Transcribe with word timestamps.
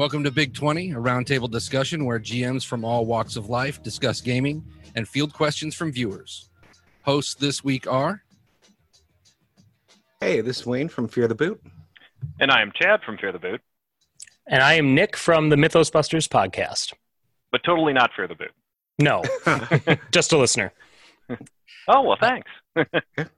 Welcome 0.00 0.24
to 0.24 0.30
Big 0.30 0.54
20, 0.54 0.92
a 0.92 0.94
roundtable 0.94 1.50
discussion 1.50 2.06
where 2.06 2.18
GMs 2.18 2.64
from 2.64 2.86
all 2.86 3.04
walks 3.04 3.36
of 3.36 3.50
life 3.50 3.82
discuss 3.82 4.22
gaming 4.22 4.64
and 4.94 5.06
field 5.06 5.34
questions 5.34 5.74
from 5.74 5.92
viewers. 5.92 6.48
Hosts 7.02 7.34
this 7.34 7.62
week 7.62 7.86
are 7.86 8.22
Hey, 10.18 10.40
this 10.40 10.60
is 10.60 10.66
Wayne 10.66 10.88
from 10.88 11.06
Fear 11.06 11.28
the 11.28 11.34
Boot. 11.34 11.62
And 12.40 12.50
I 12.50 12.62
am 12.62 12.72
Chad 12.74 13.02
from 13.04 13.18
Fear 13.18 13.32
the 13.32 13.38
Boot, 13.40 13.60
And 14.46 14.62
I 14.62 14.72
am 14.72 14.94
Nick 14.94 15.18
from 15.18 15.50
the 15.50 15.58
Mythos 15.58 15.90
Busters 15.90 16.26
podcast. 16.26 16.94
but 17.52 17.62
totally 17.62 17.92
not 17.92 18.10
Fear 18.16 18.28
the 18.28 18.36
Boot. 18.36 18.52
No, 18.98 19.22
just 20.12 20.32
a 20.32 20.38
listener. 20.38 20.72
Oh, 21.88 22.00
well, 22.00 22.16
thanks. 22.18 22.50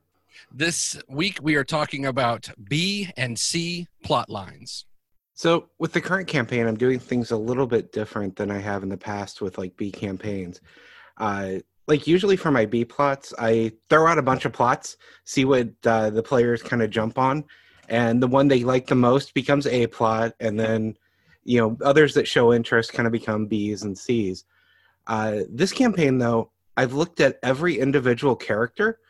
this 0.53 0.97
week 1.09 1.41
we 1.43 1.57
are 1.57 1.65
talking 1.65 2.07
about 2.07 2.49
B 2.63 3.11
and 3.17 3.37
C 3.37 3.89
plot 4.05 4.31
lines. 4.31 4.85
So, 5.43 5.71
with 5.81 5.93
the 5.93 6.01
current 6.01 6.29
campaign, 6.29 6.69
I'm 6.69 6.77
doing 6.77 7.01
things 7.01 7.33
a 7.33 7.37
little 7.37 7.67
bit 7.67 7.91
different 7.91 8.37
than 8.37 8.49
I 8.49 8.59
have 8.59 8.85
in 8.85 8.89
the 8.89 8.97
past 8.97 9.41
with 9.41 9.59
like 9.59 9.77
B 9.77 9.91
campaigns. 9.91 10.61
Uh, 11.17 11.55
like 11.89 12.07
usually 12.07 12.37
for 12.37 12.53
my 12.53 12.65
B 12.65 12.85
plots, 12.85 13.35
I 13.37 13.73
throw 13.91 14.07
out 14.07 14.19
a 14.19 14.23
bunch 14.23 14.45
of 14.45 14.53
plots, 14.53 14.99
see 15.25 15.45
what 15.45 15.71
uh, 15.85 16.11
the 16.11 16.23
players 16.23 16.63
kind 16.63 16.81
of 16.81 16.91
jump 16.91 17.19
on, 17.19 17.43
and 17.89 18.23
the 18.23 18.29
one 18.29 18.47
they 18.47 18.63
like 18.63 18.87
the 18.87 18.95
most 18.95 19.35
becomes 19.35 19.67
A 19.67 19.89
plot, 19.89 20.35
and 20.39 20.61
then 20.61 20.97
you 21.43 21.61
know 21.61 21.77
others 21.83 22.15
that 22.15 22.29
show 22.29 22.53
interest 22.53 22.93
kind 22.93 23.09
of 23.09 23.13
become 23.13 23.47
B's 23.47 23.83
and 23.83 23.99
C's. 23.99 24.45
Uh, 25.09 25.41
this 25.51 25.73
campaign, 25.73 26.19
though, 26.19 26.53
I've 26.77 26.93
looked 26.93 27.19
at 27.19 27.41
every 27.43 27.81
individual 27.81 28.37
character, 28.37 29.01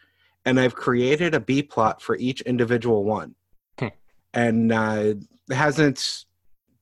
and 0.47 0.59
I've 0.59 0.77
created 0.77 1.35
a 1.35 1.41
B 1.41 1.63
plot 1.63 2.01
for 2.01 2.17
each 2.17 2.41
individual 2.41 3.05
one, 3.05 3.35
Hmm. 3.79 3.89
and 4.33 4.73
uh, 4.73 5.13
hasn't 5.53 6.25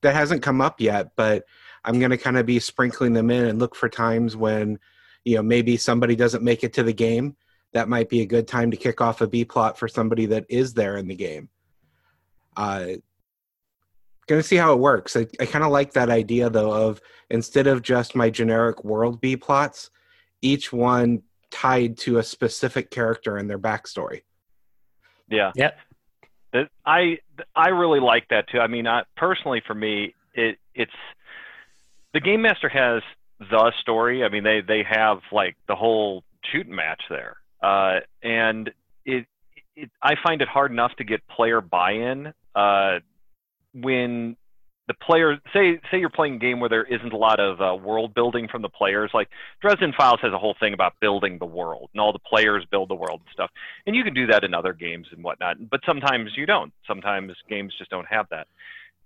that 0.01 0.15
hasn't 0.15 0.41
come 0.41 0.61
up 0.61 0.81
yet, 0.81 1.11
but 1.15 1.45
I'm 1.83 1.99
going 1.99 2.11
to 2.11 2.17
kind 2.17 2.37
of 2.37 2.45
be 2.45 2.59
sprinkling 2.59 3.13
them 3.13 3.29
in 3.29 3.45
and 3.45 3.59
look 3.59 3.75
for 3.75 3.89
times 3.89 4.35
when 4.35 4.79
you 5.23 5.35
know 5.35 5.43
maybe 5.43 5.77
somebody 5.77 6.15
doesn't 6.15 6.43
make 6.43 6.63
it 6.63 6.73
to 6.73 6.83
the 6.83 6.93
game 6.93 7.35
that 7.73 7.87
might 7.87 8.09
be 8.09 8.21
a 8.21 8.25
good 8.25 8.47
time 8.47 8.71
to 8.71 8.77
kick 8.77 9.01
off 9.01 9.21
a 9.21 9.27
b 9.27 9.45
plot 9.45 9.77
for 9.77 9.87
somebody 9.87 10.25
that 10.25 10.45
is 10.49 10.73
there 10.73 10.97
in 10.97 11.07
the 11.07 11.15
game 11.15 11.49
uh 12.57 12.87
gonna 14.27 14.43
see 14.43 14.55
how 14.55 14.73
it 14.73 14.79
works 14.79 15.15
i, 15.15 15.27
I 15.39 15.45
kind 15.45 15.63
of 15.63 15.71
like 15.71 15.93
that 15.93 16.09
idea 16.09 16.49
though 16.49 16.71
of 16.71 17.01
instead 17.29 17.67
of 17.67 17.81
just 17.81 18.15
my 18.15 18.29
generic 18.29 18.83
world 18.83 19.21
b 19.21 19.37
plots 19.37 19.91
each 20.41 20.73
one 20.73 21.21
tied 21.51 21.97
to 21.99 22.17
a 22.17 22.23
specific 22.23 22.89
character 22.89 23.37
and 23.37 23.49
their 23.49 23.59
backstory 23.59 24.21
Yeah. 25.29 25.51
Yep. 25.55 25.77
That- 26.53 26.69
I 26.85 27.19
I 27.55 27.69
really 27.69 27.99
like 27.99 28.27
that 28.29 28.47
too. 28.49 28.59
I 28.59 28.67
mean, 28.67 28.87
I, 28.87 29.03
personally, 29.15 29.61
for 29.65 29.73
me, 29.73 30.13
it 30.33 30.57
it's 30.75 30.91
the 32.13 32.19
game 32.19 32.41
master 32.41 32.69
has 32.69 33.01
the 33.39 33.71
story. 33.79 34.23
I 34.23 34.29
mean, 34.29 34.43
they 34.43 34.61
they 34.61 34.83
have 34.83 35.19
like 35.31 35.55
the 35.67 35.75
whole 35.75 36.23
shooting 36.51 36.75
match 36.75 37.01
there, 37.09 37.37
uh, 37.61 37.99
and 38.21 38.71
it, 39.05 39.25
it 39.75 39.89
I 40.01 40.15
find 40.21 40.41
it 40.41 40.47
hard 40.47 40.71
enough 40.71 40.95
to 40.97 41.03
get 41.03 41.25
player 41.27 41.61
buy-in 41.61 42.33
uh, 42.55 42.99
when 43.73 44.35
the 44.91 45.05
player 45.05 45.37
say 45.53 45.79
say 45.89 45.99
you're 45.99 46.09
playing 46.09 46.35
a 46.35 46.39
game 46.39 46.59
where 46.59 46.69
there 46.69 46.83
isn't 46.83 47.13
a 47.13 47.17
lot 47.17 47.39
of 47.39 47.61
uh, 47.61 47.75
world 47.75 48.13
building 48.13 48.47
from 48.49 48.61
the 48.61 48.69
players. 48.69 49.09
Like 49.13 49.29
Dresden 49.61 49.93
Files 49.95 50.19
has 50.21 50.33
a 50.33 50.37
whole 50.37 50.55
thing 50.59 50.73
about 50.73 50.93
building 50.99 51.37
the 51.39 51.45
world, 51.45 51.89
and 51.93 52.01
all 52.01 52.11
the 52.11 52.19
players 52.19 52.65
build 52.69 52.89
the 52.89 52.95
world 52.95 53.21
and 53.21 53.29
stuff. 53.31 53.49
And 53.87 53.95
you 53.95 54.03
can 54.03 54.13
do 54.13 54.27
that 54.27 54.43
in 54.43 54.53
other 54.53 54.73
games 54.73 55.07
and 55.11 55.23
whatnot, 55.23 55.69
but 55.69 55.79
sometimes 55.85 56.31
you 56.35 56.45
don't. 56.45 56.73
Sometimes 56.85 57.33
games 57.47 57.73
just 57.77 57.89
don't 57.89 58.07
have 58.07 58.27
that. 58.31 58.47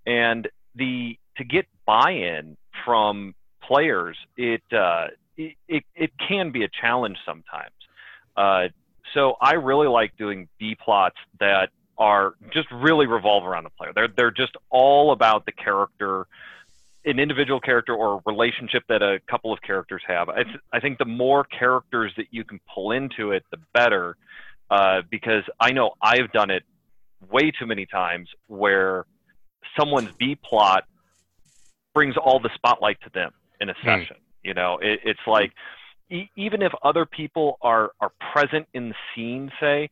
And 0.06 0.48
the 0.74 1.16
to 1.36 1.44
get 1.44 1.66
buy-in 1.86 2.56
from 2.84 3.34
players, 3.62 4.16
it 4.36 4.62
uh, 4.72 5.08
it, 5.36 5.54
it 5.68 5.84
it 5.94 6.10
can 6.28 6.50
be 6.50 6.64
a 6.64 6.68
challenge 6.80 7.18
sometimes. 7.24 7.74
Uh, 8.36 8.68
so 9.14 9.36
I 9.40 9.54
really 9.54 9.86
like 9.86 10.16
doing 10.16 10.48
B 10.58 10.76
plots 10.84 11.16
that 11.38 11.70
are 11.98 12.34
just 12.52 12.70
really 12.70 13.06
revolve 13.06 13.44
around 13.44 13.64
the 13.64 13.70
player. 13.70 13.92
They're 13.94 14.08
they're 14.08 14.30
just 14.30 14.56
all 14.70 15.12
about 15.12 15.46
the 15.46 15.52
character, 15.52 16.26
an 17.04 17.18
individual 17.18 17.60
character 17.60 17.94
or 17.94 18.16
a 18.16 18.20
relationship 18.26 18.84
that 18.88 19.02
a 19.02 19.20
couple 19.28 19.52
of 19.52 19.62
characters 19.62 20.02
have. 20.06 20.28
I, 20.28 20.42
th- 20.42 20.56
I 20.72 20.80
think 20.80 20.98
the 20.98 21.04
more 21.04 21.44
characters 21.44 22.12
that 22.16 22.26
you 22.30 22.44
can 22.44 22.60
pull 22.72 22.92
into 22.92 23.32
it, 23.32 23.44
the 23.50 23.58
better. 23.72 24.16
Uh, 24.68 25.02
because 25.08 25.44
I 25.60 25.70
know 25.70 25.92
I've 26.02 26.32
done 26.32 26.50
it 26.50 26.64
way 27.30 27.52
too 27.52 27.66
many 27.66 27.86
times 27.86 28.28
where 28.48 29.06
someone's 29.78 30.10
B 30.18 30.34
plot 30.34 30.84
brings 31.94 32.16
all 32.16 32.40
the 32.40 32.50
spotlight 32.54 33.00
to 33.02 33.10
them 33.14 33.30
in 33.60 33.70
a 33.70 33.74
session. 33.84 34.16
You 34.42 34.54
know, 34.54 34.78
it, 34.82 35.00
it's 35.04 35.20
like 35.26 35.52
e- 36.10 36.28
even 36.36 36.62
if 36.62 36.72
other 36.82 37.06
people 37.06 37.58
are 37.62 37.92
are 38.00 38.10
present 38.32 38.66
in 38.74 38.88
the 38.88 38.94
scene, 39.14 39.52
say, 39.60 39.88
mm, 39.88 39.90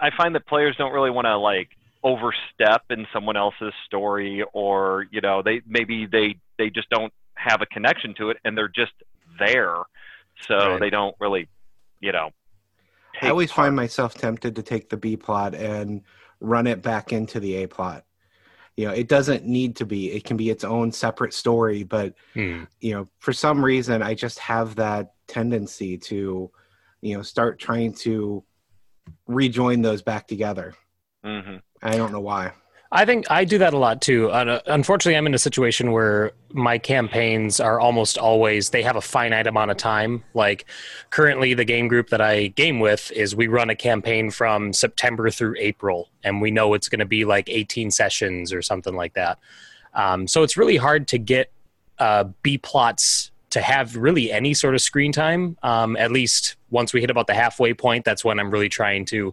I 0.00 0.10
find 0.16 0.34
that 0.34 0.46
players 0.46 0.76
don't 0.76 0.92
really 0.92 1.10
want 1.10 1.26
to 1.26 1.36
like 1.36 1.70
overstep 2.02 2.82
in 2.90 3.06
someone 3.12 3.36
else's 3.36 3.72
story, 3.86 4.44
or 4.52 5.06
you 5.10 5.20
know, 5.20 5.42
they 5.42 5.62
maybe 5.66 6.06
they 6.06 6.36
they 6.58 6.70
just 6.70 6.90
don't 6.90 7.12
have 7.36 7.62
a 7.62 7.66
connection 7.66 8.14
to 8.14 8.30
it, 8.30 8.38
and 8.44 8.56
they're 8.56 8.68
just 8.68 8.92
there, 9.38 9.76
so 10.48 10.56
Right. 10.72 10.80
they 10.80 10.90
don't 10.90 11.14
really, 11.20 11.48
you 12.00 12.12
know. 12.12 12.30
i 13.22 13.28
always 13.28 13.50
part. 13.50 13.66
find 13.66 13.76
myself 13.76 14.14
tempted 14.14 14.56
to 14.56 14.62
take 14.62 14.88
the 14.88 14.96
b 14.96 15.16
plot 15.16 15.54
and 15.54 16.02
run 16.40 16.66
it 16.66 16.82
back 16.82 17.12
into 17.12 17.40
the 17.40 17.62
a 17.62 17.68
plot 17.68 18.04
you 18.76 18.86
know 18.86 18.92
it 18.92 19.08
doesn't 19.08 19.46
need 19.46 19.76
to 19.76 19.86
be 19.86 20.10
it 20.12 20.24
can 20.24 20.36
be 20.36 20.50
its 20.50 20.64
own 20.64 20.90
separate 20.92 21.32
story 21.32 21.82
but 21.84 22.14
Hmm. 22.34 22.64
you 22.80 22.92
know 22.92 23.08
for 23.20 23.32
some 23.32 23.64
reason 23.64 24.02
i 24.02 24.14
just 24.14 24.38
have 24.38 24.74
that 24.76 25.14
tendency 25.28 25.96
to 25.96 26.50
you 27.00 27.16
know 27.16 27.22
start 27.22 27.58
trying 27.58 27.92
to 27.94 28.44
rejoin 29.26 29.82
those 29.82 30.02
back 30.02 30.26
together 30.26 30.74
Mhm. 31.24 31.62
i 31.82 31.96
don't 31.96 32.12
know 32.12 32.20
why 32.20 32.52
I 32.92 33.04
think 33.04 33.28
I 33.28 33.44
do 33.44 33.58
that 33.58 33.74
a 33.74 33.76
lot 33.76 34.00
too. 34.00 34.30
Uh, 34.30 34.60
unfortunately, 34.66 35.16
I'm 35.16 35.26
in 35.26 35.34
a 35.34 35.38
situation 35.38 35.90
where 35.90 36.30
my 36.52 36.78
campaigns 36.78 37.58
are 37.58 37.80
almost 37.80 38.16
always 38.18 38.70
they 38.70 38.84
have 38.84 38.94
a 38.94 39.00
finite 39.00 39.48
amount 39.48 39.72
of 39.72 39.76
time. 39.78 40.22
Like 40.32 40.66
currently, 41.10 41.54
the 41.54 41.64
game 41.64 41.88
group 41.88 42.10
that 42.10 42.20
I 42.20 42.48
game 42.48 42.78
with 42.78 43.10
is 43.10 43.34
we 43.34 43.48
run 43.48 43.68
a 43.68 43.74
campaign 43.74 44.30
from 44.30 44.72
September 44.72 45.28
through 45.30 45.56
April, 45.58 46.08
and 46.22 46.40
we 46.40 46.52
know 46.52 46.72
it's 46.74 46.88
going 46.88 47.00
to 47.00 47.04
be 47.04 47.24
like 47.24 47.48
18 47.48 47.90
sessions 47.90 48.52
or 48.52 48.62
something 48.62 48.94
like 48.94 49.14
that. 49.14 49.40
Um, 49.94 50.28
so 50.28 50.44
it's 50.44 50.56
really 50.56 50.76
hard 50.76 51.08
to 51.08 51.18
get 51.18 51.50
uh, 51.98 52.24
B 52.44 52.58
plots 52.58 53.32
to 53.54 53.62
have 53.62 53.94
really 53.94 54.32
any 54.32 54.52
sort 54.52 54.74
of 54.74 54.80
screen 54.80 55.12
time. 55.12 55.56
Um, 55.62 55.96
at 55.96 56.10
least 56.10 56.56
once 56.70 56.92
we 56.92 57.00
hit 57.00 57.08
about 57.08 57.28
the 57.28 57.34
halfway 57.34 57.72
point, 57.72 58.04
that's 58.04 58.24
when 58.24 58.40
I'm 58.40 58.50
really 58.50 58.68
trying 58.68 59.04
to 59.06 59.32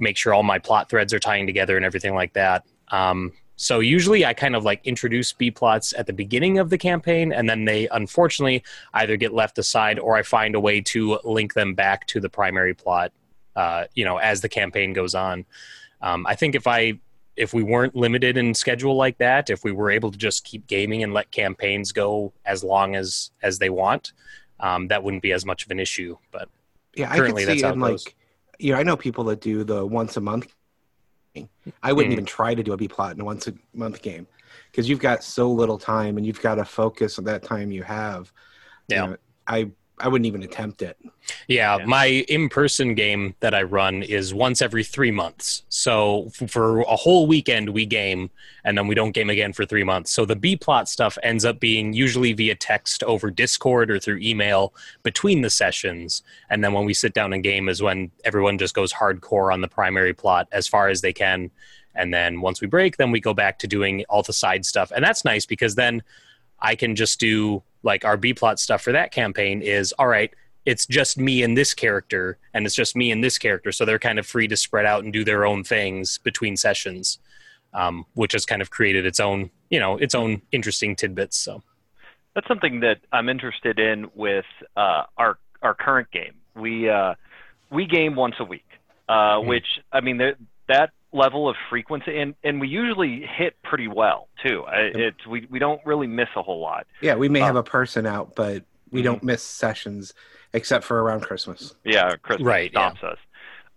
make 0.00 0.16
sure 0.16 0.34
all 0.34 0.42
my 0.42 0.58
plot 0.58 0.90
threads 0.90 1.14
are 1.14 1.20
tying 1.20 1.46
together 1.46 1.76
and 1.76 1.86
everything 1.86 2.16
like 2.16 2.32
that. 2.32 2.66
Um, 2.88 3.30
so 3.54 3.78
usually 3.78 4.26
I 4.26 4.34
kind 4.34 4.56
of 4.56 4.64
like 4.64 4.84
introduce 4.84 5.32
B 5.32 5.52
plots 5.52 5.94
at 5.96 6.08
the 6.08 6.12
beginning 6.12 6.58
of 6.58 6.68
the 6.68 6.76
campaign, 6.76 7.32
and 7.32 7.48
then 7.48 7.64
they 7.64 7.86
unfortunately 7.90 8.64
either 8.92 9.16
get 9.16 9.32
left 9.32 9.56
aside 9.56 10.00
or 10.00 10.16
I 10.16 10.24
find 10.24 10.56
a 10.56 10.60
way 10.60 10.80
to 10.80 11.20
link 11.22 11.54
them 11.54 11.74
back 11.74 12.08
to 12.08 12.18
the 12.18 12.28
primary 12.28 12.74
plot. 12.74 13.12
Uh, 13.54 13.84
you 13.94 14.04
know, 14.04 14.16
as 14.16 14.40
the 14.40 14.48
campaign 14.48 14.92
goes 14.92 15.14
on. 15.14 15.46
Um, 16.02 16.26
I 16.26 16.34
think 16.34 16.56
if 16.56 16.66
I 16.66 16.98
if 17.36 17.52
we 17.52 17.62
weren't 17.62 17.94
limited 17.96 18.36
in 18.36 18.54
schedule 18.54 18.94
like 18.96 19.18
that, 19.18 19.50
if 19.50 19.64
we 19.64 19.72
were 19.72 19.90
able 19.90 20.10
to 20.10 20.18
just 20.18 20.44
keep 20.44 20.66
gaming 20.66 21.02
and 21.02 21.12
let 21.12 21.30
campaigns 21.30 21.92
go 21.92 22.32
as 22.44 22.62
long 22.64 22.94
as 22.96 23.30
as 23.42 23.58
they 23.58 23.70
want, 23.70 24.12
um, 24.60 24.88
that 24.88 25.02
wouldn't 25.02 25.22
be 25.22 25.32
as 25.32 25.44
much 25.44 25.64
of 25.64 25.70
an 25.70 25.80
issue. 25.80 26.16
But 26.30 26.48
yeah 26.96 27.10
i 27.10 27.16
Currently, 27.18 27.44
could 27.44 27.48
that's 27.48 27.60
see 27.60 27.66
how 27.66 27.72
in 27.72 27.78
it 27.80 27.82
like 27.82 27.92
goes. 27.92 28.08
you 28.60 28.72
know 28.72 28.78
i 28.78 28.82
know 28.84 28.96
people 28.96 29.24
that 29.24 29.40
do 29.40 29.64
the 29.64 29.84
once 29.84 30.16
a 30.16 30.20
month 30.20 30.54
thing. 31.34 31.48
i 31.82 31.92
wouldn't 31.92 32.10
Mhm. 32.12 32.18
even 32.18 32.24
try 32.24 32.54
to 32.54 32.62
do 32.62 32.72
a 32.72 32.76
b 32.76 32.86
plot 32.86 33.14
in 33.16 33.20
a 33.20 33.24
once 33.24 33.48
a 33.48 33.54
month 33.72 34.00
game 34.00 34.28
because 34.70 34.88
you've 34.88 35.00
got 35.00 35.24
so 35.24 35.50
little 35.50 35.76
time 35.76 36.16
and 36.18 36.24
you've 36.24 36.40
got 36.40 36.54
to 36.54 36.64
focus 36.64 37.18
on 37.18 37.24
that 37.24 37.42
time 37.42 37.72
you 37.72 37.82
have 37.82 38.32
You 38.88 38.94
Yeah. 38.96 39.06
know, 39.06 39.16
i 39.48 39.70
i 39.98 40.08
wouldn't 40.08 40.26
even 40.26 40.42
attempt 40.42 40.82
it 40.82 40.96
Yeah, 41.48 41.78
Yeah. 41.78 41.86
my 41.86 42.06
in-person 42.28 42.94
game 42.94 43.34
that 43.40 43.54
I 43.54 43.62
run 43.62 44.02
is 44.02 44.34
once 44.34 44.60
every 44.60 44.84
three 44.84 45.10
months. 45.10 45.62
So 45.70 46.30
f- 46.38 46.50
for 46.50 46.80
a 46.82 46.96
whole 46.96 47.26
weekend 47.26 47.70
we 47.70 47.86
game, 47.86 48.28
and 48.64 48.76
then 48.76 48.86
we 48.88 48.94
don't 48.94 49.12
game 49.12 49.30
again 49.30 49.54
for 49.54 49.64
three 49.64 49.84
months. 49.84 50.10
So 50.10 50.26
the 50.26 50.36
B 50.36 50.54
plot 50.54 50.86
stuff 50.86 51.16
ends 51.22 51.46
up 51.46 51.60
being 51.60 51.94
usually 51.94 52.34
via 52.34 52.54
text 52.56 53.02
over 53.04 53.30
Discord 53.30 53.90
or 53.90 53.98
through 53.98 54.18
email 54.18 54.74
between 55.02 55.40
the 55.40 55.48
sessions, 55.48 56.22
and 56.50 56.62
then 56.62 56.74
when 56.74 56.84
we 56.84 56.92
sit 56.92 57.14
down 57.14 57.32
and 57.32 57.42
game 57.42 57.70
is 57.70 57.80
when 57.80 58.10
everyone 58.24 58.58
just 58.58 58.74
goes 58.74 58.92
hardcore 58.92 59.50
on 59.50 59.62
the 59.62 59.68
primary 59.68 60.12
plot 60.12 60.46
as 60.52 60.68
far 60.68 60.88
as 60.88 61.00
they 61.00 61.12
can. 61.14 61.50
And 61.94 62.12
then 62.12 62.42
once 62.42 62.60
we 62.60 62.66
break, 62.66 62.98
then 62.98 63.10
we 63.12 63.20
go 63.20 63.32
back 63.32 63.58
to 63.60 63.66
doing 63.66 64.04
all 64.10 64.22
the 64.22 64.32
side 64.34 64.66
stuff, 64.66 64.92
and 64.94 65.02
that's 65.02 65.24
nice 65.24 65.46
because 65.46 65.74
then 65.74 66.02
I 66.60 66.74
can 66.74 66.94
just 66.96 67.18
do 67.18 67.62
like 67.84 68.04
our 68.04 68.16
B 68.16 68.34
plot 68.34 68.58
stuff 68.58 68.82
for 68.82 68.92
that 68.92 69.12
campaign 69.12 69.62
is 69.62 69.92
all 69.98 70.08
right 70.08 70.32
it's 70.66 70.86
just 70.86 71.18
me 71.18 71.42
and 71.42 71.56
this 71.56 71.74
character 71.74 72.38
and 72.54 72.64
it's 72.66 72.74
just 72.74 72.96
me 72.96 73.10
and 73.12 73.22
this 73.22 73.38
character 73.38 73.70
so 73.70 73.84
they're 73.84 73.98
kind 73.98 74.18
of 74.18 74.26
free 74.26 74.48
to 74.48 74.56
spread 74.56 74.86
out 74.86 75.04
and 75.04 75.12
do 75.12 75.22
their 75.22 75.44
own 75.44 75.62
things 75.62 76.18
between 76.18 76.56
sessions 76.56 77.18
um, 77.74 78.06
which 78.14 78.32
has 78.32 78.46
kind 78.46 78.62
of 78.62 78.70
created 78.70 79.04
its 79.04 79.20
own 79.20 79.50
you 79.70 79.80
know 79.80 79.96
its 79.96 80.14
own 80.14 80.40
interesting 80.52 80.94
tidbits. 80.94 81.36
So 81.36 81.62
that's 82.34 82.46
something 82.48 82.80
that 82.80 82.98
I'm 83.12 83.28
interested 83.28 83.78
in 83.78 84.08
with 84.14 84.44
uh, 84.76 85.04
our 85.18 85.38
our 85.62 85.74
current 85.74 86.10
game. 86.12 86.34
We 86.54 86.88
uh, 86.88 87.14
we 87.70 87.86
game 87.86 88.14
once 88.14 88.36
a 88.38 88.44
week, 88.44 88.66
uh, 89.08 89.38
Mhm. 89.38 89.46
which 89.46 89.66
I 89.92 90.00
mean 90.00 90.18
that 90.18 90.90
level 91.14 91.48
of 91.48 91.56
frequency, 91.70 92.18
and, 92.18 92.34
and 92.42 92.60
we 92.60 92.66
usually 92.68 93.24
hit 93.24 93.54
pretty 93.62 93.88
well 93.88 94.28
too. 94.44 94.64
I- 94.64 94.90
It's 94.94 95.26
we 95.26 95.46
we 95.48 95.58
don't 95.58 95.80
really 95.86 96.08
miss 96.08 96.28
a 96.36 96.42
whole 96.42 96.60
lot. 96.60 96.86
Yeah, 97.00 97.14
we 97.14 97.28
may 97.28 97.40
Uh, 97.40 97.46
have 97.46 97.56
a 97.56 97.62
person 97.62 98.04
out, 98.04 98.34
but 98.34 98.64
we 98.90 99.00
Mhm. 99.00 99.04
don't 99.04 99.22
miss 99.22 99.42
sessions 99.42 100.12
except 100.52 100.84
for 100.84 101.02
around 101.02 101.20
Christmas. 101.22 101.74
Yeah, 101.84 102.16
Christmas 102.22 102.46
Right, 102.46 102.70
yeah. 102.72 102.90
stops 102.90 103.02
us. 103.04 103.18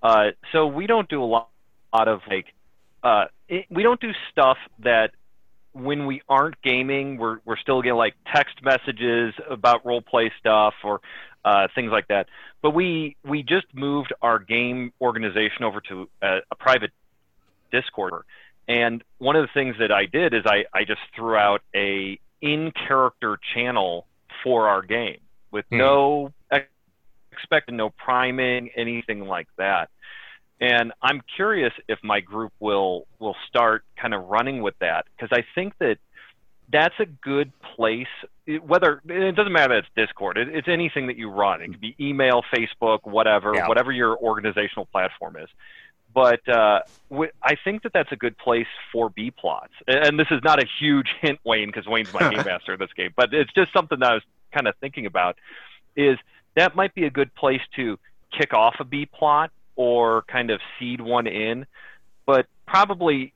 Uh, 0.04 0.32
so 0.52 0.68
we 0.68 0.86
don't 0.88 1.08
do 1.10 1.24
a 1.24 1.26
lot, 1.26 1.50
lot 1.94 2.08
of 2.08 2.22
like, 2.30 2.54
uh, 3.04 3.26
it, 3.48 3.66
we 3.70 3.84
don't 3.84 4.00
do 4.02 4.12
stuff 4.32 4.58
that 4.80 5.12
when 5.74 6.06
we 6.08 6.22
aren't 6.28 6.60
gaming, 6.64 7.18
we're 7.18 7.38
we're 7.46 7.58
still 7.58 7.82
getting 7.84 7.98
like 7.98 8.16
text 8.34 8.64
messages 8.64 9.34
about 9.50 9.86
role 9.86 10.02
play 10.02 10.32
stuff 10.40 10.74
or 10.84 11.02
uh, 11.46 11.68
things 11.76 11.92
like 11.92 12.08
that. 12.08 12.28
But 12.64 12.72
we 12.72 13.16
we 13.24 13.44
just 13.44 13.68
moved 13.74 14.12
our 14.24 14.40
game 14.40 14.92
organization 15.00 15.64
over 15.64 15.80
to 15.82 16.10
a, 16.22 16.40
a 16.52 16.56
private 16.56 16.92
Discord, 17.72 18.24
and 18.68 19.04
one 19.18 19.36
of 19.36 19.44
the 19.44 19.54
things 19.54 19.76
that 19.80 19.92
I 19.92 20.06
did 20.06 20.34
is 20.34 20.44
I 20.46 20.66
I 20.74 20.84
just 20.84 21.02
threw 21.16 21.36
out 21.36 21.62
a 21.76 22.20
in 22.42 22.72
character 22.72 23.40
channel 23.54 24.06
for 24.44 24.68
our 24.68 24.82
game 24.82 25.20
with 25.52 25.66
Hmm. 25.70 25.78
no 25.78 26.34
expected 27.32 27.76
no 27.76 27.90
priming, 27.92 28.70
anything 28.76 29.22
like 29.28 29.48
that. 29.58 29.90
And 30.60 30.92
I'm 31.04 31.22
curious 31.36 31.72
if 31.88 32.00
my 32.04 32.20
group 32.20 32.52
will 32.60 33.06
will 33.20 33.36
start 33.48 33.84
kind 33.96 34.14
of 34.14 34.26
running 34.28 34.62
with 34.62 34.78
that 34.80 35.06
because 35.16 35.30
I 35.32 35.46
think 35.54 35.78
that 35.78 35.98
that's 36.70 37.00
a 37.00 37.06
good 37.06 37.52
place. 37.76 38.08
Whether 38.46 39.02
it 39.08 39.36
doesn't 39.36 39.54
matter 39.54 39.76
that 39.76 39.86
it's 39.86 39.88
Discord, 39.96 40.38
it, 40.38 40.50
it's 40.50 40.68
anything 40.68 41.08
that 41.08 41.18
you 41.18 41.30
run. 41.30 41.62
It 41.62 41.68
could 41.68 41.80
be 41.82 41.96
email, 42.00 42.44
Facebook, 42.54 43.00
whatever, 43.04 43.54
Yeah. 43.54 43.68
whatever 43.68 43.92
your 43.92 44.18
organizational 44.18 44.86
platform 44.88 45.38
is. 45.38 45.50
But 46.18 46.50
uh, 46.50 46.80
w- 47.12 47.30
I 47.44 47.56
think 47.64 47.84
that 47.84 47.94
that's 47.94 48.12
a 48.12 48.16
good 48.16 48.40
place 48.40 48.66
for 48.92 49.08
B 49.12 49.30
plots. 49.30 49.74
And 49.86 50.20
this 50.20 50.26
is 50.32 50.42
not 50.44 50.58
a 50.58 50.66
huge 50.80 51.10
hint, 51.22 51.40
Wayne, 51.44 51.68
because 51.68 51.86
Wayne's 51.86 52.12
my 52.12 52.34
game 52.34 52.44
master 52.46 52.74
in 52.74 52.80
this 52.80 52.92
game. 52.98 53.12
But 53.16 53.36
it's 53.36 53.54
just 53.54 53.72
something 53.72 54.00
that 54.00 54.10
I 54.10 54.14
was 54.16 54.24
kind 54.52 54.68
of 54.68 54.74
thinking 54.78 55.06
about. 55.06 55.38
Is 55.96 56.18
that 56.56 56.76
might 56.76 56.96
be 56.96 57.06
a 57.06 57.12
good 57.12 57.36
place 57.36 57.62
to 57.76 58.00
kick 58.36 58.52
off 58.52 58.78
a 58.80 58.84
B 58.84 59.06
plot 59.06 59.52
or 59.76 60.24
kind 60.24 60.50
of 60.50 60.60
seed 60.80 61.02
one 61.02 61.28
in, 61.28 61.68
but 62.26 62.48
probably 62.66 63.32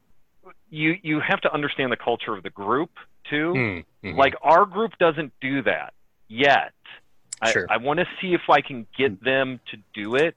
you 0.71 0.97
you 1.03 1.19
have 1.19 1.39
to 1.41 1.53
understand 1.53 1.91
the 1.91 1.97
culture 1.97 2.35
of 2.35 2.41
the 2.41 2.49
group 2.49 2.89
too. 3.29 3.53
mm, 3.55 3.85
mhm. 4.03 4.17
Like 4.17 4.33
our 4.41 4.65
group 4.65 4.93
doesn't 4.97 5.33
do 5.39 5.61
that 5.61 5.93
yet. 6.27 6.73
Sure. 7.45 7.67
I, 7.69 7.75
I 7.75 7.77
want 7.77 7.99
to 7.99 8.07
see 8.19 8.33
if 8.33 8.49
I 8.49 8.61
can 8.61 8.87
get 8.97 9.23
them 9.23 9.59
to 9.69 9.77
do 9.93 10.15
it. 10.15 10.35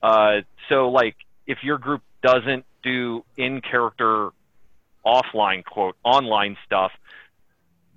Uh, 0.00 0.42
so 0.68 0.88
like 0.90 1.16
if 1.46 1.62
your 1.62 1.78
group 1.78 2.02
doesn't 2.22 2.64
do 2.82 3.24
in 3.36 3.60
character 3.60 4.30
offline 5.04 5.64
quote 5.64 5.96
online 6.04 6.56
stuff, 6.64 6.92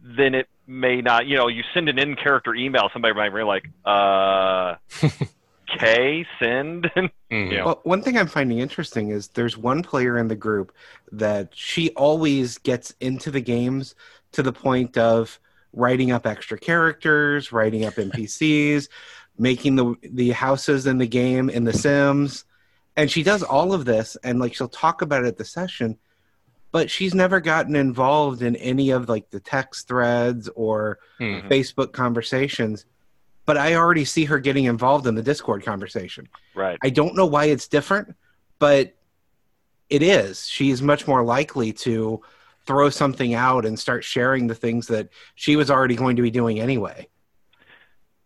then 0.03 0.35
it 0.35 0.47
may 0.65 1.01
not. 1.01 1.25
You 1.27 1.37
know, 1.37 1.47
you 1.47 1.63
send 1.73 1.89
an 1.89 1.97
in 1.99 2.15
character 2.15 2.53
email, 2.53 2.89
somebody 2.91 3.13
might 3.13 3.33
be 3.33 3.43
like, 3.43 3.69
uh, 3.85 4.75
K 5.79 6.25
send. 6.39 6.91
Mhm. 7.29 7.51
Yeah. 7.51 7.65
Well, 7.65 7.81
one 7.83 8.01
thing 8.01 8.17
I'm 8.17 8.27
finding 8.27 8.59
interesting 8.59 9.09
is 9.09 9.27
there's 9.27 9.57
one 9.57 9.83
player 9.83 10.17
in 10.17 10.29
the 10.29 10.35
group 10.35 10.73
that 11.11 11.49
she 11.53 11.89
always 11.89 12.57
gets 12.57 12.93
into 13.01 13.31
the 13.31 13.41
games 13.41 13.95
to 14.31 14.41
the 14.41 14.53
point 14.53 14.97
of 14.97 15.37
writing 15.73 16.11
up 16.11 16.25
extra 16.25 16.57
characters, 16.57 17.51
writing 17.51 17.83
up 17.83 17.95
NPCs, 17.97 18.87
making 19.37 19.75
the 19.75 19.95
the 20.03 20.29
houses 20.31 20.87
in 20.87 20.99
the 20.99 21.05
game 21.05 21.49
in 21.49 21.65
the 21.65 21.73
Sims, 21.73 22.45
and 22.97 23.09
she 23.09 23.23
does 23.23 23.43
all 23.43 23.73
of 23.73 23.85
this 23.85 24.17
and 24.23 24.39
like 24.39 24.53
she'll 24.53 24.67
talk 24.67 25.01
about 25.01 25.23
it 25.23 25.27
at 25.27 25.37
the 25.37 25.45
session, 25.45 25.97
but 26.71 26.89
she's 26.91 27.13
never 27.13 27.39
gotten 27.39 27.75
involved 27.75 28.41
in 28.41 28.55
any 28.57 28.89
of 28.89 29.07
like 29.07 29.29
the 29.29 29.39
text 29.39 29.87
threads 29.87 30.49
or 30.55 30.99
Mhm. 31.19 31.47
Facebook 31.47 31.93
conversations. 31.93 32.85
But 33.45 33.55
I 33.57 33.75
already 33.75 34.03
see 34.03 34.25
her 34.25 34.39
getting 34.39 34.65
involved 34.65 35.07
in 35.07 35.15
the 35.15 35.21
Discord 35.21 35.63
conversation. 35.63 36.27
right. 36.55 36.77
I 36.83 36.89
don't 36.89 37.15
know 37.15 37.25
why 37.27 37.45
it's 37.45 37.67
different, 37.67 38.15
but 38.59 38.95
it 39.89 40.01
is. 40.01 40.47
She's 40.47 40.81
much 40.81 41.07
more 41.07 41.23
likely 41.23 41.71
to 41.71 42.21
throw 42.65 42.89
something 42.89 43.33
out 43.35 43.63
and 43.63 43.79
start 43.79 44.03
sharing 44.03 44.47
the 44.47 44.55
things 44.55 44.87
that 44.87 45.07
she 45.35 45.55
was 45.55 45.69
already 45.71 45.95
going 45.95 46.15
to 46.17 46.21
be 46.23 46.31
doing 46.31 46.59
anyway. 46.59 47.07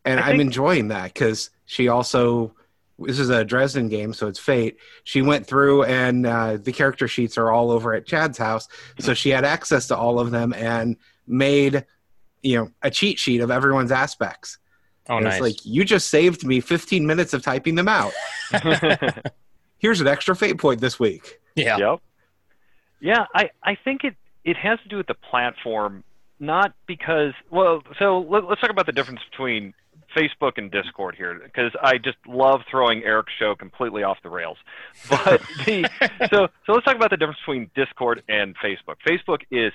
And 0.05 0.19
I 0.19 0.23
I'm 0.23 0.29
think- 0.37 0.41
enjoying 0.47 0.87
that 0.87 1.13
because 1.13 1.51
she 1.65 1.87
also, 1.89 2.55
this 2.99 3.19
is 3.19 3.29
a 3.29 3.43
Dresden 3.43 3.89
game, 3.89 4.13
so 4.13 4.27
it's 4.27 4.39
fate. 4.39 4.77
She 5.03 5.21
went 5.21 5.47
through 5.47 5.83
and 5.83 6.25
uh, 6.25 6.57
the 6.57 6.71
character 6.71 7.07
sheets 7.07 7.37
are 7.37 7.51
all 7.51 7.71
over 7.71 7.93
at 7.93 8.05
Chad's 8.05 8.37
house. 8.37 8.67
So 8.99 9.13
she 9.13 9.29
had 9.29 9.43
access 9.45 9.87
to 9.87 9.97
all 9.97 10.19
of 10.19 10.31
them 10.31 10.53
and 10.53 10.97
made, 11.27 11.85
you 12.43 12.57
know, 12.57 12.71
a 12.81 12.91
cheat 12.91 13.19
sheet 13.19 13.41
of 13.41 13.51
everyone's 13.51 13.91
aspects. 13.91 14.57
Oh, 15.09 15.15
and 15.15 15.25
nice. 15.25 15.33
It's 15.33 15.41
like, 15.41 15.65
you 15.65 15.83
just 15.83 16.09
saved 16.09 16.45
me 16.45 16.59
15 16.59 17.07
minutes 17.07 17.33
of 17.33 17.41
typing 17.41 17.75
them 17.75 17.87
out 17.87 18.13
here's 19.81 19.99
an 19.99 20.07
extra 20.07 20.35
fate 20.35 20.57
point 20.57 20.79
this 20.79 20.99
week. 20.99 21.39
yeah. 21.55 21.77
Yep. 21.77 21.99
Yeah, 23.03 23.25
I, 23.33 23.49
I 23.63 23.75
think 23.83 24.03
it, 24.03 24.15
it 24.45 24.55
has 24.57 24.79
to 24.81 24.87
do 24.87 24.97
with 24.97 25.07
the 25.07 25.15
platform, 25.15 26.03
not 26.39 26.73
because, 26.85 27.33
well, 27.49 27.81
so 27.97 28.19
let, 28.19 28.47
let's 28.47 28.61
talk 28.61 28.69
about 28.69 28.85
the 28.85 28.91
difference 28.91 29.21
between 29.31 29.73
Facebook 30.15 30.53
and 30.57 30.71
Discord 30.71 31.15
here, 31.15 31.39
because 31.43 31.71
I 31.81 31.97
just 31.97 32.17
love 32.27 32.61
throwing 32.69 33.03
Eric's 33.03 33.33
show 33.39 33.55
completely 33.55 34.03
off 34.03 34.17
the 34.23 34.29
rails. 34.29 34.57
But 35.09 35.41
the, 35.65 35.89
so, 36.29 36.47
so 36.65 36.73
let's 36.73 36.85
talk 36.85 36.95
about 36.95 37.09
the 37.09 37.17
difference 37.17 37.39
between 37.45 37.69
Discord 37.75 38.23
and 38.27 38.55
Facebook. 38.57 38.95
Facebook 39.07 39.41
is 39.49 39.73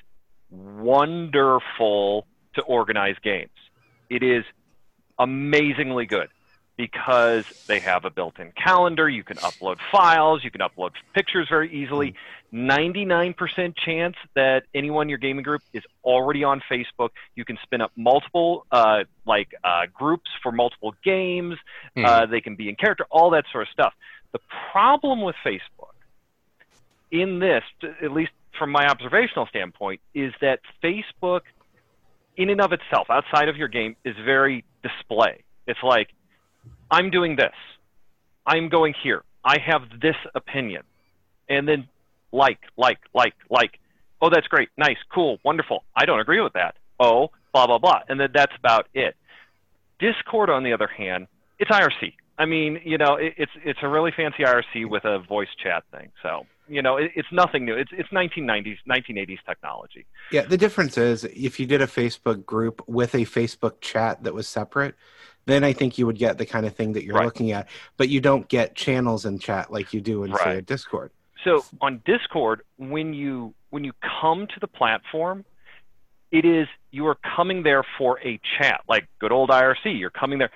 wonderful 0.51 2.27
to 2.55 2.63
organize 2.63 3.17
games. 3.23 3.51
It 4.09 4.23
is 4.23 4.45
amazingly 5.19 6.07
good 6.07 6.29
because 6.77 7.47
they 7.67 7.81
have 7.81 8.05
a 8.05 8.11
built-in 8.11 8.53
calendar. 8.53 9.09
You 9.09 9.25
can 9.25 9.39
upload 9.39 9.79
files. 9.91 10.45
You 10.45 10.51
can 10.51 10.61
upload 10.61 10.93
pictures 11.15 11.49
very 11.49 11.73
easily. 11.73 12.15
99% 12.53 13.75
chance 13.77 14.17
that 14.35 14.65
anyone 14.75 15.07
in 15.07 15.09
your 15.09 15.19
gaming 15.19 15.43
group 15.43 15.63
is 15.73 15.83
already 16.05 16.45
on 16.45 16.63
Facebook. 16.71 17.11
You 17.35 17.45
can 17.45 17.59
spin 17.63 17.81
up 17.81 17.93
multiple 17.97 18.67
uh, 18.71 19.05
like 19.27 19.49
uh, 19.65 19.87
groups 19.93 20.31
for 20.43 20.53
multiple 20.53 20.95
games. 21.05 21.57
Mhm. 21.97 22.07
Uh, 22.07 22.27
they 22.27 22.41
can 22.41 22.57
be 22.57 22.69
in 22.69 22.77
character, 22.77 23.07
all 23.11 23.31
that 23.31 23.45
sort 23.51 23.67
of 23.67 23.73
stuff. 23.73 23.95
The 24.33 24.41
problem 24.73 25.23
with 25.23 25.37
Facebook 25.45 25.95
in 27.11 27.39
this, 27.39 27.65
at 28.03 28.13
least 28.13 28.33
from 28.59 28.71
my 28.71 28.87
observational 28.87 29.47
standpoint, 29.47 30.01
is 30.15 30.33
that 30.41 30.61
Facebook, 30.83 31.43
in 32.37 32.51
and 32.51 32.61
of 32.61 32.73
itself, 32.73 33.09
outside 33.11 33.49
of 33.49 33.57
your 33.57 33.69
game, 33.69 33.97
is 34.05 34.15
very 34.25 34.65
display. 34.83 35.43
It's 35.67 35.83
like, 35.83 36.11
I'm 36.91 37.11
doing 37.11 37.37
this. 37.37 37.55
I'm 38.47 38.69
going 38.69 38.95
here. 39.03 39.23
I 39.45 39.59
have 39.59 39.83
this 40.01 40.17
opinion. 40.35 40.83
And 41.49 41.69
then 41.69 41.89
like, 42.33 42.59
like, 42.77 42.99
like, 43.15 43.35
like. 43.51 43.79
Oh, 44.21 44.31
that's 44.31 44.47
great. 44.49 44.71
Nice. 44.77 44.97
Cool. 45.13 45.39
Wonderful. 45.45 45.85
I 45.95 46.07
don't 46.07 46.21
agree 46.21 46.41
with 46.41 46.55
that. 46.55 46.77
Oh, 46.99 47.31
blah, 47.53 47.67
blah, 47.67 47.79
blah. 47.79 48.01
And 48.09 48.19
then 48.19 48.31
that's 48.33 48.55
about 48.59 48.89
it. 48.95 49.15
Discord, 49.99 50.51
on 50.51 50.63
the 50.63 50.73
other 50.73 50.87
hand, 50.87 51.27
it's 51.59 51.71
IRC. 51.71 52.15
I 52.39 52.45
mean, 52.45 52.81
you 52.85 52.99
know, 52.99 53.15
it, 53.15 53.35
it's 53.39 53.53
it's 53.65 53.79
a 53.83 53.89
really 53.89 54.13
fancy 54.15 54.43
IRC 54.43 54.89
with 54.89 55.05
a 55.05 55.19
voice 55.19 55.49
chat 55.63 55.85
thing. 55.91 56.11
So, 56.23 56.47
you 56.69 56.83
know, 56.83 56.99
it, 56.99 57.13
it's 57.15 57.29
nothing 57.33 57.65
new. 57.65 57.75
It's 57.75 57.91
it's 57.93 58.11
1990s, 58.11 58.77
1980s 58.89 59.39
technology. 59.47 60.05
Yeah, 60.31 60.43
the 60.43 60.59
difference 60.59 60.99
is 60.99 61.25
if 61.25 61.59
you 61.59 61.67
did 61.67 61.81
a 61.81 61.87
Facebook 61.87 62.45
group 62.45 62.83
with 62.87 63.15
a 63.15 63.21
Facebook 63.21 63.81
chat 63.81 64.23
that 64.25 64.35
was 64.35 64.47
separate, 64.47 64.97
then 65.47 65.65
I 65.65 65.73
think 65.73 65.97
you 65.97 66.07
would 66.07 66.19
get 66.19 66.39
the 66.39 66.47
kind 66.47 66.67
of 66.67 66.75
thing 66.75 66.93
that 66.93 67.05
you're 67.05 67.15
Right. 67.15 67.25
looking 67.25 67.53
at. 67.53 67.69
But 67.97 68.09
you 68.09 68.21
don't 68.21 68.47
get 68.49 68.75
channels 68.75 69.25
in 69.25 69.39
chat 69.39 69.73
like 69.73 69.95
you 69.95 70.01
do 70.01 70.25
in 70.25 70.35
say 70.37 70.59
a 70.59 70.63
Discord. 70.63 71.13
So 71.45 71.65
on 71.81 72.03
Discord, 72.05 72.63
when 72.77 73.15
you 73.15 73.55
when 73.71 73.85
you 73.85 73.93
come 74.21 74.47
to 74.49 74.61
the 74.61 74.67
platform, 74.67 75.45
it 76.33 76.45
is 76.45 76.67
you 76.91 77.07
are 77.07 77.15
coming 77.37 77.63
there 77.63 77.85
for 77.99 78.19
a 78.21 78.41
chat, 78.59 78.83
like 78.89 79.07
good 79.21 79.33
old 79.33 79.51
IRC. 79.51 79.99
You're 79.99 80.11
coming 80.11 80.39
there. 80.39 80.51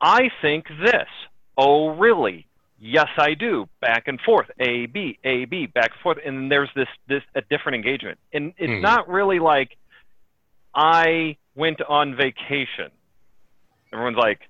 I 0.00 0.30
think 0.42 0.66
this. 0.82 1.08
Oh, 1.56 1.90
really? 1.90 2.46
Yes, 2.80 3.08
I 3.18 3.34
do. 3.34 3.68
Back 3.80 4.08
and 4.08 4.18
forth. 4.20 4.50
A 4.58 4.86
B 4.86 5.18
A 5.22 5.44
B 5.44 5.66
back 5.66 5.90
and 5.92 6.00
forth, 6.00 6.18
and 6.24 6.50
there's 6.50 6.70
this 6.74 6.88
this 7.06 7.22
a 7.34 7.42
different 7.42 7.76
engagement, 7.76 8.18
and 8.32 8.52
it's 8.56 8.72
Hmm. 8.72 8.80
not 8.80 9.08
really 9.08 9.38
like 9.38 9.76
I 10.74 11.36
went 11.54 11.80
on 11.82 12.16
vacation. 12.16 12.90
Everyone's 13.92 14.16
like, 14.16 14.48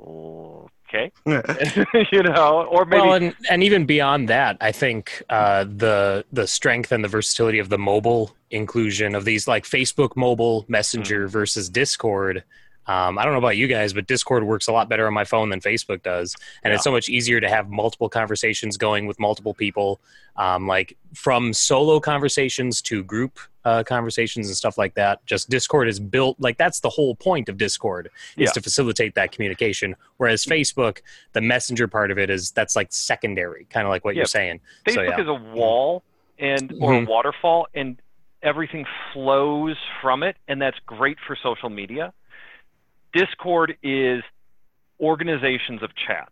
"Oh, 0.00 0.68
okay, 0.88 1.12
you 2.12 2.22
know, 2.22 2.66
or 2.70 2.84
maybe 2.84 3.02
well, 3.02 3.14
and, 3.14 3.34
and 3.50 3.62
even 3.62 3.86
beyond 3.86 4.28
that, 4.28 4.56
I 4.60 4.72
think 4.72 5.22
uh, 5.28 5.64
the 5.64 6.24
the 6.32 6.46
strength 6.46 6.92
and 6.92 7.02
the 7.04 7.08
versatility 7.08 7.58
of 7.58 7.68
the 7.68 7.78
mobile 7.78 8.34
inclusion 8.50 9.14
of 9.14 9.24
these 9.24 9.48
like 9.48 9.64
Facebook 9.64 10.16
mobile 10.16 10.64
messenger 10.68 11.28
versus 11.28 11.68
Discord. 11.68 12.44
Um, 12.86 13.18
I 13.18 13.24
don't 13.24 13.32
know 13.32 13.38
about 13.38 13.56
you 13.56 13.66
guys, 13.66 13.92
but 13.92 14.06
Discord 14.06 14.44
works 14.44 14.66
a 14.68 14.72
lot 14.72 14.88
better 14.88 15.06
on 15.06 15.14
my 15.14 15.24
phone 15.24 15.48
than 15.48 15.60
Facebook 15.60 16.02
does, 16.02 16.34
and 16.62 16.70
Yeah. 16.70 16.74
it's 16.76 16.84
so 16.84 16.92
much 16.92 17.08
easier 17.08 17.40
to 17.40 17.48
have 17.48 17.70
multiple 17.70 18.08
conversations 18.08 18.76
going 18.76 19.06
with 19.06 19.18
multiple 19.18 19.54
people, 19.54 20.00
um, 20.36 20.66
like 20.66 20.96
from 21.14 21.52
solo 21.52 22.00
conversations 22.00 22.82
to 22.82 23.02
group 23.02 23.38
uh, 23.66 23.82
conversations 23.82 24.46
and 24.48 24.54
stuff 24.54 24.76
like 24.76 24.92
that. 24.92 25.24
Just 25.24 25.48
Discord 25.48 25.88
is 25.88 25.98
built 25.98 26.38
like 26.38 26.58
that's 26.58 26.80
the 26.80 26.90
whole 26.90 27.14
point 27.14 27.48
of 27.48 27.56
Discord 27.56 28.10
is 28.36 28.48
Yeah. 28.48 28.52
to 28.52 28.60
facilitate 28.60 29.14
that 29.14 29.32
communication. 29.32 29.96
Whereas 30.18 30.44
Facebook, 30.44 30.98
the 31.32 31.40
messenger 31.40 31.88
part 31.88 32.10
of 32.10 32.18
it 32.18 32.28
is 32.28 32.50
that's 32.50 32.76
like 32.76 32.88
secondary, 32.92 33.64
kind 33.70 33.86
of 33.86 33.90
like 33.90 34.04
what 34.04 34.14
Yeah. 34.16 34.18
you're 34.20 34.26
saying. 34.26 34.60
Facebook 34.86 34.94
so, 34.94 35.02
yeah. 35.02 35.20
is 35.22 35.28
a 35.28 35.32
wall 35.32 36.02
and 36.38 36.72
or 36.78 36.92
Mhm. 36.92 37.06
a 37.06 37.10
waterfall, 37.10 37.66
and 37.74 37.96
everything 38.42 38.84
flows 39.14 39.78
from 40.02 40.22
it, 40.22 40.36
and 40.46 40.60
that's 40.60 40.78
great 40.84 41.16
for 41.26 41.34
social 41.34 41.70
media. 41.70 42.12
Discord 43.14 43.76
is 43.82 44.22
organizations 45.00 45.82
of 45.82 45.90
chats. 45.94 46.30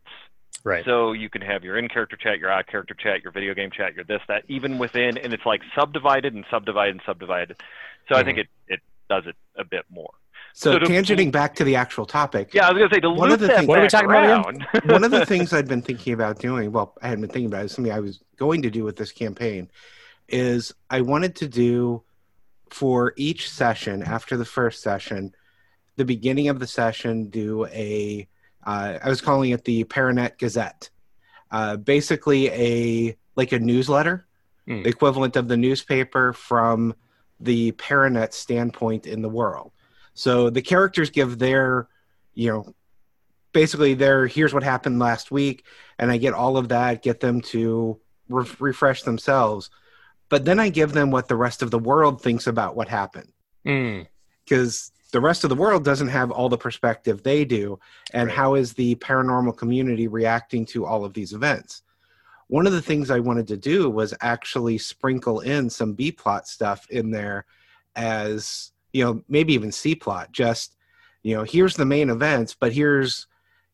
Right. 0.64 0.84
So 0.84 1.12
you 1.12 1.28
can 1.28 1.42
have 1.42 1.64
your 1.64 1.76
in-character 1.76 2.16
chat, 2.16 2.38
your 2.38 2.50
out-character 2.50 2.94
chat, 2.94 3.22
your 3.22 3.32
video 3.32 3.54
game 3.54 3.70
chat, 3.70 3.94
your 3.94 4.04
this, 4.04 4.20
that, 4.28 4.44
even 4.48 4.78
within, 4.78 5.18
and 5.18 5.32
it's 5.32 5.44
like 5.44 5.62
subdivided 5.76 6.34
and 6.34 6.44
subdivided 6.50 6.94
and 6.94 7.02
subdivided. 7.04 7.56
So 8.08 8.16
I 8.16 8.22
think 8.22 8.38
mm-hmm. 8.38 8.72
it, 8.72 8.74
it 8.74 8.80
does 9.08 9.24
it 9.26 9.34
a 9.56 9.64
bit 9.64 9.84
more. 9.90 10.12
So, 10.54 10.72
So 10.72 10.78
to- 10.80 10.86
tangenting 10.86 11.32
back 11.32 11.56
to 11.56 11.64
the 11.64 11.76
actual 11.76 12.06
topic, 12.06 12.54
Yeah, 12.54 12.68
I 12.68 12.72
was 12.72 12.80
gonna 12.80 12.94
say 12.94 13.00
to 13.00 13.10
One 13.10 13.30
loop 13.30 13.34
of 13.34 13.40
the 13.40 13.46
that 13.48 13.56
things- 13.58 13.68
What 13.68 13.78
are 13.78 13.82
we 13.82 13.86
back 13.86 13.90
talking 13.90 14.10
about 14.10 14.84
one 14.86 15.04
of 15.04 15.10
the 15.10 15.26
things 15.32 15.52
I'd 15.52 15.66
been 15.66 15.82
thinking 15.82 16.12
about 16.12 16.38
doing, 16.38 16.70
well, 16.70 16.94
I 17.02 17.08
hadn't 17.08 17.22
been 17.22 17.30
thinking 17.30 17.46
about 17.46 17.64
it, 17.64 17.70
something 17.70 17.92
I 17.92 18.00
was 18.00 18.20
going 18.36 18.62
to 18.62 18.70
do 18.70 18.84
with 18.84 18.96
this 18.96 19.10
campaign, 19.10 19.68
is 20.28 20.72
I 20.90 21.00
wanted 21.00 21.34
to 21.36 21.48
do 21.48 22.02
for 22.70 23.14
each 23.16 23.50
session 23.50 24.02
after 24.02 24.36
the 24.36 24.44
first 24.44 24.82
session, 24.82 25.34
the 25.96 26.04
beginning 26.04 26.48
of 26.48 26.58
the 26.58 26.66
session, 26.66 27.28
do 27.28 27.66
a, 27.66 28.26
uh, 28.66 28.98
I 29.02 29.08
was 29.08 29.20
calling 29.20 29.50
it 29.50 29.64
the 29.64 29.84
Paranet 29.84 30.38
Gazette, 30.38 30.90
uh, 31.50 31.76
basically 31.76 32.48
a 32.50 33.16
like 33.36 33.52
a 33.52 33.58
newsletter, 33.58 34.26
Hmm. 34.66 34.82
the 34.82 34.90
equivalent 34.90 35.34
of 35.36 35.48
the 35.48 35.56
newspaper 35.56 36.32
from 36.32 36.94
the 37.40 37.72
Paranet 37.72 38.32
standpoint 38.32 39.06
in 39.06 39.20
the 39.22 39.28
world. 39.28 39.72
So 40.14 40.50
the 40.50 40.62
characters 40.62 41.10
give 41.10 41.38
their, 41.38 41.88
you 42.34 42.48
know, 42.52 42.74
basically 43.52 43.94
their 43.94 44.26
here's 44.26 44.54
what 44.54 44.62
happened 44.62 44.98
last 44.98 45.30
week, 45.32 45.64
and 45.98 46.10
I 46.12 46.16
get 46.18 46.32
all 46.34 46.56
of 46.56 46.68
that, 46.68 47.02
get 47.02 47.18
them 47.20 47.40
to 47.52 47.98
re- 48.28 48.46
refresh 48.60 49.02
themselves, 49.02 49.68
but 50.28 50.44
then 50.44 50.60
I 50.60 50.68
give 50.68 50.92
them 50.92 51.10
what 51.10 51.26
the 51.28 51.36
rest 51.36 51.60
of 51.62 51.70
the 51.70 51.78
world 51.78 52.22
thinks 52.22 52.46
about 52.46 52.76
what 52.76 52.88
happened 52.88 53.32
Mm, 53.66 54.06
because 54.44 54.92
the 55.12 55.20
rest 55.20 55.44
of 55.44 55.50
the 55.50 55.56
world 55.56 55.84
doesn't 55.84 56.08
have 56.08 56.30
all 56.30 56.48
the 56.48 56.58
perspective 56.58 57.22
they 57.22 57.44
do 57.44 57.78
and 58.12 58.28
Right. 58.28 58.36
how 58.36 58.54
is 58.54 58.72
the 58.72 58.96
paranormal 58.96 59.56
community 59.56 60.08
reacting 60.08 60.66
to 60.66 60.84
all 60.84 61.04
of 61.04 61.14
these 61.14 61.32
events 61.32 61.82
one 62.48 62.66
of 62.66 62.72
the 62.72 62.82
things 62.82 63.10
i 63.10 63.20
wanted 63.20 63.46
to 63.48 63.56
do 63.56 63.88
was 63.88 64.14
actually 64.20 64.78
sprinkle 64.78 65.40
in 65.40 65.70
some 65.70 65.92
b 65.92 66.10
plot 66.10 66.48
stuff 66.48 66.86
in 66.90 67.10
there 67.10 67.46
as 67.94 68.72
you 68.92 69.04
know 69.04 69.22
maybe 69.28 69.54
even 69.54 69.70
c 69.70 69.94
plot 69.94 70.32
just 70.32 70.76
you 71.22 71.36
know 71.36 71.44
here's 71.44 71.76
the 71.76 71.84
main 71.84 72.10
events 72.10 72.56
but 72.58 72.72
here's 72.72 73.26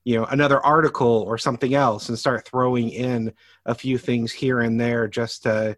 you 0.05 0.17
know 0.17 0.25
another 0.27 0.61
article 0.61 1.25
or 1.27 1.39
something 1.39 1.75
else 1.75 2.09
and 2.09 2.19
start 2.19 2.47
throwing 2.47 2.91
in 2.91 3.33
a 3.67 3.75
few 3.75 3.99
things 3.99 4.33
here 4.33 4.61
and 4.61 4.81
there 4.81 5.07
just 5.07 5.43
to 5.43 5.77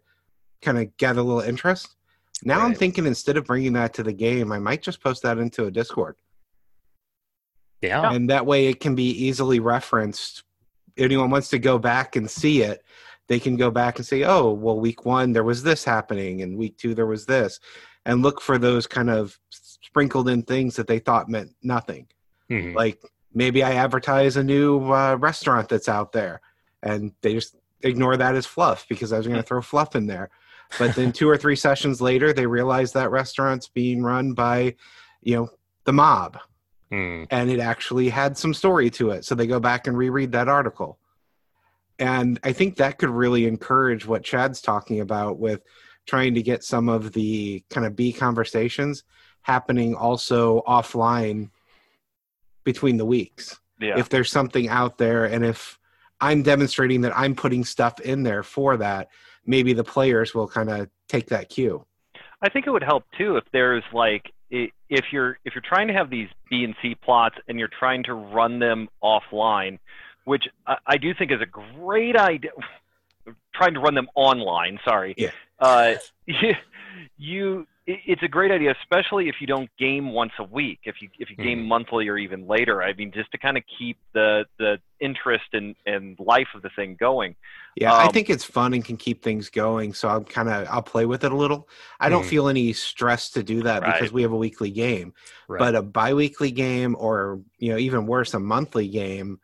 kind 0.61 0.77
of 0.77 0.95
get 0.97 1.17
a 1.17 1.21
little 1.21 1.41
interest 1.41 1.95
now 2.43 2.61
I'm 2.61 2.73
thinking 2.73 3.05
instead 3.05 3.37
of 3.37 3.45
bringing 3.45 3.73
that 3.73 3.93
to 3.95 4.03
the 4.03 4.13
game, 4.13 4.51
I 4.51 4.59
might 4.59 4.81
just 4.81 5.01
post 5.01 5.23
that 5.23 5.37
into 5.37 5.65
a 5.65 5.71
Discord, 5.71 6.15
yeah. 7.81 8.11
and 8.11 8.29
that 8.29 8.45
way 8.45 8.67
it 8.67 8.79
can 8.79 8.95
be 8.95 9.09
easily 9.09 9.59
referenced. 9.59 10.43
Anyone 10.97 11.29
wants 11.29 11.49
to 11.49 11.59
go 11.59 11.77
back 11.77 12.15
and 12.15 12.29
see 12.29 12.61
it, 12.61 12.83
they 13.27 13.39
can 13.39 13.55
go 13.55 13.71
back 13.71 13.97
and 13.97 14.05
say, 14.05 14.23
"Oh, 14.23 14.51
well, 14.51 14.79
week 14.79 15.05
one 15.05 15.33
there 15.33 15.43
was 15.43 15.63
this 15.63 15.83
happening, 15.83 16.41
and 16.41 16.57
week 16.57 16.77
two 16.77 16.93
there 16.93 17.05
was 17.05 17.25
this," 17.25 17.59
and 18.05 18.21
look 18.21 18.41
for 18.41 18.57
those 18.57 18.87
kind 18.87 19.09
of 19.09 19.39
sprinkled 19.49 20.29
in 20.29 20.43
things 20.43 20.75
that 20.75 20.87
they 20.87 20.99
thought 20.99 21.29
meant 21.29 21.55
nothing. 21.63 22.07
Mhm. 22.49 22.75
Like 22.75 23.01
maybe 23.33 23.63
I 23.63 23.73
advertise 23.73 24.37
a 24.37 24.43
new 24.43 24.91
uh, 24.91 25.15
restaurant 25.15 25.69
that's 25.69 25.89
out 25.89 26.11
there, 26.11 26.41
and 26.83 27.13
they 27.21 27.33
just 27.33 27.55
ignore 27.83 28.17
that 28.17 28.35
as 28.35 28.45
fluff 28.45 28.85
because 28.89 29.13
I 29.13 29.17
was 29.17 29.27
going 29.27 29.39
to 29.39 29.43
throw 29.43 29.61
fluff 29.61 29.95
in 29.95 30.07
there. 30.07 30.29
But 30.79 30.95
then 30.95 31.11
two 31.11 31.29
or 31.29 31.37
three 31.37 31.55
sessions 31.55 32.01
later, 32.01 32.33
they 32.33 32.45
realize 32.45 32.93
that 32.93 33.11
restaurant's 33.11 33.67
being 33.67 34.03
run 34.03 34.33
by, 34.33 34.75
you 35.21 35.35
know, 35.35 35.49
the 35.83 35.93
mob, 35.93 36.37
Mm, 36.91 37.25
and 37.31 37.49
it 37.49 37.59
actually 37.59 38.09
had 38.09 38.37
some 38.37 38.53
story 38.53 38.89
to 38.91 39.11
it. 39.11 39.23
So 39.23 39.33
they 39.33 39.47
go 39.47 39.59
back 39.59 39.87
and 39.87 39.97
reread 39.97 40.33
that 40.33 40.49
article. 40.49 40.99
And 41.99 42.39
I 42.43 42.51
think 42.51 42.75
that 42.77 42.97
could 42.97 43.09
really 43.09 43.45
encourage 43.45 44.05
what 44.05 44.23
Chad's 44.23 44.61
talking 44.61 44.99
about 44.99 45.39
with 45.39 45.61
trying 46.05 46.33
to 46.33 46.41
get 46.41 46.63
some 46.63 46.89
of 46.89 47.13
the 47.13 47.63
kind 47.69 47.85
of 47.87 47.95
B 47.95 48.11
conversations 48.11 49.03
happening 49.43 49.95
also 49.95 50.63
offline 50.67 51.49
between 52.63 52.97
the 52.97 53.05
weeks. 53.05 53.59
yeah. 53.79 53.97
If 53.97 54.09
there's 54.09 54.31
something 54.31 54.67
out 54.67 54.97
there 54.97 55.25
and 55.25 55.45
if 55.45 55.79
I'm 56.21 56.43
demonstrating 56.43 57.01
that 57.01 57.17
I'm 57.17 57.35
putting 57.35 57.65
stuff 57.65 57.99
in 57.99 58.23
there 58.23 58.43
for 58.43 58.77
that, 58.77 59.09
maybe 59.45 59.73
the 59.73 59.83
players 59.83 60.33
will 60.33 60.47
kind 60.47 60.69
of 60.69 60.89
take 61.07 61.27
that 61.27 61.49
cue. 61.49 61.85
I 62.41 62.49
think 62.49 62.67
it 62.67 62.71
would 62.71 62.83
help 62.83 63.03
too 63.17 63.37
if 63.37 63.43
there's 63.51 63.83
like 63.93 64.31
if 64.49 65.05
you're 65.11 65.37
if 65.45 65.55
you're 65.55 65.63
trying 65.67 65.87
to 65.87 65.93
have 65.93 66.09
these 66.09 66.27
B 66.49 66.63
and 66.63 66.75
C 66.81 66.95
plots 66.95 67.35
and 67.47 67.57
you're 67.57 67.69
trying 67.79 68.03
to 68.03 68.13
run 68.13 68.59
them 68.59 68.89
offline, 69.03 69.79
which 70.25 70.43
I, 70.67 70.77
I 70.85 70.97
do 70.97 71.13
think 71.13 71.31
is 71.31 71.41
a 71.41 71.45
great 71.45 72.15
idea. 72.15 72.51
Trying 73.53 73.73
to 73.75 73.79
run 73.79 73.95
them 73.95 74.07
online, 74.15 74.79
sorry. 74.85 75.13
Yeah. 75.17 75.31
Uh, 75.59 75.95
you, 77.17 77.67
it- 77.87 77.99
it's 78.05 78.23
a 78.23 78.27
great 78.27 78.51
idea, 78.51 78.73
especially 78.81 79.27
if 79.29 79.35
you 79.41 79.47
don't 79.47 79.69
game 79.77 80.13
once 80.13 80.33
a 80.39 80.43
week. 80.43 80.79
If 80.83 81.01
you 81.01 81.09
if 81.19 81.29
you 81.29 81.35
game 81.35 81.59
Mhm. 81.59 81.67
monthly 81.67 82.07
or 82.07 82.17
even 82.17 82.47
later, 82.47 82.81
I 82.81 82.93
mean, 82.93 83.11
just 83.11 83.31
to 83.31 83.37
kind 83.37 83.57
of 83.57 83.63
keep 83.77 83.97
the 84.13 84.45
the 84.59 84.79
interest 84.99 85.45
and 85.53 85.75
and 85.85 86.17
life 86.19 86.47
of 86.55 86.61
the 86.61 86.69
thing 86.75 86.95
going. 86.99 87.35
Yeah, 87.75 87.95
I 87.95 88.07
Um, 88.07 88.09
think 88.09 88.29
it's 88.29 88.43
fun 88.43 88.73
and 88.73 88.83
can 88.83 88.97
keep 88.97 89.23
things 89.23 89.49
going. 89.49 89.93
So 89.93 90.09
I'm 90.09 90.25
kind 90.25 90.49
of 90.49 90.67
I'll 90.69 90.81
play 90.83 91.05
with 91.05 91.23
it 91.23 91.31
a 91.31 91.35
little. 91.35 91.69
I 91.99 92.09
don't 92.09 92.23
Mhm. 92.23 92.29
feel 92.29 92.49
any 92.49 92.73
stress 92.73 93.29
to 93.31 93.43
do 93.43 93.61
that 93.63 93.83
because 93.85 94.11
we 94.11 94.21
have 94.23 94.31
a 94.33 94.37
weekly 94.37 94.71
game. 94.71 95.13
right. 95.47 95.59
But 95.59 95.75
a 95.75 95.81
biweekly 95.81 96.51
game 96.51 96.95
or 96.99 97.41
you 97.57 97.71
know 97.71 97.77
even 97.77 98.05
worse 98.05 98.33
a 98.33 98.39
monthly 98.39 98.87
game, 98.89 99.39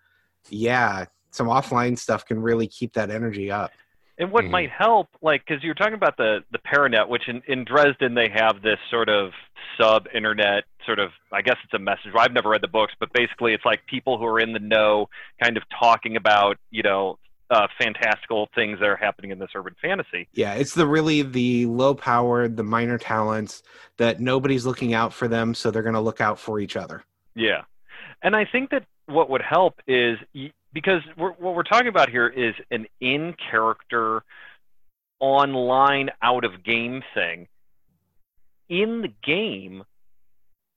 yeah, 0.50 1.06
some 1.31 1.48
offline 1.48 1.98
stuff 1.98 2.25
can 2.25 2.41
really 2.41 2.67
keep 2.67 2.93
that 2.93 3.10
energy 3.10 3.51
up. 3.51 3.72
And 4.19 4.31
what 4.31 4.46
Mhm. 4.46 4.50
might 4.50 4.69
help, 4.72 5.10
like, 5.22 5.46
because 5.46 5.63
you're 5.63 5.75
talking 5.75 5.93
about 5.93 6.17
the 6.17 6.43
the 6.51 6.57
Paranet, 6.60 7.07
which 7.07 7.27
in, 7.27 7.41
in 7.48 7.63
Dresden 7.63 8.15
they 8.15 8.29
have 8.29 8.62
this 8.63 8.79
sort 8.89 9.10
of 9.10 9.31
sub 9.79 10.07
internet 10.13 10.63
sort 10.88 10.98
of, 11.00 11.12
I 11.31 11.41
guess 11.41 11.57
it's 11.63 11.74
a 11.74 11.79
message. 11.79 12.13
I've 12.17 12.31
never 12.34 12.50
read 12.50 12.62
the 12.62 12.67
books, 12.67 12.93
but 13.00 13.12
basically 13.13 13.53
it's 13.53 13.65
like 13.65 13.86
people 13.86 14.17
who 14.17 14.25
are 14.25 14.39
in 14.39 14.53
the 14.53 14.60
know, 14.60 15.10
kind 15.43 15.55
of 15.57 15.63
talking 15.79 16.15
about, 16.15 16.57
you 16.72 16.81
know, 16.81 17.19
uh, 17.51 17.67
fantastical 17.79 18.50
things 18.55 18.79
that 18.79 18.88
are 18.89 18.96
happening 18.96 19.31
in 19.31 19.38
this 19.39 19.50
urban 19.53 19.75
fantasy. 19.81 20.27
Yeah, 20.34 20.53
it's 20.55 20.74
the 20.74 20.88
really 20.88 21.22
the 21.22 21.65
low 21.67 21.93
powered, 21.93 22.57
the 22.57 22.63
minor 22.63 22.98
talents 22.98 23.62
that 23.98 24.19
nobody's 24.19 24.65
looking 24.65 24.93
out 24.93 25.13
for 25.13 25.27
them, 25.27 25.53
so 25.53 25.69
they're 25.72 25.84
going 25.84 25.93
to 25.96 26.01
look 26.01 26.22
out 26.22 26.39
for 26.39 26.60
each 26.60 26.75
other. 26.75 27.03
Yeah, 27.36 27.62
and 28.24 28.36
I 28.36 28.46
think 28.46 28.72
that 28.72 28.84
what 29.05 29.29
would 29.29 29.41
help 29.43 29.79
is 29.88 30.17
y- 30.34 30.51
because 30.74 31.02
we're, 31.18 31.32
what 31.34 31.56
we're 31.56 31.64
talking 31.64 31.88
about 31.88 32.10
here 32.10 32.28
is 32.28 32.54
an 32.72 32.86
in-character, 33.02 34.24
online, 35.20 36.10
out-of-game 36.22 37.02
thing. 37.14 37.48
In 38.70 39.02
the 39.02 39.14
game, 39.26 39.84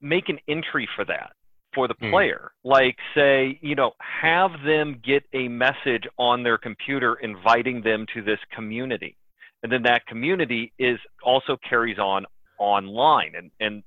make 0.01 0.29
an 0.29 0.39
entry 0.49 0.89
for 0.97 1.05
that 1.05 1.33
for 1.75 1.87
the 1.89 1.95
Hmm. 2.01 2.11
player. 2.11 2.53
Like, 2.65 2.97
say, 3.15 3.59
you 3.63 3.75
know, 3.75 3.93
have 3.99 4.63
them 4.65 5.01
get 5.05 5.25
a 5.33 5.49
message 5.49 6.07
on 6.19 6.43
their 6.43 6.59
computer 6.59 7.15
inviting 7.15 7.83
them 7.83 8.07
to 8.15 8.23
this 8.23 8.41
community, 8.53 9.17
and 9.63 9.71
then 9.71 9.83
that 9.83 10.07
community 10.07 10.73
is 10.79 10.99
also 11.23 11.57
carries 11.69 11.99
on 11.99 12.27
online, 12.59 13.35
and 13.35 13.51
and 13.61 13.83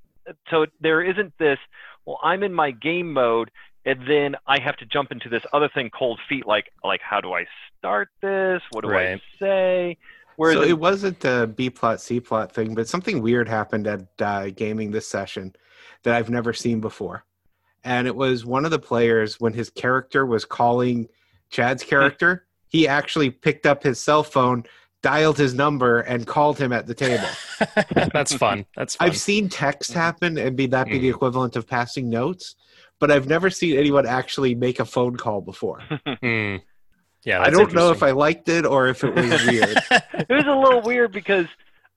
so 0.50 0.66
there 0.80 1.02
isn't 1.02 1.34
this 1.38 1.60
well 2.06 2.18
i'm 2.24 2.44
in 2.44 2.54
my 2.54 2.72
game 2.72 3.12
mode 3.12 3.52
and 3.86 4.00
then 4.08 4.36
i 4.48 4.60
have 4.60 4.75
to 4.78 4.86
jump 4.86 5.12
into 5.12 5.30
this 5.30 5.44
other 5.54 5.70
thing 5.74 5.90
cold 5.90 6.20
feet 6.30 6.46
like 6.46 6.72
like 6.84 7.02
how 7.02 7.20
do 7.22 7.34
i 7.34 7.46
start 7.78 8.10
this 8.22 8.62
what 8.72 8.82
do 8.84 8.94
i 8.96 9.20
say 9.40 9.98
whereas 10.38 10.56
so 10.58 10.63
it 10.63 10.80
wasn't 10.80 11.24
a 11.25 11.46
B 11.48 11.70
plot 11.70 12.02
C 12.02 12.20
plot 12.20 12.52
thing, 12.52 12.74
but 12.74 12.88
something 12.88 13.22
weird 13.22 13.48
happened 13.48 13.86
at 13.88 14.02
uh, 14.20 14.50
gaming 14.50 14.90
this 14.92 15.08
session 15.08 15.54
that 16.04 16.16
I've 16.16 16.30
never 16.30 16.54
seen 16.54 16.80
before, 16.82 17.24
and 17.84 18.08
it 18.08 18.16
was 18.16 18.44
one 18.46 18.66
of 18.66 18.72
the 18.72 18.80
players 18.80 19.40
when 19.40 19.54
his 19.54 19.70
character 19.70 20.25
was 20.25 20.44
calling 20.44 21.08
Chad's 21.52 21.84
character. 21.84 22.46
he 22.68 22.88
actually 22.88 23.30
picked 23.30 23.68
up 23.68 23.84
his 23.84 24.00
cell 24.00 24.24
phone, 24.24 24.63
dialed 25.04 25.38
his 25.38 25.54
number, 25.54 26.00
and 26.00 26.25
called 26.25 26.58
him 26.58 26.74
at 26.74 26.88
the 26.88 26.96
table. 26.96 27.28
That's 28.12 28.34
fun. 28.36 28.66
That's 28.75 28.96
fun. 28.96 29.08
I've 29.08 29.18
seen 29.18 29.50
text 29.50 29.94
happen 29.94 30.38
and 30.40 30.56
be 30.58 30.66
that 30.68 30.88
be 30.88 30.98
the 30.98 31.10
Mhm. 31.12 31.16
equivalent 31.16 31.56
of 31.56 31.68
passing 31.68 32.10
notes, 32.10 32.56
but 33.00 33.12
I've 33.12 33.28
never 33.28 33.50
seen 33.50 33.78
anyone 33.78 34.06
actually 34.06 34.56
make 34.56 34.80
a 34.80 34.86
phone 34.86 35.18
call 35.18 35.42
before. 35.42 35.82
Hmm. 36.22 36.58
Yeah, 37.26 37.42
I 37.42 37.50
don't 37.52 37.74
know 37.74 37.90
if 37.92 38.04
I 38.04 38.12
liked 38.12 38.50
it 38.50 38.66
or 38.66 38.88
if 38.88 39.02
it 39.04 39.16
was 39.16 39.30
weird. 39.48 39.78
it 39.92 40.28
was 40.30 40.46
a 40.46 40.52
little 40.56 40.82
weird 40.82 41.14
because 41.14 41.46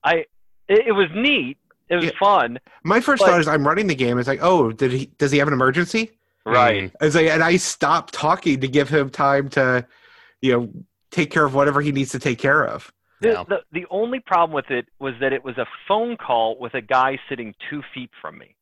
I 0.03 0.25
it, 0.69 0.87
it 0.87 0.91
was 0.93 1.07
neat. 1.13 1.57
It 1.89 1.95
was 1.97 2.05
Yeah. 2.05 2.11
fun, 2.19 2.59
My 2.85 3.01
first 3.01 3.19
But- 3.21 3.29
thought 3.31 3.39
is 3.41 3.47
I'm 3.47 3.67
running 3.67 3.87
the 3.87 3.95
game. 3.95 4.17
It's 4.19 4.27
like, 4.27 4.39
oh, 4.41 4.71
did 4.71 4.91
he? 4.93 5.05
Does 5.17 5.31
he 5.31 5.37
have 5.39 5.47
an 5.49 5.53
emergency? 5.53 6.11
right? 6.45 6.93
It's 7.01 7.13
like, 7.13 7.27
and 7.27 7.43
I 7.43 7.57
stopped 7.57 8.13
talking 8.13 8.61
to 8.61 8.69
give 8.69 8.87
him 8.87 9.09
time 9.09 9.49
to, 9.49 9.85
you 10.39 10.51
know, 10.53 10.69
take 11.11 11.29
care 11.29 11.43
of 11.43 11.53
whatever 11.53 11.81
he 11.81 11.91
needs 11.91 12.11
to 12.13 12.19
take 12.19 12.39
care 12.39 12.65
of. 12.65 12.89
The, 13.19 13.29
Yeah. 13.31 13.43
the 13.49 13.57
the 13.73 13.85
only 13.89 14.21
problem 14.21 14.55
with 14.55 14.71
it 14.71 14.85
was 14.99 15.13
that 15.19 15.33
it 15.33 15.43
was 15.43 15.57
a 15.57 15.65
phone 15.89 16.15
call 16.15 16.57
with 16.57 16.73
a 16.73 16.79
guy 16.81 17.19
sitting 17.27 17.53
two 17.69 17.81
feet 17.93 18.11
from 18.21 18.37
me, 18.37 18.55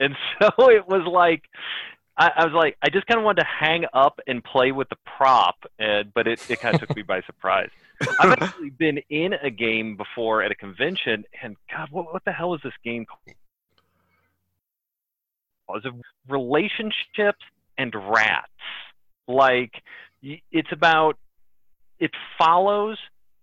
and 0.00 0.16
so 0.38 0.50
it 0.70 0.86
was 0.88 1.06
like. 1.06 1.44
I, 2.16 2.30
I 2.36 2.44
was 2.44 2.54
like, 2.54 2.76
I 2.80 2.90
just 2.90 3.08
kind 3.08 3.18
of 3.18 3.24
wanted 3.24 3.40
to 3.40 3.48
hang 3.48 3.86
up 3.92 4.20
and 4.28 4.42
play 4.44 4.70
with 4.70 4.88
the 4.88 4.94
prop, 5.04 5.56
and, 5.80 6.14
but 6.14 6.28
it, 6.28 6.48
it 6.48 6.60
kind 6.60 6.76
of 6.76 6.80
took 6.86 6.94
me 6.94 7.02
by 7.02 7.22
surprise. 7.22 7.70
I've 8.20 8.30
actually 8.40 8.70
been 8.70 8.98
in 9.10 9.32
a 9.32 9.50
game 9.50 9.96
before 9.96 10.40
at 10.40 10.52
a 10.52 10.54
convention, 10.54 11.24
and 11.42 11.56
God, 11.68 11.88
what, 11.90 12.12
what 12.12 12.24
the 12.24 12.30
hell 12.30 12.54
is 12.54 12.60
this 12.62 12.72
game 12.84 13.04
called? 13.04 13.36
Was 15.68 15.82
it 15.84 15.92
relationships 16.28 17.44
and 17.78 17.92
rats? 17.94 18.46
Like, 19.26 19.72
it's 20.22 20.70
about, 20.72 21.16
it 21.98 22.10
follows 22.38 22.98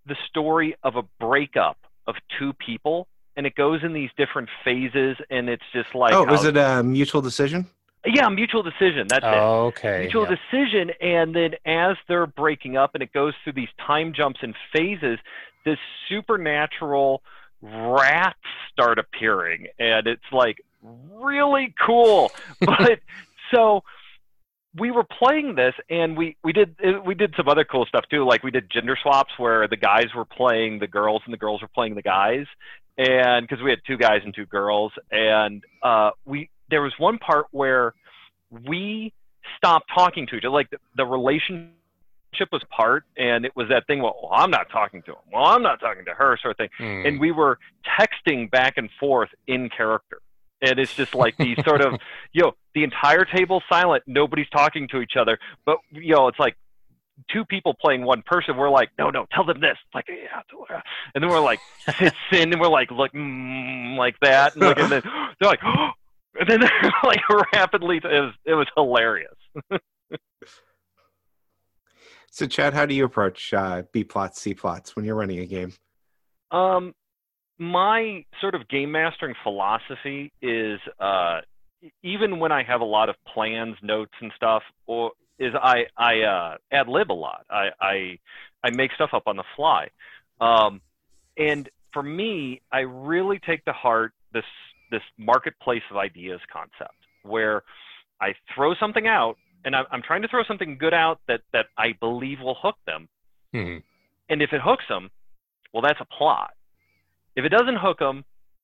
the 0.05 0.15
story 0.27 0.75
of 0.83 0.95
a 0.95 1.03
breakup 1.19 1.77
of 2.07 2.15
two 2.39 2.53
people, 2.53 3.07
and 3.41 3.47
it 3.47 3.55
goes 3.55 3.83
in 3.83 3.91
these 3.91 4.11
different 4.17 4.49
phases, 4.63 5.17
and 5.31 5.49
it's 5.49 5.63
just 5.73 5.95
like, 5.95 6.13
oh, 6.13 6.25
was 6.25 6.45
it 6.45 6.57
a 6.57 6.83
mutual 6.83 7.23
decision? 7.23 7.65
yeah, 8.05 8.29
mutual 8.29 8.61
decision. 8.61 9.07
That's 9.07 9.25
it 9.25 9.33
oh, 9.33 9.65
Okay. 9.69 10.01
mutual 10.01 10.27
yeah. 10.29 10.35
decision 10.51 10.91
and 11.01 11.35
then 11.35 11.55
as 11.65 11.97
they're 12.07 12.27
breaking 12.27 12.77
up 12.77 12.91
and 12.93 13.01
it 13.01 13.11
goes 13.13 13.33
through 13.43 13.53
these 13.53 13.69
time 13.83 14.13
jumps 14.13 14.41
and 14.43 14.53
phases 14.71 15.17
this 15.65 15.79
supernatural 16.07 17.23
rats 17.63 18.37
start 18.71 18.99
appearing 18.99 19.67
and 19.79 20.05
it's 20.05 20.21
like 20.31 20.61
really 21.11 21.73
cool 21.83 22.31
but 22.59 22.99
so 23.53 23.83
we 24.75 24.89
were 24.89 25.03
playing 25.03 25.55
this 25.55 25.75
and 25.89 26.17
we 26.17 26.37
we 26.43 26.53
did 26.53 26.75
uh, 26.83 26.99
we 27.05 27.13
did 27.13 27.33
some 27.35 27.47
other 27.47 27.63
cool 27.65 27.85
stuff 27.85 28.05
too 28.09 28.25
like 28.25 28.41
we 28.43 28.51
did 28.51 28.69
gender 28.71 28.97
swaps 29.01 29.33
where 29.37 29.67
the 29.67 29.77
guys 29.77 30.07
were 30.15 30.25
playing 30.25 30.79
the 30.79 30.87
girls 30.87 31.21
and 31.25 31.33
the 31.33 31.37
girls 31.37 31.61
were 31.61 31.67
playing 31.67 31.95
the 31.95 32.01
guys 32.01 32.45
and 33.01 33.47
because 33.47 33.63
we 33.63 33.69
had 33.69 33.79
two 33.85 33.97
guys 33.97 34.21
and 34.23 34.33
two 34.33 34.45
girls 34.45 34.91
and 35.11 35.63
uh 35.81 36.11
we 36.25 36.49
there 36.69 36.81
was 36.81 36.93
one 36.97 37.17
part 37.17 37.45
where 37.51 37.93
we 38.67 39.11
stopped 39.57 39.89
talking 39.93 40.27
to 40.27 40.35
each 40.35 40.43
other 40.45 40.53
like 40.53 40.69
the, 40.69 40.77
the 40.97 41.05
relationship 41.05 41.71
was 42.51 42.61
part 42.69 43.03
and 43.17 43.45
it 43.45 43.51
was 43.55 43.67
that 43.69 43.85
thing 43.87 44.01
well 44.01 44.29
i'm 44.31 44.51
not 44.51 44.67
talking 44.71 45.01
to 45.03 45.11
him 45.11 45.17
well 45.33 45.45
i'm 45.45 45.63
not 45.63 45.79
talking 45.79 46.05
to 46.05 46.11
her 46.11 46.37
sort 46.41 46.51
of 46.51 46.57
thing 46.57 46.69
Hmm. 46.77 47.05
and 47.05 47.19
we 47.19 47.31
were 47.31 47.57
texting 47.99 48.49
back 48.49 48.73
and 48.77 48.89
forth 48.99 49.29
in 49.47 49.69
character 49.69 50.19
and 50.61 50.79
it's 50.79 50.93
just 50.95 51.15
like 51.15 51.35
these 51.37 51.57
sort 51.65 51.81
of 51.81 51.99
you 52.33 52.41
know 52.43 52.51
the 52.75 52.83
entire 52.83 53.25
table 53.25 53.61
silent 53.69 54.03
nobody's 54.07 54.49
talking 54.49 54.87
to 54.89 55.01
each 55.01 55.13
other 55.19 55.37
but 55.65 55.77
you 55.91 56.13
know 56.15 56.27
it's 56.27 56.39
like 56.39 56.55
two 57.29 57.45
people 57.45 57.75
playing 57.79 58.03
one 58.03 58.23
person 58.25 58.57
we're 58.57 58.69
like 58.69 58.89
no 58.97 59.09
no 59.09 59.25
tell 59.31 59.45
them 59.45 59.59
this. 59.59 59.77
Like 59.93 60.05
yeah 60.09 60.41
and 61.13 61.23
then 61.23 61.29
we're 61.29 61.39
like 61.39 61.59
sits 61.99 62.15
in 62.31 62.51
and 62.51 62.59
we're 62.59 62.67
like 62.67 62.91
look 62.91 63.11
mm, 63.13 63.97
like 63.97 64.15
that 64.21 64.55
and, 64.55 64.63
like, 64.65 64.79
and 64.79 64.91
then 64.91 65.01
they're 65.39 65.49
like 65.49 65.61
and 66.39 66.49
then 66.49 66.59
they're 66.61 66.91
like 67.03 67.21
rapidly 67.53 67.97
it 67.97 68.03
was 68.03 68.33
it 68.45 68.53
was 68.53 68.67
hilarious. 68.75 69.35
So, 72.33 72.47
Chad, 72.47 72.73
how 72.73 72.85
do 72.85 72.95
you 72.95 73.03
approach 73.03 73.53
uh, 73.53 73.83
B 73.91 74.05
plots, 74.05 74.39
C 74.39 74.53
plots 74.53 74.95
when 74.95 75.03
you're 75.03 75.15
running 75.15 75.39
a 75.39 75.45
game? 75.45 75.73
Um, 76.49 76.93
my 77.59 78.23
sort 78.39 78.55
of 78.55 78.67
game 78.69 78.93
mastering 78.93 79.35
philosophy 79.43 80.31
is 80.41 80.79
uh, 80.97 81.41
even 82.03 82.39
when 82.39 82.53
I 82.53 82.63
have 82.63 82.79
a 82.79 82.85
lot 82.85 83.09
of 83.09 83.15
plans, 83.33 83.75
notes, 83.83 84.13
and 84.21 84.31
stuff, 84.33 84.63
or 84.87 85.11
is 85.41 85.53
I 85.55 85.85
I 85.97 86.21
uh, 86.21 86.57
ad 86.71 86.87
lib 86.87 87.11
a 87.11 87.13
lot. 87.13 87.45
I, 87.49 87.69
I 87.81 88.19
I 88.63 88.69
make 88.71 88.91
stuff 88.93 89.09
up 89.13 89.23
on 89.25 89.35
the 89.37 89.43
fly, 89.55 89.89
um, 90.39 90.81
and 91.37 91.67
for 91.93 92.03
me, 92.03 92.61
I 92.71 92.79
really 92.81 93.39
take 93.39 93.65
to 93.65 93.73
heart 93.73 94.13
this 94.33 94.45
this 94.91 95.01
marketplace 95.17 95.81
of 95.89 95.97
ideas 95.97 96.39
concept 96.51 96.95
where 97.23 97.63
I 98.21 98.33
throw 98.53 98.75
something 98.75 99.07
out, 99.07 99.37
and 99.65 99.75
I'm, 99.75 99.85
I'm 99.91 100.01
trying 100.01 100.21
to 100.21 100.27
throw 100.27 100.43
something 100.47 100.77
good 100.77 100.93
out 100.93 101.19
that 101.27 101.41
that 101.53 101.65
I 101.77 101.93
believe 101.99 102.39
will 102.39 102.57
hook 102.61 102.75
them, 102.85 103.09
Hmm. 103.53 103.77
and 104.29 104.41
if 104.41 104.53
it 104.53 104.61
hooks 104.63 104.85
them, 104.87 105.09
well, 105.73 105.81
that's 105.81 105.99
a 105.99 106.05
plot. 106.17 106.53
If 107.35 107.45
it 107.45 107.49
doesn't 107.49 107.77
hook 107.77 107.99
them, 107.99 108.23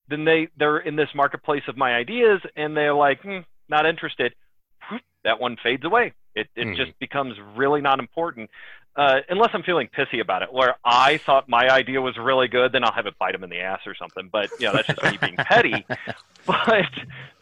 then 0.09 0.25
they 0.25 0.47
they're 0.57 0.77
in 0.79 0.95
this 0.95 1.09
marketplace 1.15 1.63
of 1.67 1.75
my 1.75 1.95
ideas, 1.95 2.39
and 2.55 2.77
they're 2.77 2.93
like, 2.93 3.21
hmm, 3.21 3.39
not 3.67 3.85
interested. 3.85 4.33
That 5.23 5.41
one 5.41 5.57
fades 5.61 5.83
away. 5.83 6.13
It 6.37 6.47
it 6.55 6.67
Mhm. 6.67 6.75
just 6.77 6.97
becomes 6.99 7.35
really 7.55 7.81
not 7.81 7.99
important, 7.99 8.49
uh, 8.95 9.21
unless 9.29 9.49
I'm 9.53 9.63
feeling 9.63 9.87
pissy 9.87 10.21
about 10.21 10.43
it. 10.43 10.53
Where 10.53 10.75
I 10.85 11.17
thought 11.17 11.49
my 11.49 11.69
idea 11.69 11.99
was 12.01 12.15
really 12.17 12.47
good, 12.47 12.71
then 12.71 12.83
I'll 12.83 12.93
have 12.93 13.07
it 13.07 13.17
bite 13.17 13.33
him 13.35 13.43
in 13.43 13.49
the 13.49 13.59
ass 13.59 13.81
or 13.87 13.95
something. 13.95 14.29
But 14.31 14.51
you 14.59 14.67
know, 14.67 14.73
that's 14.73 14.87
just 14.87 15.03
me 15.03 15.17
being 15.19 15.35
petty. 15.37 15.85
But 16.45 16.85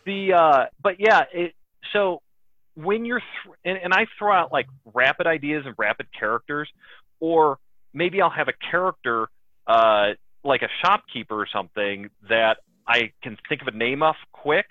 the 0.05 0.33
uh, 0.33 0.65
but 0.81 0.99
yeah, 0.99 1.23
it 1.33 1.53
so 1.91 2.21
when 2.75 3.05
you're 3.05 3.19
th- 3.21 3.55
and, 3.65 3.77
and 3.77 3.93
I 3.93 4.05
throw 4.17 4.33
out 4.33 4.51
like 4.51 4.67
rapid 4.93 5.27
ideas 5.27 5.65
and 5.65 5.75
rapid 5.77 6.07
characters, 6.17 6.69
or 7.19 7.57
maybe 7.93 8.21
I'll 8.21 8.29
have 8.29 8.47
a 8.47 8.53
character 8.71 9.27
uh, 9.67 10.13
like 10.43 10.61
a 10.61 10.69
shopkeeper 10.83 11.35
or 11.35 11.47
something 11.51 12.09
that 12.29 12.57
I 12.87 13.11
can 13.23 13.37
think 13.49 13.61
of 13.61 13.67
a 13.67 13.71
name 13.71 14.03
of 14.03 14.15
quick, 14.31 14.67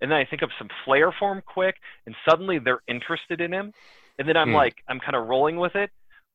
and 0.00 0.10
then 0.10 0.18
I 0.18 0.24
think 0.24 0.42
of 0.42 0.50
some 0.58 0.68
flair 0.84 1.12
for 1.18 1.32
him 1.32 1.42
quick, 1.46 1.76
and 2.06 2.14
suddenly 2.28 2.58
they're 2.58 2.82
interested 2.88 3.40
in 3.40 3.52
him, 3.52 3.72
and 4.18 4.28
then 4.28 4.36
I'm 4.36 4.50
Hmm. 4.50 4.52
like 4.52 4.76
I'm 4.88 5.00
kind 5.00 5.16
of 5.16 5.26
rolling 5.28 5.56
with 5.56 5.74
it. 5.74 5.90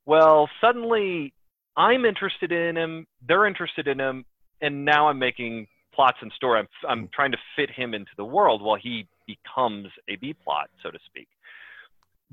Well, 0.06 0.49
suddenly 0.62 1.34
I'm 1.78 2.06
interested 2.06 2.52
in 2.52 2.78
him, 2.78 3.08
they're 3.28 3.45
interested 3.47 3.88
in 3.88 3.99
him, 3.99 4.26
and 4.62 4.86
now 4.86 5.08
I'm 5.08 5.19
making 5.19 5.67
plots 5.93 6.17
and 6.21 6.32
story. 6.36 6.60
I'm 6.60 6.67
I'm 6.89 7.10
trying 7.13 7.32
to 7.32 7.38
fit 7.56 7.69
him 7.71 7.93
into 7.93 8.12
the 8.17 8.26
world 8.26 8.62
while 8.62 8.78
he 8.82 9.08
becomes 9.28 9.88
a 10.10 10.15
B 10.17 10.34
plot, 10.43 10.69
so 10.82 10.91
to 10.91 10.99
speak. 11.06 11.28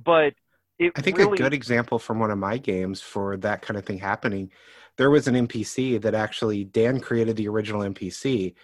But 0.05 0.35
it 0.79 0.95
I 0.97 1.03
think 1.03 1.19
really, 1.19 1.25
a 1.25 1.27
good 1.27 1.55
example 1.55 1.99
from 1.99 2.19
one 2.19 2.31
of 2.31 2.39
my 2.39 2.59
games 2.59 3.01
for 3.01 3.37
that 3.39 3.63
kind 3.63 3.79
of 3.79 3.85
thing 3.87 3.99
happening, 3.99 4.51
there 4.97 5.11
was 5.11 5.29
an 5.29 5.37
NPC 5.37 5.99
that 5.99 6.15
actually 6.15 6.65
Dan 6.65 7.01
created 7.01 7.37
the 7.37 7.49
original 7.49 7.83
NPC, 7.83 8.55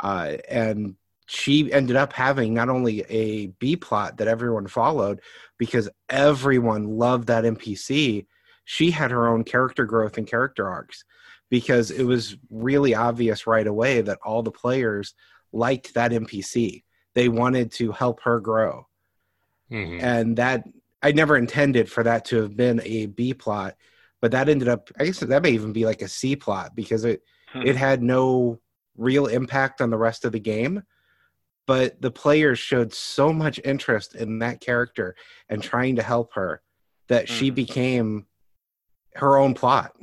uh, 0.00 0.36
and 0.48 0.96
she 1.30 1.72
ended 1.72 1.94
up 1.94 2.12
having 2.12 2.52
not 2.52 2.68
only 2.68 3.02
a 3.08 3.46
B 3.46 3.76
plot 3.76 4.16
that 4.16 4.26
everyone 4.26 4.66
followed 4.66 5.20
because 5.58 5.88
everyone 6.08 6.98
loved 6.98 7.28
that 7.28 7.44
NPC, 7.44 8.26
she 8.64 8.90
had 8.90 9.12
her 9.12 9.28
own 9.28 9.44
character 9.44 9.84
growth 9.84 10.18
and 10.18 10.26
character 10.26 10.68
arcs 10.68 11.04
because 11.48 11.92
it 11.92 12.02
was 12.02 12.36
really 12.50 12.96
obvious 12.96 13.46
right 13.46 13.66
away 13.66 14.00
that 14.00 14.18
all 14.24 14.42
the 14.42 14.50
players 14.50 15.14
liked 15.52 15.94
that 15.94 16.10
NPC. 16.12 16.82
They 17.14 17.28
wanted 17.28 17.70
to 17.72 17.92
help 17.92 18.22
her 18.22 18.40
grow 18.40 18.86
Mhm. 19.70 20.02
and 20.02 20.36
that 20.36 20.64
I 21.00 21.12
never 21.12 21.36
intended 21.36 21.90
for 21.90 22.02
that 22.02 22.24
to 22.26 22.42
have 22.42 22.56
been 22.56 22.80
a 22.84 23.06
B 23.06 23.34
plot, 23.34 23.76
but 24.20 24.32
that 24.32 24.48
ended 24.48 24.68
up. 24.68 24.90
I 24.98 25.04
guess 25.04 25.20
that 25.20 25.42
may 25.42 25.50
even 25.50 25.72
be 25.72 25.86
like 25.86 26.02
a 26.02 26.08
C 26.08 26.34
plot 26.34 26.74
because 26.74 27.04
it 27.04 27.22
Hmm. 27.52 27.62
it 27.62 27.76
had 27.76 28.02
no 28.02 28.60
real 28.96 29.26
impact 29.26 29.80
on 29.80 29.90
the 29.90 29.96
rest 29.96 30.24
of 30.24 30.32
the 30.32 30.40
game, 30.40 30.82
but 31.70 32.02
the 32.02 32.10
players 32.10 32.58
showed 32.58 32.92
so 32.92 33.32
much 33.32 33.60
interest 33.64 34.16
in 34.16 34.40
that 34.40 34.60
character 34.60 35.14
and 35.48 35.62
trying 35.62 35.94
to 35.94 36.02
help 36.02 36.32
her 36.34 36.62
that 37.06 37.28
she 37.28 37.48
Mhm. 37.48 37.54
became 37.54 38.26
her 39.14 39.36
own 39.38 39.54
plot. 39.54 39.94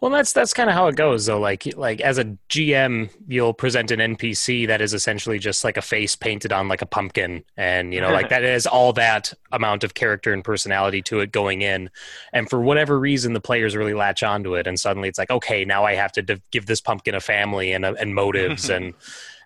Well, 0.00 0.10
that's 0.10 0.32
that's 0.32 0.52
kind 0.52 0.68
of 0.68 0.74
how 0.74 0.88
it 0.88 0.96
goes, 0.96 1.26
though. 1.26 1.38
Like 1.38 1.62
like 1.76 2.00
as 2.00 2.18
a 2.18 2.36
GM, 2.48 3.08
you'll 3.28 3.54
present 3.54 3.92
an 3.92 4.00
NPC 4.00 4.66
that 4.66 4.80
is 4.80 4.92
essentially 4.92 5.38
just 5.38 5.62
like 5.62 5.76
a 5.76 5.82
face 5.82 6.16
painted 6.16 6.52
on 6.52 6.66
like 6.66 6.82
a 6.82 6.86
pumpkin, 6.86 7.44
and 7.56 7.94
you 7.94 8.00
know, 8.00 8.10
like 8.10 8.28
that 8.34 8.42
is 8.42 8.66
all 8.66 8.92
that 8.94 9.32
amount 9.52 9.84
of 9.84 9.94
character 9.94 10.32
and 10.32 10.42
personality 10.42 11.00
to 11.02 11.20
it 11.20 11.30
going 11.30 11.62
in. 11.62 11.88
And 12.32 12.50
for 12.50 12.60
whatever 12.60 12.98
reason, 12.98 13.32
the 13.34 13.40
players 13.40 13.76
really 13.76 13.94
latch 13.94 14.24
onto 14.24 14.56
it, 14.56 14.66
and 14.66 14.80
suddenly 14.80 15.08
it's 15.08 15.18
like, 15.20 15.30
okay, 15.30 15.64
now 15.64 15.84
I 15.84 15.94
have 15.94 16.10
to 16.14 16.22
div- 16.22 16.42
give 16.50 16.66
this 16.66 16.80
pumpkin 16.80 17.14
a 17.14 17.20
family 17.20 17.70
and 17.72 17.84
a, 17.84 17.94
and 17.94 18.12
motives, 18.12 18.68
and 18.76 18.94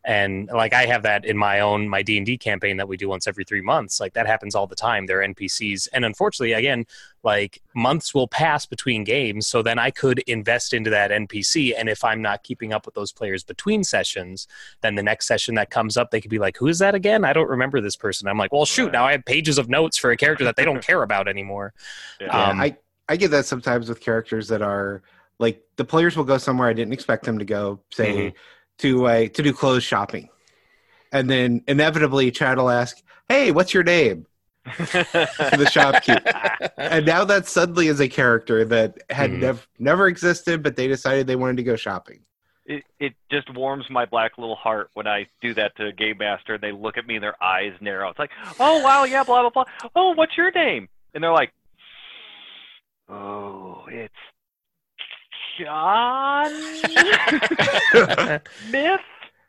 and 0.06 0.48
like 0.52 0.72
i 0.72 0.86
have 0.86 1.02
that 1.02 1.24
in 1.24 1.36
my 1.36 1.58
own 1.60 1.88
my 1.88 2.00
d&d 2.00 2.38
campaign 2.38 2.76
that 2.76 2.88
we 2.88 2.96
do 2.96 3.08
once 3.08 3.26
every 3.26 3.44
three 3.44 3.60
months 3.60 3.98
like 4.00 4.14
that 4.14 4.26
happens 4.26 4.54
all 4.54 4.66
the 4.66 4.74
time 4.76 5.04
there 5.06 5.20
are 5.20 5.26
npcs 5.26 5.88
and 5.92 6.04
unfortunately 6.04 6.52
again 6.52 6.86
like 7.24 7.60
months 7.74 8.14
will 8.14 8.28
pass 8.28 8.66
between 8.66 9.02
games 9.02 9.48
so 9.48 9.62
then 9.62 9.78
i 9.80 9.90
could 9.90 10.20
invest 10.20 10.72
into 10.72 10.88
that 10.90 11.10
npc 11.10 11.74
and 11.76 11.88
if 11.88 12.04
i'm 12.04 12.22
not 12.22 12.44
keeping 12.44 12.72
up 12.72 12.86
with 12.86 12.94
those 12.94 13.10
players 13.10 13.42
between 13.42 13.82
sessions 13.82 14.46
then 14.80 14.94
the 14.94 15.02
next 15.02 15.26
session 15.26 15.56
that 15.56 15.70
comes 15.70 15.96
up 15.96 16.12
they 16.12 16.20
could 16.20 16.30
be 16.30 16.38
like 16.38 16.56
who 16.56 16.68
is 16.68 16.78
that 16.78 16.94
again? 16.94 17.24
I 17.24 17.32
don't 17.32 17.48
remember 17.48 17.80
this 17.80 17.96
person. 17.96 18.28
I'm 18.28 18.38
like 18.38 18.52
well 18.52 18.64
shoot 18.64 18.92
now 18.92 19.04
i 19.04 19.12
have 19.12 19.24
pages 19.24 19.58
of 19.58 19.68
notes 19.68 19.98
for 19.98 20.12
a 20.12 20.16
character 20.16 20.44
that 20.44 20.54
they 20.56 20.64
don't 20.64 20.82
care 20.82 21.02
about 21.02 21.26
anymore. 21.26 21.74
Yeah. 22.20 22.28
Yeah, 22.28 22.48
Um, 22.50 22.60
I 22.60 22.76
I 23.08 23.16
get 23.16 23.30
that 23.32 23.46
sometimes 23.46 23.88
with 23.88 24.00
characters 24.00 24.46
that 24.48 24.62
are 24.62 25.02
like 25.38 25.62
the 25.76 25.84
players 25.84 26.16
will 26.16 26.24
go 26.24 26.38
somewhere 26.38 26.68
I 26.68 26.72
didn't 26.72 26.92
expect 26.92 27.24
them 27.24 27.38
to 27.38 27.44
go, 27.44 27.80
say 27.92 28.14
Mhm. 28.14 28.34
To 28.78 29.06
uh, 29.06 29.28
to 29.28 29.42
do 29.42 29.52
clothes 29.52 29.84
shopping, 29.84 30.28
and 31.12 31.28
then 31.30 31.62
inevitably 31.66 32.30
Chad 32.30 32.58
will 32.58 32.70
ask, 32.70 33.02
"Hey, 33.28 33.50
what's 33.52 33.72
your 33.74 33.84
name?" 33.84 34.26
to 34.76 34.86
the 35.52 35.70
shopkeeper. 35.70 36.28
and 36.76 37.06
now 37.06 37.24
that 37.24 37.46
suddenly 37.46 37.86
is 37.86 38.00
a 38.00 38.08
character 38.08 38.64
that 38.64 38.98
had 39.10 39.30
never 39.32 39.62
never 39.78 40.08
existed, 40.08 40.62
but 40.62 40.74
they 40.74 40.88
decided 40.88 41.26
they 41.28 41.36
wanted 41.36 41.56
to 41.56 41.62
go 41.62 41.76
shopping. 41.76 42.20
it, 42.66 42.82
it 42.98 43.14
just 43.30 43.52
warms 43.54 43.88
my 43.90 44.04
black 44.04 44.38
little 44.38 44.56
heart 44.56 44.90
when 44.94 45.06
I 45.06 45.26
do 45.40 45.54
that 45.54 45.76
to 45.76 45.86
a 45.86 45.92
game 45.92 46.18
master 46.18 46.54
and 46.54 46.62
they 46.62 46.72
look 46.72 46.96
at 46.98 47.06
me 47.06 47.14
and 47.14 47.22
their 47.22 47.40
eyes 47.42 47.72
narrow. 47.80 48.08
It's 48.10 48.18
like, 48.18 48.32
oh 48.58 48.82
wow, 48.82 49.04
yeah, 49.04 49.22
blah 49.22 49.42
blah 49.42 49.50
blah. 49.50 49.90
Oh, 49.94 50.14
what's 50.14 50.36
your 50.36 50.50
name? 50.50 50.88
And 51.14 51.22
they're 51.22 51.32
like, 51.32 51.52
oh, 53.08 53.84
it's 53.88 54.12
John 55.58 56.50
Smith. 58.68 59.00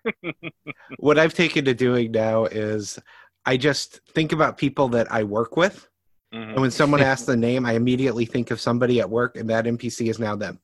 what 0.99 1.19
I've 1.19 1.33
taken 1.33 1.65
to 1.65 1.73
doing 1.73 2.11
now 2.11 2.45
is 2.45 2.97
I 3.45 3.57
just 3.57 4.01
think 4.13 4.31
about 4.31 4.57
people 4.57 4.87
that 4.89 5.11
I 5.11 5.23
work 5.23 5.57
with, 5.57 5.87
Mhm. 6.33 6.49
and 6.53 6.61
when 6.61 6.71
someone 6.71 7.01
asks 7.01 7.25
the 7.25 7.37
name, 7.37 7.65
I 7.65 7.73
immediately 7.73 8.25
think 8.25 8.51
of 8.51 8.59
somebody 8.59 8.99
at 8.99 9.09
work, 9.09 9.37
and 9.37 9.49
that 9.49 9.65
NPC 9.65 10.09
is 10.09 10.19
now 10.19 10.35
them. 10.35 10.59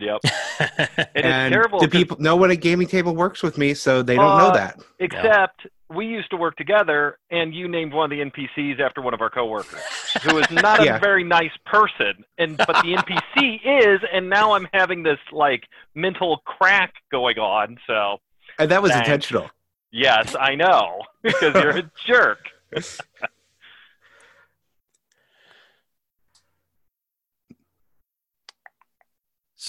Yep. 0.00 0.20
And 0.60 1.08
it's 1.14 1.26
and 1.26 1.52
terrible. 1.52 1.80
the 1.80 1.88
'cause- 1.88 1.98
people, 1.98 2.16
no 2.20 2.36
one 2.36 2.50
at 2.50 2.56
gaming 2.60 2.86
table 2.86 3.14
works 3.14 3.42
with 3.42 3.56
me, 3.58 3.72
so 3.74 4.02
they 4.02 4.16
don't 4.16 4.36
know 4.38 4.48
Uh, 4.48 4.54
that. 4.54 4.78
Except 4.98 5.66
we 5.88 6.06
used 6.06 6.30
to 6.30 6.36
work 6.36 6.56
together, 6.56 7.18
and 7.30 7.54
you 7.54 7.66
named 7.66 7.92
one 7.94 8.04
of 8.04 8.10
the 8.10 8.20
NPCs 8.22 8.78
after 8.80 9.00
one 9.00 9.14
of 9.14 9.20
our 9.20 9.30
coworkers, 9.30 9.80
who 10.22 10.38
is 10.38 10.50
not 10.50 10.86
a 10.86 10.98
very 11.02 11.24
nice 11.24 11.50
person, 11.66 12.24
and 12.38 12.56
but 12.58 12.68
the 12.82 12.94
NPC 12.96 13.60
is, 13.64 14.00
and 14.12 14.28
now 14.28 14.52
I'm 14.52 14.68
having 14.74 15.02
this 15.02 15.18
like 15.32 15.64
mental 15.94 16.42
crack 16.44 16.92
going 17.10 17.38
on. 17.38 17.78
So 17.86 18.20
And 18.58 18.70
that 18.70 18.82
was 18.82 18.92
Thanks. 18.92 19.06
intentional. 19.08 19.50
yes, 19.90 20.36
I 20.38 20.54
know 20.54 21.00
because 21.22 21.54
you're 21.54 21.78
a 21.78 21.90
jerk. 22.06 22.38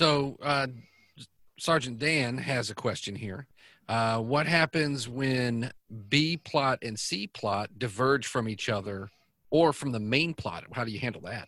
So, 0.02 0.36
uh, 0.42 0.66
Sergeant 1.60 2.00
Dan 2.00 2.40
has 2.40 2.72
a 2.72 2.74
question 2.74 3.16
here. 3.16 3.46
Uh, 3.88 4.18
what 4.18 4.48
happens 4.48 5.08
when 5.08 5.72
B 6.10 6.38
plot 6.38 6.80
and 6.82 6.98
C 6.98 7.28
plot 7.28 7.70
diverge 7.78 8.26
from 8.26 8.50
each 8.50 8.68
other 8.68 9.12
or 9.52 9.72
from 9.72 9.92
the 9.92 10.00
main 10.00 10.34
plot? 10.34 10.64
How 10.74 10.86
do 10.86 10.92
you 10.92 10.98
handle 10.98 11.22
that? 11.26 11.48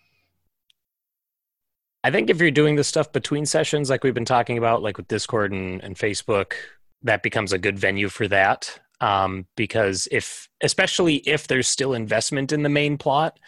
I 2.04 2.12
think 2.12 2.30
if 2.30 2.40
you're 2.40 2.52
doing 2.52 2.76
this 2.76 2.88
stuff 2.88 3.12
between 3.12 3.48
sessions, 3.48 3.90
like 3.90 4.04
we've 4.04 4.14
been 4.14 4.24
talking 4.24 4.60
about, 4.60 4.84
like 4.84 4.98
with 4.98 5.08
Discord 5.08 5.52
and, 5.52 5.84
and 5.84 5.96
Facebook, 5.96 6.54
that 7.02 7.24
becomes 7.24 7.54
a 7.54 7.58
good 7.58 7.80
venue 7.80 8.08
for 8.08 8.28
that. 8.28 8.80
Um, 9.02 9.48
because 9.58 10.08
if, 10.12 10.48
especially 10.62 11.16
if 11.28 11.48
there's 11.48 11.68
still 11.68 11.96
investment 11.96 12.52
in 12.52 12.62
the 12.62 12.70
main 12.70 13.00
plot, 13.00 13.40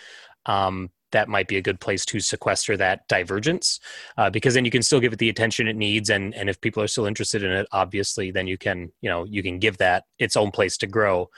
um, 0.48 0.90
that 1.16 1.30
might 1.30 1.48
be 1.48 1.58
a 1.58 1.62
good 1.62 1.80
place 1.80 2.06
to 2.06 2.20
sequester 2.20 2.76
that 2.78 3.08
divergence. 3.08 3.80
Uh, 4.18 4.30
because 4.30 4.54
then 4.54 4.66
you 4.66 4.72
can 4.72 4.84
still 4.84 5.00
give 5.00 5.14
it 5.14 5.20
the 5.20 5.30
attention 5.30 5.68
it 5.68 5.76
needs, 5.76 6.10
and 6.10 6.36
and 6.36 6.50
if 6.50 6.60
people 6.62 6.84
are 6.84 6.88
still 6.88 7.06
interested 7.06 7.42
in 7.42 7.52
it, 7.52 7.68
obviously, 7.72 8.32
then 8.32 8.48
you 8.48 8.58
can 8.58 8.92
you 9.02 9.10
know 9.10 9.24
you 9.24 9.42
can 9.42 9.58
give 9.60 9.78
that 9.78 10.04
its 10.20 10.38
own 10.38 10.52
place 10.52 10.78
to 10.78 10.88
grow. 10.88 11.30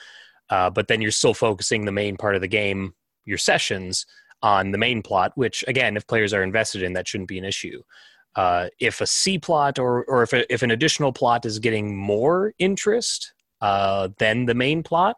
Uh, 0.50 0.70
but 0.70 0.88
then 0.88 1.00
you're 1.00 1.10
still 1.10 1.34
focusing 1.34 1.84
the 1.84 1.92
main 1.92 2.16
part 2.16 2.34
of 2.34 2.40
the 2.40 2.48
game, 2.48 2.94
your 3.26 3.38
sessions, 3.38 4.06
on 4.42 4.70
the 4.70 4.78
main 4.78 5.02
plot, 5.02 5.32
which 5.34 5.64
again, 5.68 5.96
if 5.96 6.06
players 6.06 6.32
are 6.32 6.42
invested 6.42 6.82
in, 6.82 6.92
that 6.94 7.06
shouldn't 7.06 7.28
be 7.28 7.38
an 7.38 7.44
issue. 7.44 7.82
Uh, 8.34 8.68
if 8.80 9.00
a 9.00 9.06
C 9.06 9.38
plot 9.38 9.78
or 9.78 10.04
or 10.04 10.22
if 10.22 10.32
a, 10.32 10.52
if 10.52 10.62
an 10.62 10.70
additional 10.70 11.12
plot 11.12 11.46
is 11.46 11.58
getting 11.58 11.96
more 11.96 12.52
interest 12.58 13.32
uh, 13.60 14.08
than 14.18 14.46
the 14.46 14.54
main 14.54 14.82
plot, 14.82 15.16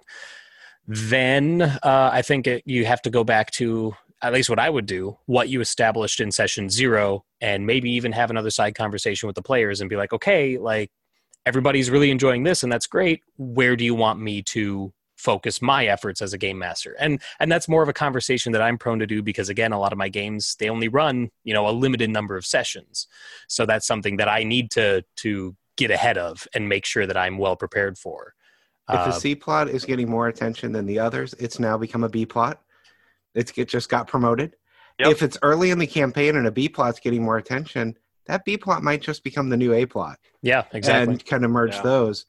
then 0.87 1.63
uh, 1.63 2.11
I 2.13 2.23
think 2.23 2.47
it, 2.47 2.63
you 2.67 2.85
have 2.87 3.03
to 3.03 3.11
go 3.11 3.25
back 3.25 3.51
to 3.53 3.95
at 4.23 4.33
least 4.33 4.51
what 4.51 4.59
I 4.59 4.69
would 4.69 4.87
do, 4.87 5.19
what 5.27 5.49
you 5.49 5.61
established 5.61 6.21
in 6.21 6.31
session 6.31 6.69
zero, 6.69 7.25
and 7.41 7.67
maybe 7.67 7.91
even 7.91 8.13
have 8.13 8.31
another 8.31 8.51
side 8.51 8.75
conversation 8.75 9.27
with 9.27 9.37
the 9.37 9.43
players 9.43 9.81
and 9.81 9.89
be 9.89 9.97
like, 9.97 10.13
okay, 10.13 10.59
like 10.59 10.91
everybody's 11.47 11.91
really 11.91 12.11
enjoying 12.11 12.43
this 12.43 12.63
and 12.63 12.71
that's 12.71 12.87
great. 12.87 13.23
Where 13.39 13.77
do 13.77 13.85
you 13.85 13.95
want 13.95 14.21
me 14.21 14.43
to 14.43 14.93
focus 15.17 15.61
my 15.61 15.87
efforts 15.87 16.23
as 16.23 16.33
a 16.33 16.39
game 16.39 16.59
master? 16.59 16.95
And 16.99 17.21
and 17.39 17.51
that's 17.51 17.69
more 17.69 17.83
of 17.83 17.89
a 17.89 17.95
conversation 17.95 18.53
that 18.53 18.63
I'm 18.63 18.79
prone 18.79 18.99
to 18.99 19.07
do 19.07 19.23
because 19.23 19.49
again, 19.49 19.73
a 19.73 19.79
lot 19.79 19.93
of 19.93 19.99
my 19.99 20.09
games 20.09 20.57
they 20.59 20.69
only 20.69 20.89
run 20.89 21.31
you 21.45 21.55
know 21.55 21.69
a 21.69 21.73
limited 21.73 22.11
number 22.11 22.37
of 22.37 22.45
sessions, 22.45 23.07
so 23.49 23.65
that's 23.65 23.87
something 23.87 24.17
that 24.19 24.29
I 24.29 24.45
need 24.45 24.71
to 24.73 25.03
to 25.17 25.57
get 25.77 25.91
ahead 25.91 26.19
of 26.19 26.47
and 26.55 26.69
make 26.69 26.85
sure 26.85 27.07
that 27.07 27.17
I'm 27.17 27.39
well 27.39 27.57
prepared 27.57 27.97
for. 27.97 28.35
If 28.91 29.05
the 29.05 29.15
um, 29.15 29.21
C 29.21 29.35
plot 29.35 29.69
is 29.69 29.85
getting 29.85 30.11
more 30.11 30.29
attention 30.29 30.73
than 30.73 30.85
the 30.85 30.99
others, 30.99 31.35
it's 31.39 31.59
now 31.59 31.79
become 31.79 32.03
a 32.03 32.09
B 32.09 32.27
plot. 32.27 32.61
It's 33.35 33.53
it 33.57 33.69
just 33.69 33.89
got 33.89 34.07
promoted. 34.07 34.57
Yep. 34.99 35.11
If 35.11 35.23
it's 35.23 35.39
early 35.43 35.71
in 35.71 35.79
the 35.79 35.87
campaign 35.87 36.37
and 36.37 36.47
a 36.47 36.51
B 36.51 36.69
plot's 36.69 37.01
getting 37.01 37.23
more 37.23 37.39
attention, 37.39 37.97
that 38.27 38.45
B 38.45 38.57
plot 38.57 38.83
might 38.83 39.01
just 39.01 39.25
become 39.25 39.49
the 39.49 39.57
new 39.57 39.73
A 39.73 39.87
plot 39.87 40.19
yeah, 40.43 40.65
exactly. 40.73 41.15
and 41.15 41.27
kind 41.27 41.45
of 41.45 41.51
merge 41.51 41.75
Yeah. 41.77 41.83
those. 41.83 42.27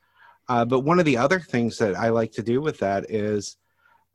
Uh, 0.47 0.65
but 0.65 0.81
one 0.81 0.99
of 0.99 1.05
the 1.05 1.17
other 1.17 1.39
things 1.39 1.77
that 1.77 1.95
I 1.95 2.09
like 2.09 2.31
to 2.33 2.43
do 2.43 2.61
with 2.61 2.79
that 2.79 3.09
is 3.09 3.57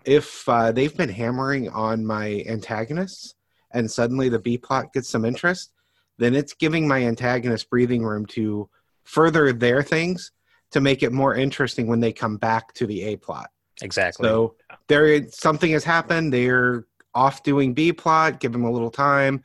if 0.04 0.48
uh, 0.48 0.72
they've 0.72 0.96
been 0.96 1.08
hammering 1.08 1.68
on 1.68 2.04
my 2.04 2.44
antagonists 2.48 3.34
and 3.72 3.90
suddenly 3.90 4.28
the 4.28 4.38
B 4.38 4.56
plot 4.56 4.92
gets 4.92 5.08
some 5.08 5.24
interest, 5.24 5.72
then 6.18 6.34
it's 6.34 6.54
giving 6.54 6.88
my 6.88 7.04
antagonist 7.04 7.68
breathing 7.68 8.04
room 8.04 8.24
to 8.26 8.68
further 9.04 9.52
their 9.52 9.82
things 9.82 10.32
to 10.70 10.80
make 10.80 11.02
it 11.02 11.12
more 11.12 11.34
interesting 11.34 11.86
when 11.86 12.00
they 12.00 12.12
come 12.12 12.36
back 12.36 12.72
to 12.74 12.86
the 12.86 13.02
A 13.02 13.16
plot. 13.16 13.50
Exactly. 13.82 14.26
So 14.26 14.54
there 14.88 15.28
something 15.30 15.72
has 15.72 15.84
happened. 15.84 16.32
They're 16.32 16.86
off 17.14 17.42
doing 17.42 17.74
B 17.74 17.92
plot. 17.92 18.40
Give 18.40 18.52
them 18.52 18.64
a 18.64 18.70
little 18.70 18.90
time. 18.90 19.42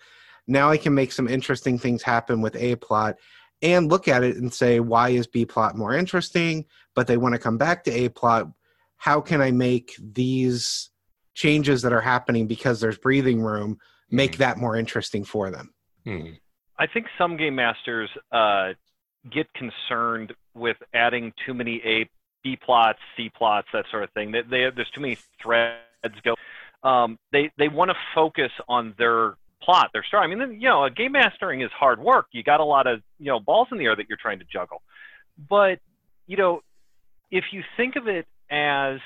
Now 0.47 0.69
I 0.69 0.77
can 0.77 0.93
make 0.93 1.11
some 1.11 1.27
interesting 1.27 1.77
things 1.77 2.03
happen 2.03 2.41
with 2.41 2.55
A 2.55 2.75
plot 2.75 3.15
and 3.61 3.89
look 3.89 4.07
at 4.07 4.23
it 4.23 4.37
and 4.37 4.53
say, 4.53 4.79
why 4.79 5.09
is 5.09 5.27
B 5.27 5.45
plot 5.45 5.77
more 5.77 5.93
interesting? 5.93 6.65
But 6.95 7.07
they 7.07 7.17
want 7.17 7.33
to 7.33 7.39
come 7.39 7.57
back 7.57 7.83
to 7.85 7.91
A 7.91 8.09
plot. 8.09 8.49
How 8.97 9.21
can 9.21 9.41
I 9.41 9.51
make 9.51 9.95
these 9.99 10.89
changes 11.33 11.81
that 11.83 11.93
are 11.93 12.01
happening 12.01 12.47
because 12.47 12.79
there's 12.79 12.97
breathing 12.97 13.41
room 13.41 13.77
make 14.09 14.37
that 14.37 14.57
more 14.57 14.75
interesting 14.75 15.23
for 15.23 15.49
them? 15.49 15.73
Hmm. 16.05 16.31
I 16.77 16.87
think 16.87 17.05
some 17.17 17.37
game 17.37 17.55
masters 17.55 18.09
uh, 18.31 18.69
get 19.31 19.47
concerned 19.53 20.33
with 20.53 20.77
adding 20.93 21.31
too 21.45 21.53
many 21.53 21.81
A, 21.85 22.09
B 22.43 22.57
plots, 22.57 22.99
C 23.15 23.29
plots, 23.29 23.67
that 23.73 23.85
sort 23.91 24.03
of 24.03 24.11
thing. 24.11 24.31
They, 24.31 24.41
they, 24.41 24.69
there's 24.75 24.89
too 24.93 25.01
many 25.01 25.17
threads 25.41 25.79
go. 26.23 26.35
Um, 26.87 27.19
they 27.31 27.51
they 27.57 27.67
want 27.67 27.91
to 27.91 27.97
focus 28.15 28.51
on 28.67 28.95
their 28.97 29.35
plot, 29.61 29.89
their 29.93 30.03
story. 30.03 30.23
I 30.23 30.27
mean, 30.27 30.59
you 30.59 30.67
know, 30.67 30.87
game 30.89 31.11
mastering 31.11 31.61
is 31.61 31.69
hard 31.71 31.99
work. 31.99 32.27
You 32.31 32.43
got 32.43 32.59
a 32.59 32.65
lot 32.65 32.87
of 32.87 33.01
you 33.19 33.27
know 33.27 33.39
balls 33.39 33.67
in 33.71 33.77
the 33.77 33.85
air 33.85 33.95
that 33.95 34.07
you're 34.09 34.17
trying 34.21 34.39
to 34.39 34.45
juggle. 34.51 34.81
But 35.49 35.79
you 36.27 36.37
know, 36.37 36.61
if 37.29 37.45
you 37.51 37.63
think 37.77 37.95
of 37.95 38.07
it 38.07 38.25
as 38.49 38.99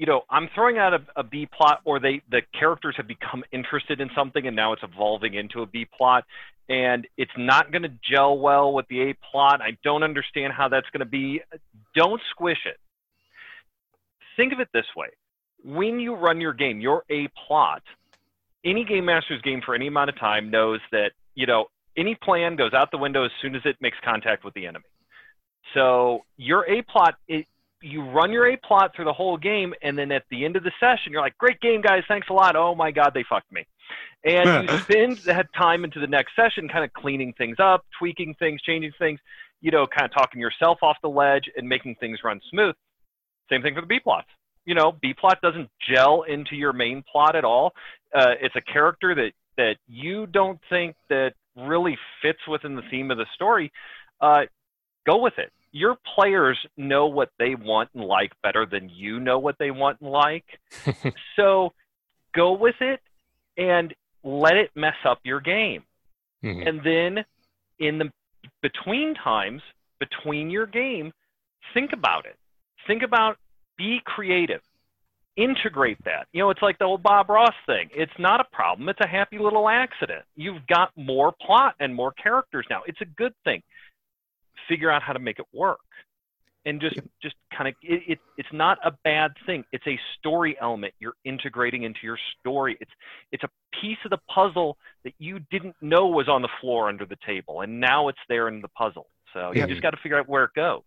you 0.00 0.06
know, 0.06 0.22
I'm 0.30 0.48
throwing 0.54 0.78
out 0.78 0.94
a, 0.94 1.00
a 1.14 1.22
B 1.22 1.46
plot, 1.46 1.82
or 1.84 2.00
they 2.00 2.22
the 2.30 2.40
characters 2.58 2.94
have 2.96 3.06
become 3.06 3.44
interested 3.52 4.00
in 4.00 4.08
something, 4.16 4.46
and 4.46 4.56
now 4.56 4.72
it's 4.72 4.82
evolving 4.82 5.34
into 5.34 5.60
a 5.60 5.66
B 5.66 5.86
plot, 5.94 6.24
and 6.70 7.06
it's 7.18 7.30
not 7.36 7.70
going 7.70 7.82
to 7.82 7.92
gel 8.10 8.38
well 8.38 8.72
with 8.72 8.88
the 8.88 9.10
A 9.10 9.14
plot. 9.30 9.60
I 9.60 9.76
don't 9.84 10.02
understand 10.02 10.54
how 10.54 10.68
that's 10.68 10.88
going 10.88 11.00
to 11.00 11.04
be. 11.04 11.42
Don't 11.94 12.18
squish 12.30 12.60
it. 12.64 12.78
Think 14.38 14.54
of 14.54 14.60
it 14.60 14.68
this 14.72 14.86
way: 14.96 15.08
when 15.62 16.00
you 16.00 16.14
run 16.14 16.40
your 16.40 16.54
game, 16.54 16.80
your 16.80 17.04
A 17.10 17.28
plot, 17.46 17.82
any 18.64 18.86
game 18.86 19.04
master's 19.04 19.42
game 19.42 19.60
for 19.62 19.74
any 19.74 19.88
amount 19.88 20.08
of 20.08 20.18
time 20.18 20.50
knows 20.50 20.80
that 20.92 21.10
you 21.34 21.46
know 21.46 21.66
any 21.94 22.14
plan 22.14 22.56
goes 22.56 22.72
out 22.72 22.90
the 22.90 22.96
window 22.96 23.26
as 23.26 23.32
soon 23.42 23.54
as 23.54 23.60
it 23.66 23.76
makes 23.82 23.98
contact 24.02 24.46
with 24.46 24.54
the 24.54 24.66
enemy. 24.66 24.86
So 25.74 26.24
your 26.38 26.64
A 26.70 26.80
plot, 26.80 27.16
it, 27.28 27.46
you 27.82 28.02
run 28.02 28.32
your 28.32 28.46
A 28.46 28.56
plot 28.56 28.92
through 28.94 29.06
the 29.06 29.12
whole 29.12 29.36
game, 29.36 29.74
and 29.82 29.98
then 29.98 30.12
at 30.12 30.24
the 30.30 30.44
end 30.44 30.56
of 30.56 30.64
the 30.64 30.72
session, 30.80 31.12
you're 31.12 31.22
like, 31.22 31.36
"Great 31.38 31.60
game, 31.60 31.80
guys! 31.80 32.02
Thanks 32.08 32.28
a 32.28 32.32
lot." 32.32 32.56
Oh 32.56 32.74
my 32.74 32.90
God, 32.90 33.12
they 33.14 33.24
fucked 33.28 33.50
me. 33.52 33.66
And 34.24 34.68
you 34.68 34.78
spend 34.82 35.18
that 35.18 35.52
time 35.54 35.84
into 35.84 36.00
the 36.00 36.06
next 36.06 36.36
session, 36.36 36.68
kind 36.68 36.84
of 36.84 36.92
cleaning 36.92 37.32
things 37.34 37.56
up, 37.58 37.84
tweaking 37.98 38.34
things, 38.38 38.60
changing 38.62 38.92
things, 38.98 39.20
you 39.60 39.70
know, 39.70 39.86
kind 39.86 40.04
of 40.04 40.12
talking 40.12 40.40
yourself 40.40 40.78
off 40.82 40.96
the 41.02 41.08
ledge 41.08 41.44
and 41.56 41.68
making 41.68 41.96
things 41.96 42.20
run 42.24 42.40
smooth. 42.50 42.74
Same 43.50 43.62
thing 43.62 43.74
for 43.74 43.80
the 43.80 43.86
B 43.86 43.98
plots. 43.98 44.28
You 44.66 44.74
know, 44.74 44.92
B 44.92 45.14
plot 45.14 45.38
doesn't 45.42 45.70
gel 45.92 46.22
into 46.22 46.54
your 46.54 46.72
main 46.72 47.02
plot 47.10 47.34
at 47.34 47.44
all. 47.44 47.72
Uh, 48.14 48.34
it's 48.40 48.56
a 48.56 48.60
character 48.60 49.14
that 49.14 49.32
that 49.56 49.76
you 49.86 50.26
don't 50.26 50.58
think 50.70 50.96
that 51.08 51.34
really 51.56 51.98
fits 52.22 52.38
within 52.48 52.76
the 52.76 52.82
theme 52.90 53.10
of 53.10 53.18
the 53.18 53.26
story. 53.34 53.72
Uh, 54.20 54.42
go 55.06 55.18
with 55.18 55.34
it. 55.38 55.52
Your 55.72 55.96
players 56.16 56.58
know 56.76 57.06
what 57.06 57.30
they 57.38 57.54
want 57.54 57.90
and 57.94 58.04
like 58.04 58.32
better 58.42 58.66
than 58.66 58.88
you 58.88 59.20
know 59.20 59.38
what 59.38 59.56
they 59.58 59.70
want 59.70 60.00
and 60.00 60.10
like. 60.10 60.44
so 61.36 61.72
go 62.34 62.52
with 62.52 62.76
it 62.80 63.00
and 63.56 63.94
let 64.24 64.56
it 64.56 64.70
mess 64.74 64.96
up 65.04 65.20
your 65.24 65.40
game. 65.40 65.84
Mm-hmm. 66.44 66.68
And 66.68 66.80
then 66.84 67.24
in 67.78 67.98
the 67.98 68.10
between 68.62 69.14
times, 69.14 69.62
between 69.98 70.50
your 70.50 70.66
game, 70.66 71.12
think 71.74 71.92
about 71.92 72.26
it. 72.26 72.36
Think 72.86 73.02
about 73.02 73.36
be 73.76 74.00
creative. 74.04 74.60
Integrate 75.36 76.02
that. 76.04 76.26
You 76.32 76.42
know, 76.42 76.50
it's 76.50 76.62
like 76.62 76.78
the 76.78 76.84
old 76.84 77.02
Bob 77.02 77.30
Ross 77.30 77.54
thing. 77.66 77.88
It's 77.94 78.12
not 78.18 78.40
a 78.40 78.44
problem. 78.52 78.88
It's 78.88 79.00
a 79.00 79.06
happy 79.06 79.38
little 79.38 79.68
accident. 79.68 80.22
You've 80.36 80.66
got 80.66 80.90
more 80.96 81.32
plot 81.40 81.74
and 81.80 81.94
more 81.94 82.12
characters 82.12 82.66
now. 82.68 82.82
It's 82.86 83.00
a 83.00 83.06
good 83.06 83.32
thing. 83.44 83.62
Figure 84.70 84.90
out 84.90 85.02
how 85.02 85.12
to 85.12 85.18
make 85.18 85.38
it 85.38 85.46
work. 85.52 85.80
And 86.66 86.80
just 86.80 86.96
just 87.22 87.34
kind 87.56 87.68
of 87.68 87.74
it, 87.82 88.02
it, 88.06 88.18
it's 88.36 88.52
not 88.52 88.78
a 88.84 88.92
bad 89.02 89.32
thing. 89.46 89.64
It's 89.72 89.86
a 89.86 89.98
story 90.18 90.56
element 90.60 90.94
you're 91.00 91.14
integrating 91.24 91.82
into 91.84 92.00
your 92.02 92.18
story. 92.38 92.76
It's 92.80 92.90
it's 93.32 93.42
a 93.44 93.48
piece 93.80 93.98
of 94.04 94.10
the 94.10 94.20
puzzle 94.32 94.76
that 95.04 95.14
you 95.18 95.40
didn't 95.50 95.74
know 95.80 96.06
was 96.06 96.28
on 96.28 96.42
the 96.42 96.50
floor 96.60 96.88
under 96.88 97.06
the 97.06 97.16
table 97.26 97.62
and 97.62 97.80
now 97.80 98.08
it's 98.08 98.18
there 98.28 98.48
in 98.48 98.60
the 98.60 98.68
puzzle. 98.68 99.06
So 99.32 99.52
yeah. 99.54 99.62
you 99.62 99.68
just 99.68 99.82
got 99.82 99.90
to 99.90 99.96
figure 99.96 100.18
out 100.18 100.28
where 100.28 100.44
it 100.44 100.54
goes. 100.54 100.82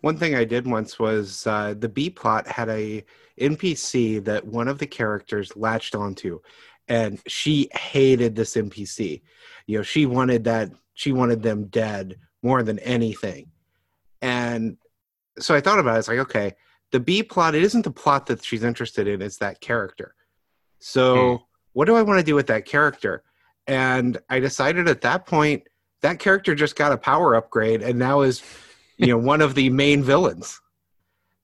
One 0.00 0.16
thing 0.16 0.36
i 0.36 0.44
did 0.44 0.66
once 0.66 0.98
was 0.98 1.46
uh, 1.46 1.74
the 1.76 1.88
b 1.88 2.08
plot 2.10 2.46
had 2.46 2.68
a 2.68 3.04
npc 3.40 4.24
that 4.24 4.46
one 4.46 4.68
of 4.68 4.78
the 4.78 4.86
characters 4.86 5.56
latched 5.56 5.96
onto 5.96 6.40
and 6.86 7.20
she 7.26 7.68
hated 7.72 8.36
this 8.36 8.54
npc 8.54 9.20
you 9.66 9.76
know 9.76 9.82
she 9.82 10.06
wanted 10.06 10.44
that 10.44 10.70
she 10.94 11.12
wanted 11.12 11.42
them 11.42 11.64
dead 11.66 12.16
more 12.42 12.62
than 12.62 12.78
anything 12.80 13.50
and 14.22 14.76
so 15.38 15.54
I 15.54 15.60
thought 15.60 15.78
about 15.78 15.96
it. 15.96 15.98
It's 16.00 16.08
like, 16.08 16.18
okay, 16.18 16.54
the 16.90 17.00
B 17.00 17.22
plot, 17.22 17.54
it 17.54 17.62
isn't 17.62 17.82
the 17.82 17.90
plot 17.90 18.26
that 18.26 18.44
she's 18.44 18.64
interested 18.64 19.06
in, 19.06 19.22
it's 19.22 19.38
that 19.38 19.60
character. 19.60 20.14
So 20.78 21.36
hmm. 21.36 21.42
what 21.72 21.86
do 21.86 21.96
I 21.96 22.02
want 22.02 22.18
to 22.18 22.24
do 22.24 22.34
with 22.34 22.46
that 22.48 22.64
character? 22.64 23.22
And 23.66 24.18
I 24.30 24.40
decided 24.40 24.88
at 24.88 25.02
that 25.02 25.26
point, 25.26 25.64
that 26.00 26.18
character 26.18 26.54
just 26.54 26.76
got 26.76 26.92
a 26.92 26.96
power 26.96 27.34
upgrade 27.34 27.82
and 27.82 27.98
now 27.98 28.20
is, 28.20 28.42
you 28.96 29.08
know, 29.08 29.18
one 29.18 29.42
of 29.42 29.54
the 29.54 29.68
main 29.70 30.02
villains. 30.02 30.60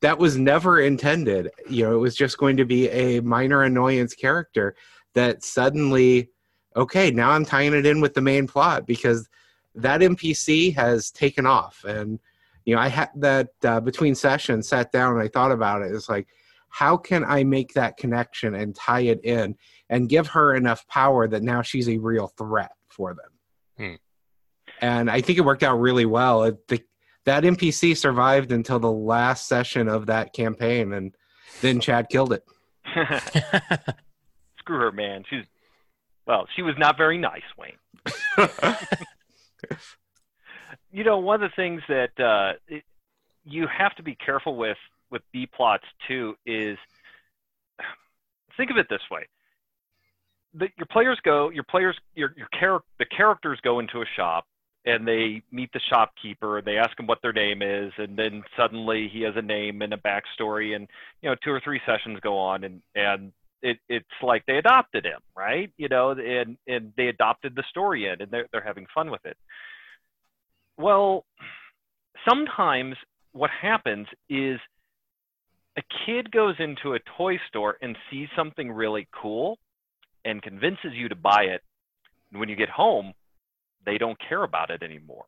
That 0.01 0.19
was 0.19 0.37
never 0.37 0.81
intended. 0.81 1.51
You 1.69 1.85
know, 1.85 1.95
it 1.95 1.99
was 1.99 2.15
just 2.15 2.39
going 2.39 2.57
to 2.59 2.65
be 2.65 2.89
a 2.91 3.21
minor 3.21 3.63
annoyance 3.63 4.15
character 4.15 4.77
that 5.15 5.43
suddenly, 5.43 6.31
okay, 6.77 7.11
now 7.11 7.31
I'm 7.31 7.45
tying 7.45 7.75
it 7.75 7.87
in 7.87 8.01
with 8.01 8.15
the 8.15 8.21
main 8.21 8.47
plot 8.47 8.87
because 8.87 9.29
that 9.77 10.01
NPC 10.01 10.75
has 10.75 11.11
taken 11.11 11.47
off. 11.47 11.85
And 11.85 12.19
you 12.65 12.75
know 12.75 12.81
i 12.81 12.89
had 12.89 13.11
that 13.17 13.49
uh, 13.65 13.81
between 13.81 14.15
sessions 14.15 14.69
sat 14.69 14.91
down 14.93 15.13
and 15.13 15.23
i 15.23 15.29
thought 15.29 15.53
about 15.53 15.83
it. 15.83 15.93
It's 15.93 16.09
like 16.09 16.29
how 16.69 16.97
can 16.97 17.25
i 17.25 17.45
make 17.45 17.75
that 17.75 17.97
connection 17.97 18.55
and 18.55 18.75
tie 18.75 19.03
it 19.03 19.21
in 19.25 19.57
and 19.89 20.09
give 20.09 20.29
her 20.29 20.55
enough 20.55 20.87
power 20.89 21.29
that 21.29 21.43
now 21.43 21.63
she's 21.63 21.89
a 21.89 21.99
real 21.99 22.29
threat 22.29 22.73
for 22.89 23.15
them? 23.15 23.31
Hmm. 23.77 23.95
and 24.81 25.11
i 25.11 25.21
think 25.21 25.39
it 25.39 25.43
worked 25.43 25.63
out 25.63 25.81
really 25.81 26.07
well. 26.07 26.45
It, 26.45 26.69
the, 26.69 26.83
that 27.25 27.45
npc 27.45 27.97
survived 27.97 28.53
until 28.53 28.79
the 28.79 28.93
last 28.93 29.49
session 29.49 29.89
of 29.89 30.07
that 30.07 30.33
campaign 30.33 30.93
and 30.93 31.15
then 31.61 31.81
chad 31.81 32.09
killed 32.09 32.33
it. 32.33 32.45
Screw 34.59 34.79
her 34.79 34.93
man. 34.93 35.25
She's 35.29 35.45
well 36.27 36.47
she 36.55 36.63
was 36.63 36.75
not 36.79 36.97
very 36.97 37.19
nice 37.19 37.43
wayne 37.59 37.77
you 40.95 41.03
know, 41.03 41.19
one 41.19 41.43
of 41.43 41.51
the 41.51 41.57
things 41.57 41.83
that 41.89 42.19
uh, 42.21 42.53
you 43.45 43.67
have 43.67 43.95
to 43.97 44.03
be 44.03 44.15
careful 44.15 44.57
with 44.57 44.79
with 45.11 45.23
B 45.33 45.47
plots 45.47 45.85
too 46.07 46.37
is 46.47 46.79
think 48.57 48.71
of 48.71 48.77
it 48.77 48.87
this 48.89 49.03
way: 49.11 49.27
the, 50.55 50.69
your 50.79 50.87
players 50.87 51.19
go, 51.25 51.51
your 51.51 51.65
players, 51.65 51.97
your 52.15 52.33
your 52.37 52.47
char- 52.59 52.85
the 53.01 53.07
characters 53.07 53.59
go 53.65 53.81
into 53.81 54.03
a 54.03 54.05
shop 54.17 54.47
and 54.87 55.09
they 55.09 55.43
meet 55.51 55.73
the 55.73 55.81
shopkeeper 55.91 56.59
and 56.59 56.67
they 56.67 56.77
ask 56.77 56.99
him 56.99 57.09
what 57.09 57.19
their 57.23 57.33
name 57.33 57.61
is 57.61 57.93
and 57.99 58.17
then 58.17 58.45
suddenly 58.57 59.09
he 59.13 59.23
has 59.23 59.35
a 59.35 59.43
name 59.43 59.83
and 59.83 59.95
a 59.95 59.97
backstory 59.97 60.77
and 60.77 60.87
you 61.23 61.29
know 61.29 61.35
two 61.43 61.51
or 61.51 61.61
three 61.61 61.81
sessions 61.87 62.21
go 62.21 62.37
on 62.37 62.65
and 62.65 62.83
and 62.95 63.33
it, 63.63 63.79
it's 63.89 64.05
like 64.23 64.45
they 64.47 64.59
adopted 64.59 65.05
him 65.05 65.21
right? 65.37 65.73
You 65.77 65.89
know 65.89 66.11
and 66.11 66.57
and 66.69 66.93
they 66.97 67.09
adopted 67.09 67.57
the 67.57 67.65
story 67.69 68.07
in 68.07 68.21
and 68.21 68.31
they're, 68.31 68.47
they're 68.53 68.61
having 68.61 68.87
fun 68.95 69.11
with 69.11 69.25
it 69.25 69.37
well, 70.77 71.25
sometimes 72.29 72.97
what 73.33 73.51
happens 73.51 74.07
is 74.29 74.59
a 75.77 75.83
kid 76.07 76.31
goes 76.31 76.55
into 76.59 76.95
a 76.95 76.99
toy 77.17 77.39
store 77.49 77.77
and 77.83 77.97
sees 78.11 78.29
something 78.37 78.71
really 78.71 79.09
cool 79.13 79.59
and 80.25 80.41
convinces 80.43 80.93
you 80.93 81.09
to 81.09 81.17
buy 81.17 81.43
it. 81.43 81.63
And 82.31 82.41
when 82.41 82.49
you 82.49 82.57
get 82.57 82.69
home, 82.69 83.13
they 83.85 83.99
don't 83.99 84.19
care 84.29 84.43
about 84.43 84.71
it 84.71 84.83
anymore. 84.83 85.25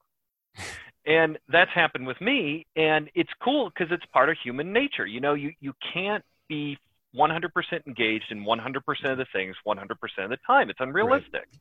and 1.06 1.38
that's 1.48 1.70
happened 1.74 2.06
with 2.06 2.20
me. 2.20 2.66
And 2.76 3.10
it's 3.14 3.30
cool 3.42 3.70
because 3.70 3.92
it's 3.92 4.04
part 4.12 4.30
of 4.30 4.36
human 4.42 4.72
nature. 4.72 5.06
You 5.06 5.20
know, 5.20 5.34
you, 5.34 5.52
you 5.60 5.72
can't 5.92 6.24
be 6.48 6.78
100% 7.16 7.50
engaged 7.86 8.26
in 8.30 8.44
100% 8.44 9.12
of 9.12 9.18
the 9.18 9.26
things 9.32 9.56
100% 9.66 9.80
of 10.18 10.30
the 10.30 10.38
time. 10.46 10.70
It's 10.70 10.80
unrealistic. 10.80 11.32
Right 11.34 11.60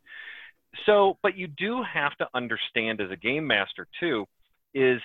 so, 0.86 1.18
but 1.22 1.38
you 1.38 1.48
do 1.48 1.84
have 1.84 2.16
to 2.18 2.28
understand 2.34 3.02
as 3.02 3.12
a 3.12 3.16
game 3.16 3.48
master 3.48 3.88
too, 4.00 4.26
is 4.74 5.02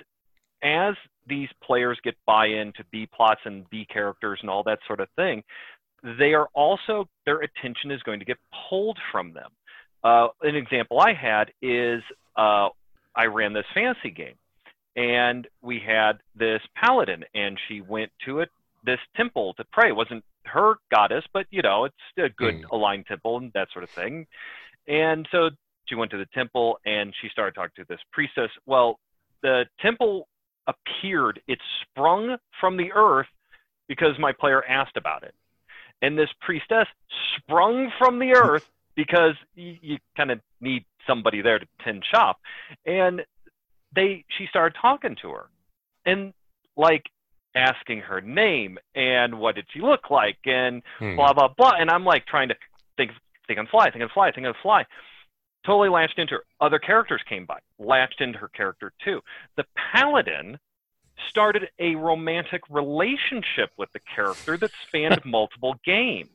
as 0.63 0.95
these 1.27 1.49
players 1.63 1.99
get 2.03 2.15
buy-in 2.27 2.73
to 2.75 2.85
B 2.91 3.09
plots 3.15 3.41
and 3.45 3.69
B 3.71 3.87
characters 3.91 4.39
and 4.43 4.51
all 4.51 4.63
that 4.65 4.79
sort 4.87 5.01
of 5.01 5.09
thing, 5.17 5.43
they 6.19 6.35
are 6.35 6.49
also 6.55 7.09
their 7.25 7.41
attention 7.41 7.91
is 7.91 8.03
going 8.03 8.19
to 8.19 8.25
get 8.25 8.39
pulled 8.69 8.99
from 9.13 9.33
them. 9.33 9.51
Uh, 10.03 10.29
an 10.43 10.57
example 10.57 11.01
I 11.01 11.13
had 11.13 11.53
is 11.61 12.03
uh, 12.37 12.69
I 13.15 13.27
ran 13.27 13.53
this 13.53 13.67
fantasy 13.75 14.11
game, 14.11 14.37
and 14.97 15.47
we 15.63 15.79
had 15.79 16.21
this 16.35 16.63
paladin, 16.75 17.25
and 17.35 17.59
she 17.69 17.81
went 17.81 18.11
to 18.25 18.41
it 18.41 18.51
this 18.85 19.01
temple 19.17 19.55
to 19.55 19.65
pray. 19.73 19.89
It 19.89 19.97
wasn't 19.97 20.25
her 20.47 20.75
goddess, 20.91 21.25
but 21.33 21.47
you 21.51 21.63
know, 21.63 21.85
it's 21.85 21.95
a 22.17 22.29
good 22.31 22.63
mm. 22.63 22.71
aligned 22.73 23.07
temple 23.07 23.37
and 23.37 23.53
that 23.53 23.69
sort 23.73 23.85
of 23.85 23.91
thing. 23.91 24.27
And 24.89 25.27
so 25.31 25.51
she 25.87 25.95
went 25.95 26.11
to 26.13 26.19
the 26.19 26.29
temple 26.35 26.79
and 26.85 27.15
she 27.21 27.29
started 27.29 27.55
talking 27.55 27.73
to 27.77 27.85
this 27.89 28.01
priestess. 28.13 28.51
Well, 28.67 28.99
the 29.43 29.65
temple 29.81 30.29
appeared, 30.67 31.41
it 31.49 31.59
sprung 31.83 32.37
from 32.61 32.77
the 32.77 32.93
earth 32.93 33.27
because 33.89 34.19
my 34.19 34.33
player 34.33 34.65
asked 34.65 34.97
about 34.97 35.25
it. 35.25 35.35
And 36.03 36.17
this 36.17 36.31
priestess 36.41 36.87
sprung 37.37 37.91
from 37.99 38.19
the 38.19 38.33
earth 38.37 38.71
because 38.95 39.35
you, 39.55 39.77
you 39.81 39.99
kind 40.17 40.31
of 40.31 40.41
need 40.61 40.85
somebody 41.07 41.43
there 41.43 41.59
to 41.59 41.67
tend 41.83 42.05
shop. 42.11 42.39
And 42.87 43.23
they 43.95 44.25
she 44.39 44.47
started 44.47 44.77
talking 44.81 45.17
to 45.23 45.31
her. 45.31 45.47
And 46.07 46.33
like 46.77 47.05
asking 47.55 47.99
her 48.01 48.21
name 48.21 48.79
and 48.95 49.39
what 49.39 49.57
did 49.57 49.67
she 49.73 49.81
look 49.81 50.11
like 50.11 50.39
and 50.45 50.83
hmm. 50.99 51.17
blah 51.17 51.33
blah 51.33 51.49
blah. 51.49 51.73
And 51.79 51.91
I'm 51.91 52.05
like 52.05 52.27
trying 52.27 52.49
to 52.49 52.55
think 52.97 53.11
think 53.51 53.59
on 53.59 53.67
fly, 53.67 53.91
think 53.91 54.03
on 54.03 54.11
fly, 54.15 54.31
think 54.31 54.47
on 54.47 54.55
fly. 54.63 54.85
Totally 55.67 55.89
latched 55.89 56.19
into 56.19 56.35
her. 56.35 56.45
Other 56.61 56.79
characters 56.79 57.21
came 57.29 57.47
by, 57.47 57.59
latched 57.79 58.21
into 58.21 58.39
her 58.39 58.49
character 58.49 58.93
too. 59.05 59.21
The 59.57 59.65
paladin 59.93 60.59
started 61.29 61.69
a 61.79 61.97
romantic 61.97 62.63
relationship 62.71 63.71
with 63.77 63.91
the 63.93 63.99
character 64.15 64.57
that 64.57 64.71
spanned 64.87 65.23
multiple 65.25 65.75
games. 65.85 66.31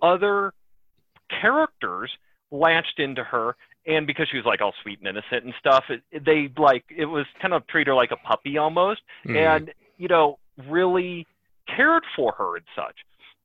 Other 0.00 0.52
characters 1.28 2.10
latched 2.50 3.00
into 3.00 3.24
her 3.24 3.56
and 3.86 4.06
because 4.06 4.28
she 4.30 4.36
was 4.36 4.46
like 4.46 4.60
all 4.60 4.72
sweet 4.82 5.00
and 5.00 5.08
innocent 5.08 5.44
and 5.44 5.54
stuff 5.58 5.84
it, 5.88 6.02
they 6.24 6.48
like 6.56 6.84
it 6.94 7.06
was 7.06 7.26
kind 7.40 7.52
of 7.52 7.66
treat 7.66 7.86
her 7.86 7.94
like 7.94 8.12
a 8.12 8.16
puppy 8.16 8.56
almost 8.56 9.00
mm. 9.26 9.36
and 9.36 9.72
you 9.96 10.06
know 10.06 10.38
really 10.68 11.26
cared 11.66 12.04
for 12.14 12.32
her 12.32 12.56
and 12.56 12.64
such 12.76 12.96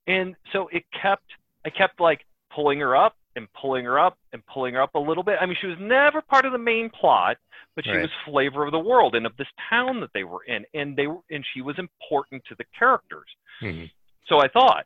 and 0.05 0.36
so 0.53 0.67
it 0.71 0.84
kept 0.91 1.25
i 1.65 1.69
kept 1.69 1.99
like 1.99 2.25
pulling 2.55 2.79
her 2.79 2.95
up 2.95 3.15
and 3.35 3.47
pulling 3.53 3.85
her 3.85 3.99
up 3.99 4.17
and 4.33 4.45
pulling 4.45 4.73
her 4.75 4.81
up 4.81 4.95
a 4.95 4.99
little 4.99 5.23
bit. 5.23 5.38
I 5.41 5.45
mean, 5.45 5.57
she 5.62 5.67
was 5.67 5.77
never 5.79 6.21
part 6.21 6.45
of 6.45 6.51
the 6.51 6.57
main 6.57 6.89
plot, 6.89 7.38
but 7.75 7.85
she 7.85 7.91
right. 7.91 8.01
was 8.01 8.09
flavor 8.25 8.65
of 8.65 8.71
the 8.71 8.79
world 8.79 9.15
and 9.15 9.25
of 9.25 9.35
this 9.38 9.47
town 9.69 10.01
that 10.01 10.12
they 10.13 10.23
were 10.23 10.43
in, 10.45 10.65
and 10.73 10.95
they 10.97 11.07
were, 11.07 11.19
and 11.29 11.45
she 11.53 11.62
was 11.62 11.77
important 11.79 12.43
to 12.49 12.55
the 12.57 12.65
characters. 12.77 13.27
Mm-hmm. 13.63 13.85
So 14.27 14.39
I 14.39 14.47
thought, 14.49 14.85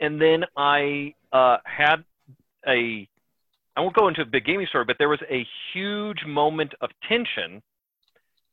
and 0.00 0.20
then 0.20 0.44
I 0.56 1.14
uh, 1.32 1.58
had 1.64 2.04
a. 2.66 3.08
I 3.76 3.80
won't 3.80 3.94
go 3.94 4.08
into 4.08 4.22
a 4.22 4.26
big 4.26 4.46
gaming 4.46 4.66
story, 4.68 4.84
but 4.86 4.96
there 4.98 5.08
was 5.08 5.20
a 5.30 5.46
huge 5.74 6.24
moment 6.26 6.74
of 6.80 6.90
tension 7.08 7.62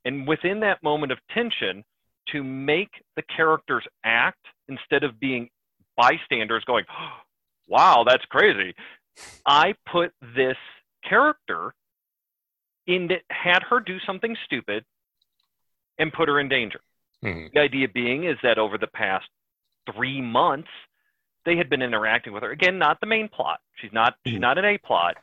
And 0.05 0.27
within 0.27 0.59
that 0.61 0.83
moment 0.83 1.11
of 1.11 1.19
tension, 1.33 1.83
to 2.31 2.43
make 2.43 2.89
the 3.15 3.23
characters 3.35 3.85
act 4.03 4.45
instead 4.67 5.03
of 5.03 5.19
being 5.19 5.49
bystanders 5.97 6.63
going, 6.65 6.85
wow, 7.67 8.03
that's 8.07 8.25
crazy. 8.25 8.73
I 9.45 9.75
put 9.91 10.13
this 10.35 10.57
character 11.07 11.73
in 12.87 13.07
that 13.07 13.21
had 13.29 13.63
her 13.63 13.79
do 13.79 13.97
something 14.05 14.35
stupid 14.45 14.83
and 15.97 16.11
put 16.11 16.27
her 16.27 16.39
in 16.39 16.49
danger. 16.49 16.81
Mhm. 17.23 17.51
The 17.53 17.59
idea 17.59 17.87
being 17.87 18.25
is 18.25 18.37
that 18.43 18.57
over 18.57 18.77
the 18.77 18.87
past 18.87 19.27
three 19.93 20.21
months, 20.21 20.69
they 21.45 21.55
had 21.57 21.69
been 21.69 21.81
interacting 21.81 22.33
with 22.33 22.43
her. 22.43 22.51
Again, 22.51 22.77
not 22.77 22.99
the 22.99 23.05
main 23.05 23.27
plot. 23.29 23.61
She's 23.75 23.91
not 23.93 24.17
she's 24.25 24.37
Mhm. 24.37 24.41
not 24.41 24.57
an 24.57 24.65
A 24.65 24.77
plot. 24.77 25.17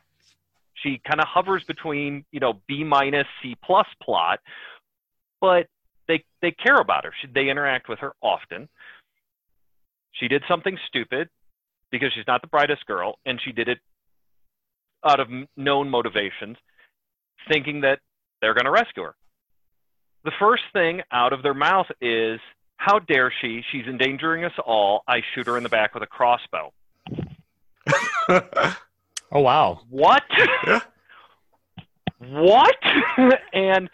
She 0.75 0.99
kind 0.99 1.19
of 1.19 1.27
hovers 1.27 1.63
between, 1.65 2.25
you 2.31 2.39
know, 2.39 2.53
B 2.67 2.83
minus 2.83 3.27
C 3.41 3.55
plus 3.55 3.87
plot, 4.01 4.39
but 5.39 5.67
they 6.07 6.23
they 6.41 6.51
care 6.51 6.77
about 6.77 7.03
her. 7.05 7.13
She, 7.19 7.27
they 7.27 7.49
interact 7.49 7.87
with 7.87 7.99
her 7.99 8.13
often. 8.21 8.69
She 10.13 10.27
did 10.27 10.43
something 10.47 10.77
stupid 10.87 11.29
because 11.91 12.11
she's 12.13 12.27
not 12.27 12.41
the 12.41 12.47
brightest 12.47 12.85
girl, 12.85 13.19
and 13.25 13.39
she 13.43 13.51
did 13.51 13.67
it 13.67 13.79
out 15.05 15.19
of 15.19 15.27
known 15.57 15.89
motivations, 15.89 16.57
thinking 17.49 17.81
that 17.81 17.99
they're 18.41 18.53
going 18.53 18.65
to 18.65 18.71
rescue 18.71 19.03
her. 19.03 19.15
The 20.23 20.31
first 20.39 20.63
thing 20.73 21.01
out 21.11 21.33
of 21.33 21.43
their 21.43 21.53
mouth 21.53 21.87
is, 21.99 22.39
How 22.77 22.99
dare 22.99 23.33
she? 23.41 23.63
She's 23.71 23.85
endangering 23.85 24.45
us 24.45 24.53
all. 24.65 25.03
I 25.07 25.21
shoot 25.33 25.47
her 25.47 25.57
in 25.57 25.63
the 25.63 25.69
back 25.69 25.93
with 25.93 26.03
a 26.03 26.07
crossbow. 26.07 26.71
Oh 29.31 29.39
wow. 29.41 29.81
What? 29.89 30.23
Yeah. 30.67 30.81
what? 32.19 32.75
and 33.53 33.89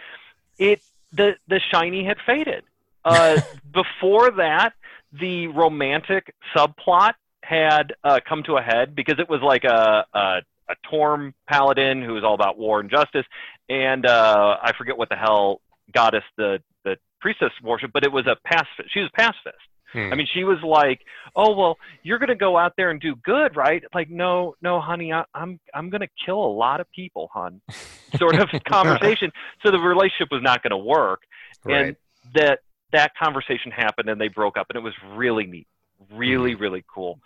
it 0.58 0.82
the 1.14 1.36
the 1.48 1.60
shiny 1.72 2.04
had 2.04 2.18
faded. 2.26 2.64
Uh, 3.06 3.40
before 3.72 4.32
that, 4.32 4.74
the 5.14 5.48
romantic 5.48 6.34
subplot 6.56 7.14
had 7.48 7.94
uh, 8.04 8.20
come 8.28 8.44
to 8.44 8.58
a 8.58 8.62
head 8.62 8.96
because 8.96 9.20
it 9.20 9.30
was 9.30 9.42
like 9.42 9.64
a, 9.64 10.06
a 10.14 10.42
a 10.70 10.76
Torm 10.90 11.34
paladin 11.48 12.04
who 12.04 12.14
was 12.14 12.24
all 12.24 12.34
about 12.34 12.58
war 12.58 12.80
and 12.80 12.90
justice, 12.90 13.26
and 13.70 14.06
uh, 14.06 14.58
I 14.62 14.74
forget 14.78 14.98
what 14.98 15.10
the 15.10 15.16
hell 15.16 15.62
goddess 15.94 16.24
the 16.38 16.60
the 16.84 16.98
priestess 17.22 17.52
worship, 17.64 17.92
but 17.94 18.04
it 18.04 18.12
was 18.12 18.28
a 18.28 18.36
pacifist. 18.46 18.94
She 18.94 19.00
was 19.00 19.10
a 19.14 19.18
pacifist. 19.18 19.64
Hmm. 19.94 20.12
I 20.12 20.16
mean, 20.16 20.28
she 20.34 20.44
was 20.44 20.58
like, 20.64 21.00
"Oh 21.36 21.56
well, 21.56 21.78
you're 22.04 22.20
going 22.20 22.30
to 22.30 22.36
go 22.36 22.58
out 22.58 22.74
there 22.76 22.90
and 22.90 23.00
do 23.00 23.16
good, 23.16 23.56
right?" 23.56 23.82
Like, 23.94 24.10
no, 24.10 24.56
no, 24.62 24.82
honey, 24.82 25.14
I, 25.14 25.24
I'm 25.34 25.60
I'm 25.74 25.90
going 25.90 26.02
to 26.02 26.10
kill 26.26 26.44
a 26.44 26.54
lot 26.54 26.82
of 26.82 26.92
people, 26.92 27.30
hon. 27.34 27.62
Sort 28.18 28.36
of 28.36 28.50
conversation. 28.68 29.32
So 29.64 29.72
the 29.72 29.80
relationship 29.80 30.28
was 30.32 30.42
not 30.42 30.64
going 30.64 30.72
to 30.72 30.78
work, 30.78 31.22
right. 31.64 31.88
and 31.88 31.96
that 32.36 32.60
that 32.92 33.12
conversation 33.22 33.72
happened, 33.72 34.10
and 34.10 34.20
they 34.20 34.28
broke 34.28 34.58
up, 34.58 34.68
and 34.70 34.76
it 34.76 34.84
was 34.84 34.94
really 35.16 35.46
neat, 35.46 35.68
really, 36.14 36.54
mm-hmm. 36.54 36.62
really 36.62 36.86
cool. 36.94 37.20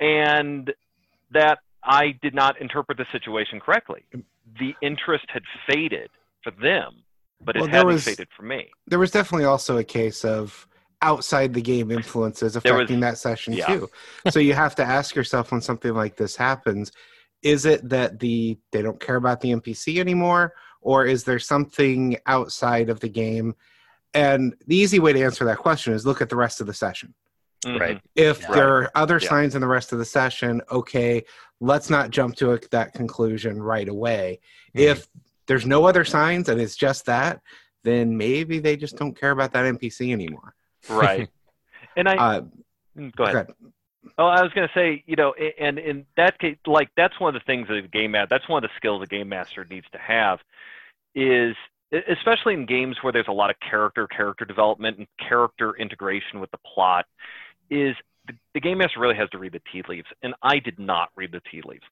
And 0.00 0.72
that 1.30 1.58
I 1.82 2.14
did 2.22 2.34
not 2.34 2.60
interpret 2.60 2.98
the 2.98 3.06
situation 3.12 3.60
correctly. 3.60 4.04
Mm. 4.14 4.24
The 4.58 4.74
interest 4.82 5.26
had 5.28 5.42
faded 5.68 6.10
for 6.42 6.50
them, 6.50 7.02
but 7.44 7.56
it 7.56 7.60
Well, 7.60 7.70
hadn't 7.70 7.86
was- 7.86 8.04
faded 8.04 8.28
for 8.36 8.42
me. 8.42 8.70
there 8.86 8.98
was 8.98 9.10
definitely 9.10 9.46
also 9.46 9.78
a 9.78 9.84
case 9.84 10.24
of 10.24 10.66
outside 11.02 11.52
the 11.52 11.60
game 11.60 11.90
influences 11.90 12.54
There 12.54 12.72
was- 12.72 12.82
affecting 12.82 13.00
that 13.00 13.18
session 13.18 13.52
yeah. 13.52 13.66
too. 13.66 13.90
so 14.30 14.40
you 14.40 14.54
have 14.54 14.74
to 14.76 14.84
ask 14.84 15.14
yourself 15.14 15.52
when 15.52 15.60
something 15.60 15.94
like 15.94 16.16
this 16.16 16.36
happens, 16.36 16.92
is 17.42 17.66
it 17.66 17.88
that 17.88 18.18
the 18.18 18.58
they 18.72 18.82
don't 18.82 19.00
care 19.00 19.16
about 19.16 19.40
the 19.40 19.52
NPC 19.52 19.98
anymore 19.98 20.54
or 20.80 21.04
is 21.04 21.24
there 21.24 21.38
something 21.38 22.16
outside 22.26 22.88
of 22.88 23.00
the 23.00 23.08
game? 23.08 23.54
And 24.14 24.54
the 24.66 24.76
easy 24.76 24.98
way 24.98 25.12
to 25.12 25.22
answer 25.22 25.44
that 25.44 25.58
question 25.58 25.92
is 25.92 26.06
look 26.06 26.22
at 26.22 26.28
the 26.28 26.36
rest 26.36 26.60
of 26.60 26.66
the 26.66 26.74
session. 26.74 27.14
Mhm. 27.64 27.80
Right. 27.80 28.00
If 28.14 28.40
Yeah. 28.42 28.50
there 28.52 28.68
are 28.76 28.90
other 28.94 29.18
Yeah. 29.20 29.28
signs 29.28 29.54
in 29.54 29.60
the 29.60 29.66
rest 29.66 29.92
of 29.92 29.98
the 29.98 30.04
session, 30.04 30.62
okay, 30.70 31.24
let's 31.60 31.90
not 31.90 32.10
jump 32.10 32.36
to 32.36 32.52
a, 32.52 32.58
that 32.70 32.92
conclusion 32.92 33.62
right 33.62 33.88
away. 33.88 34.40
Mhm. 34.74 34.80
If 34.82 35.06
there's 35.46 35.66
no 35.66 35.84
other 35.86 36.04
signs 36.04 36.48
and 36.48 36.60
it's 36.60 36.76
just 36.76 37.06
that, 37.06 37.40
then 37.84 38.16
maybe 38.16 38.58
they 38.58 38.76
just 38.76 38.96
don't 38.96 39.18
care 39.18 39.30
about 39.30 39.52
that 39.52 39.64
NPC 39.64 40.12
anymore. 40.12 40.54
Right. 40.88 41.28
And 41.98 42.08
I 42.08 42.16
Uh, 42.16 42.40
Mm, 42.96 43.14
go 43.14 43.24
ahead. 43.24 43.36
okay. 43.50 43.52
Oh, 44.18 44.26
I 44.26 44.42
was 44.42 44.52
going 44.54 44.66
to 44.68 44.72
say, 44.74 45.02
you 45.06 45.16
know, 45.16 45.32
and 45.34 45.78
in 45.78 46.06
that 46.16 46.38
case, 46.38 46.56
like 46.66 46.88
that's 46.96 47.18
one 47.20 47.34
of 47.34 47.40
the 47.40 47.44
things 47.44 47.68
that 47.68 47.76
a 47.76 47.82
game 47.82 48.12
master, 48.12 48.26
that's 48.30 48.48
one 48.48 48.62
of 48.64 48.70
the 48.70 48.74
skills 48.76 49.02
a 49.02 49.06
game 49.06 49.28
master 49.28 49.64
needs 49.64 49.86
to 49.92 49.98
have, 49.98 50.40
is 51.14 51.54
especially 52.08 52.54
in 52.54 52.64
games 52.66 52.96
where 53.02 53.12
there's 53.12 53.28
a 53.28 53.32
lot 53.32 53.50
of 53.50 53.56
character, 53.60 54.06
character 54.06 54.44
development, 54.44 54.96
and 54.98 55.06
character 55.18 55.74
integration 55.76 56.40
with 56.40 56.50
the 56.50 56.58
plot, 56.58 57.04
is 57.70 57.96
the, 58.26 58.34
the 58.54 58.60
game 58.60 58.78
master 58.78 59.00
really 59.00 59.14
has 59.16 59.28
to 59.30 59.38
read 59.38 59.52
the 59.52 59.62
tea 59.72 59.82
leaves, 59.88 60.08
and 60.22 60.34
I 60.42 60.58
did 60.58 60.78
not 60.78 61.10
read 61.16 61.32
the 61.32 61.40
tea 61.50 61.62
leaves. 61.64 61.84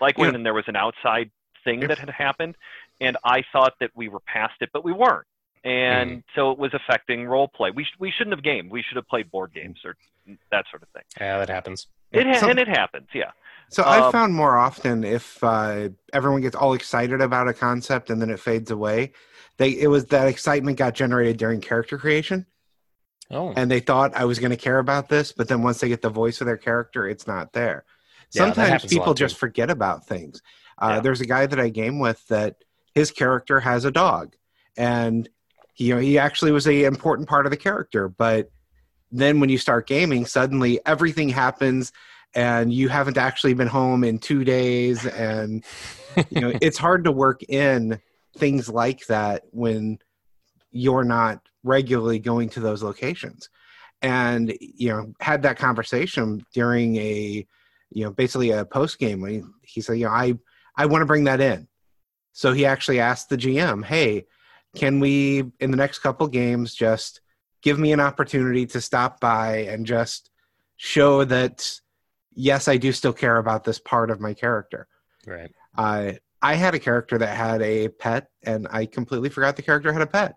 Like 0.00 0.16
when 0.18 0.34
Yeah. 0.34 0.42
there 0.42 0.54
was 0.54 0.64
an 0.68 0.76
outside 0.76 1.30
thing 1.64 1.82
If- 1.82 1.88
that 1.88 1.98
had 1.98 2.10
happened, 2.10 2.56
and 3.00 3.16
I 3.24 3.42
thought 3.52 3.74
that 3.80 3.90
we 3.94 4.08
were 4.08 4.20
past 4.20 4.54
it, 4.60 4.70
but 4.72 4.84
we 4.84 4.92
weren't. 4.92 5.26
And 5.64 6.22
so 6.36 6.52
it 6.52 6.58
was 6.58 6.72
affecting 6.72 7.26
role 7.26 7.48
play. 7.48 7.72
We, 7.72 7.84
sh- 7.84 7.96
we 7.98 8.12
shouldn't 8.12 8.34
have 8.34 8.44
gamed. 8.44 8.70
We 8.70 8.82
should 8.82 8.96
have 8.96 9.08
played 9.08 9.30
board 9.30 9.52
games 9.52 9.80
or 9.84 9.96
that 10.52 10.64
sort 10.70 10.82
of 10.82 10.88
thing. 10.90 11.02
Yeah, 11.20 11.38
that 11.38 11.48
happens. 11.48 11.88
It 12.12 12.26
ha- 12.26 12.34
Some- 12.34 12.50
and 12.50 12.58
it 12.60 12.68
happens, 12.68 13.08
yeah. 13.12 13.32
So 13.70 13.82
I've 13.84 14.04
Um, 14.04 14.12
found 14.12 14.34
more 14.34 14.56
often 14.56 15.04
if 15.04 15.42
uh, 15.44 15.90
everyone 16.14 16.40
gets 16.40 16.56
all 16.56 16.72
excited 16.72 17.20
about 17.20 17.48
a 17.48 17.52
concept 17.52 18.08
and 18.08 18.22
then 18.22 18.30
it 18.30 18.40
fades 18.40 18.70
away, 18.70 19.12
they 19.58 19.70
it 19.70 19.88
was 19.88 20.06
that 20.06 20.26
excitement 20.28 20.78
got 20.78 20.94
generated 20.94 21.36
during 21.36 21.60
character 21.60 21.98
creation, 21.98 22.46
Oh. 23.30 23.52
and 23.56 23.70
they 23.70 23.80
thought 23.80 24.14
I 24.16 24.24
was 24.24 24.38
going 24.38 24.52
to 24.52 24.56
care 24.56 24.78
about 24.78 25.08
this, 25.10 25.32
but 25.32 25.48
then 25.48 25.62
once 25.62 25.80
they 25.80 25.88
get 25.88 26.00
the 26.00 26.08
voice 26.08 26.40
of 26.40 26.46
their 26.46 26.56
character, 26.56 27.06
it's 27.06 27.26
not 27.26 27.52
there. 27.52 27.84
Yeah, 28.32 28.44
Sometimes 28.44 28.86
people 28.86 29.14
too. 29.14 29.24
just 29.24 29.36
forget 29.36 29.70
about 29.70 30.06
things. 30.06 30.40
Uh, 30.80 30.92
Yeah. 30.94 31.00
There's 31.00 31.20
a 31.20 31.26
guy 31.26 31.44
that 31.46 31.60
I 31.60 31.68
game 31.68 31.98
with 31.98 32.26
that 32.28 32.56
his 32.94 33.10
character 33.10 33.60
has 33.60 33.84
a 33.84 33.90
dog, 33.90 34.34
and 34.76 35.28
he, 35.74 35.86
you 35.88 35.94
know 35.94 36.00
he 36.00 36.18
actually 36.18 36.52
was 36.52 36.66
a 36.66 36.84
important 36.84 37.28
part 37.28 37.44
of 37.46 37.50
the 37.50 37.56
character, 37.58 38.08
but 38.08 38.50
then 39.12 39.40
when 39.40 39.48
you 39.50 39.58
start 39.58 39.86
gaming, 39.86 40.24
suddenly 40.26 40.80
everything 40.86 41.28
happens, 41.28 41.92
and 42.34 42.72
you 42.72 42.88
haven't 42.88 43.16
actually 43.18 43.54
been 43.54 43.68
home 43.68 44.04
in 44.04 44.18
two 44.18 44.44
days, 44.44 45.04
and 45.06 45.64
you 46.30 46.40
know 46.40 46.52
it's 46.62 46.78
hard 46.78 47.04
to 47.04 47.12
work 47.12 47.42
in 47.44 48.00
things 48.36 48.68
like 48.68 49.06
that 49.06 49.44
when 49.50 49.98
you're 50.70 51.04
not 51.04 51.47
regularly 51.64 52.18
going 52.18 52.48
to 52.48 52.60
those 52.60 52.82
locations 52.82 53.48
and 54.02 54.54
you 54.60 54.88
know 54.88 55.12
had 55.20 55.42
that 55.42 55.58
conversation 55.58 56.44
during 56.52 56.96
a 56.96 57.46
you 57.90 58.04
know 58.04 58.10
basically 58.10 58.50
a 58.50 58.64
post 58.64 58.98
game 58.98 59.20
when 59.20 59.32
he, 59.32 59.42
he 59.62 59.80
said 59.80 59.94
you 59.94 60.04
know 60.04 60.12
i 60.12 60.32
i 60.76 60.86
want 60.86 61.02
to 61.02 61.06
bring 61.06 61.24
that 61.24 61.40
in 61.40 61.66
so 62.32 62.52
he 62.52 62.64
actually 62.64 63.00
asked 63.00 63.28
the 63.28 63.36
gm 63.36 63.84
hey 63.84 64.24
can 64.76 65.00
we 65.00 65.44
in 65.58 65.70
the 65.70 65.76
next 65.76 65.98
couple 65.98 66.28
games 66.28 66.74
just 66.74 67.20
give 67.60 67.78
me 67.78 67.92
an 67.92 68.00
opportunity 68.00 68.64
to 68.66 68.80
stop 68.80 69.18
by 69.18 69.56
and 69.64 69.84
just 69.84 70.30
show 70.76 71.24
that 71.24 71.80
yes 72.34 72.68
i 72.68 72.76
do 72.76 72.92
still 72.92 73.12
care 73.12 73.38
about 73.38 73.64
this 73.64 73.80
part 73.80 74.10
of 74.10 74.20
my 74.20 74.32
character 74.32 74.86
Right. 75.26 75.50
uh, 75.76 76.12
I 76.40 76.54
had 76.54 76.74
a 76.74 76.78
character 76.78 77.18
that 77.18 77.36
had 77.36 77.60
a 77.62 77.88
pet, 77.88 78.28
and 78.44 78.68
I 78.70 78.86
completely 78.86 79.28
forgot 79.28 79.56
the 79.56 79.62
character 79.62 79.92
had 79.92 80.02
a 80.02 80.06
pet. 80.06 80.36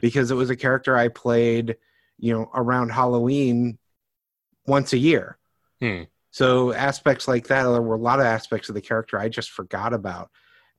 Because 0.00 0.30
it 0.30 0.34
was 0.34 0.50
a 0.50 0.56
character 0.56 0.96
I 0.96 1.08
played, 1.08 1.76
you 2.18 2.32
know, 2.32 2.50
around 2.54 2.90
Halloween 2.90 3.78
once 4.66 4.92
a 4.92 4.98
year. 4.98 5.38
Hmm. 5.80 6.02
So 6.30 6.72
aspects 6.72 7.28
like 7.28 7.48
that, 7.48 7.64
there 7.64 7.82
were 7.82 7.96
a 7.96 7.98
lot 7.98 8.20
of 8.20 8.26
aspects 8.26 8.68
of 8.68 8.74
the 8.74 8.80
character 8.80 9.18
I 9.18 9.28
just 9.28 9.50
forgot 9.50 9.92
about. 9.92 10.30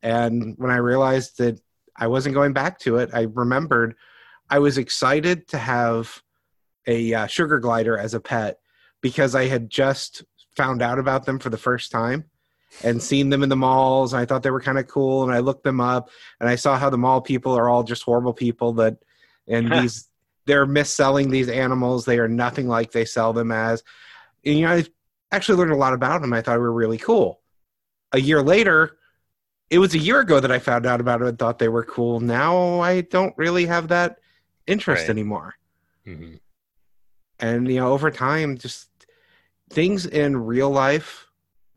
And 0.01 0.55
when 0.57 0.71
I 0.71 0.77
realized 0.77 1.37
that 1.37 1.59
I 1.95 2.07
wasn't 2.07 2.35
going 2.35 2.53
back 2.53 2.79
to 2.79 2.97
it, 2.97 3.11
I 3.13 3.27
remembered 3.33 3.95
I 4.49 4.59
was 4.59 4.77
excited 4.77 5.47
to 5.49 5.57
have 5.57 6.21
a 6.87 7.13
uh, 7.13 7.27
sugar 7.27 7.59
glider 7.59 7.97
as 7.97 8.13
a 8.13 8.19
pet 8.19 8.59
because 9.01 9.35
I 9.35 9.45
had 9.45 9.69
just 9.69 10.23
found 10.55 10.81
out 10.81 10.99
about 10.99 11.25
them 11.25 11.39
for 11.39 11.49
the 11.49 11.57
first 11.57 11.91
time 11.91 12.25
and 12.83 13.01
seen 13.03 13.29
them 13.29 13.43
in 13.43 13.49
the 13.49 13.55
malls 13.55 14.13
and 14.13 14.21
I 14.21 14.25
thought 14.25 14.41
they 14.43 14.49
were 14.51 14.61
kind 14.61 14.79
of 14.79 14.87
cool 14.87 15.23
and 15.23 15.31
I 15.31 15.39
looked 15.39 15.63
them 15.63 15.79
up 15.79 16.09
and 16.39 16.49
I 16.49 16.55
saw 16.55 16.77
how 16.77 16.89
the 16.89 16.97
mall 16.97 17.21
people 17.21 17.53
are 17.57 17.69
all 17.69 17.83
just 17.83 18.03
horrible 18.03 18.33
people 18.33 18.73
that 18.73 18.97
and 19.47 19.71
these 19.71 20.09
they're 20.45 20.65
mis-selling 20.65 21.29
these 21.29 21.47
animals. 21.49 22.03
They 22.05 22.19
are 22.19 22.27
nothing 22.27 22.67
like 22.67 22.91
they 22.91 23.05
sell 23.05 23.31
them 23.31 23.51
as. 23.51 23.83
And 24.45 24.57
you 24.57 24.65
know 24.65 24.73
I 24.73 24.85
actually 25.31 25.57
learned 25.59 25.71
a 25.71 25.77
lot 25.77 25.93
about 25.93 26.21
them. 26.21 26.33
I 26.33 26.41
thought 26.41 26.53
they 26.53 26.57
were 26.59 26.71
really 26.73 26.97
cool. 26.97 27.41
A 28.11 28.19
year 28.19 28.41
later 28.41 28.97
it 29.69 29.79
was 29.79 29.93
a 29.93 29.99
year 29.99 30.19
ago 30.19 30.39
that 30.39 30.51
I 30.51 30.59
found 30.59 30.85
out 30.85 30.99
about 31.01 31.21
it 31.21 31.27
and 31.27 31.39
thought 31.39 31.59
they 31.59 31.69
were 31.69 31.85
cool. 31.85 32.19
Now 32.19 32.79
I 32.79 33.01
don't 33.01 33.35
really 33.37 33.65
have 33.67 33.89
that 33.89 34.19
interest 34.67 35.03
Right. 35.03 35.09
anymore. 35.09 35.55
Mhm. 36.07 36.39
and 37.39 37.67
you 37.69 37.77
know 37.79 37.91
over 37.93 38.11
time 38.11 38.57
just 38.57 38.89
things 39.69 40.05
in 40.05 40.35
real 40.37 40.69
life 40.69 41.27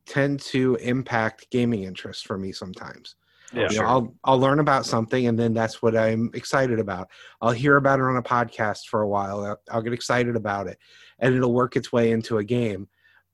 tend 0.07 0.41
to 0.41 0.77
impact 0.77 1.51
gaming 1.51 1.83
interest 1.83 2.27
for 2.27 2.39
me 2.39 2.53
sometimes 2.53 3.17
Yeah. 3.53 3.63
You 3.63 3.67
know, 3.67 3.73
sure. 3.73 3.87
I'll 3.87 4.15
I'll 4.25 4.39
learn 4.39 4.61
about 4.61 4.87
something, 4.87 5.27
and 5.27 5.39
then 5.39 5.55
that's 5.55 5.83
what 5.83 5.97
I'm 5.97 6.31
excited 6.35 6.79
about. 6.79 7.09
I'll 7.41 7.53
hear 7.53 7.77
about 7.77 7.99
it 7.99 8.05
on 8.05 8.17
a 8.17 8.23
podcast 8.23 8.87
for 8.87 9.03
a 9.03 9.09
while. 9.09 9.45
I'll, 9.45 9.61
I'll 9.71 9.83
get 9.83 9.93
excited 9.93 10.37
about 10.37 10.67
it, 10.67 10.79
and 11.19 11.35
it'll 11.35 11.55
work 11.55 11.77
its 11.77 11.93
way 11.93 12.11
into 12.11 12.39
a 12.39 12.45
game. 12.45 12.89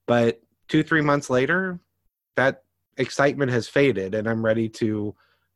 But 0.07 0.41
two 0.69 0.83
three 0.83 1.01
months 1.01 1.31
later, 1.31 1.81
that 2.37 2.65
excitement 2.97 3.51
has 3.53 3.69
faded, 3.69 4.15
and 4.15 4.29
I'm 4.29 4.45
ready 4.45 4.69
to 4.69 5.15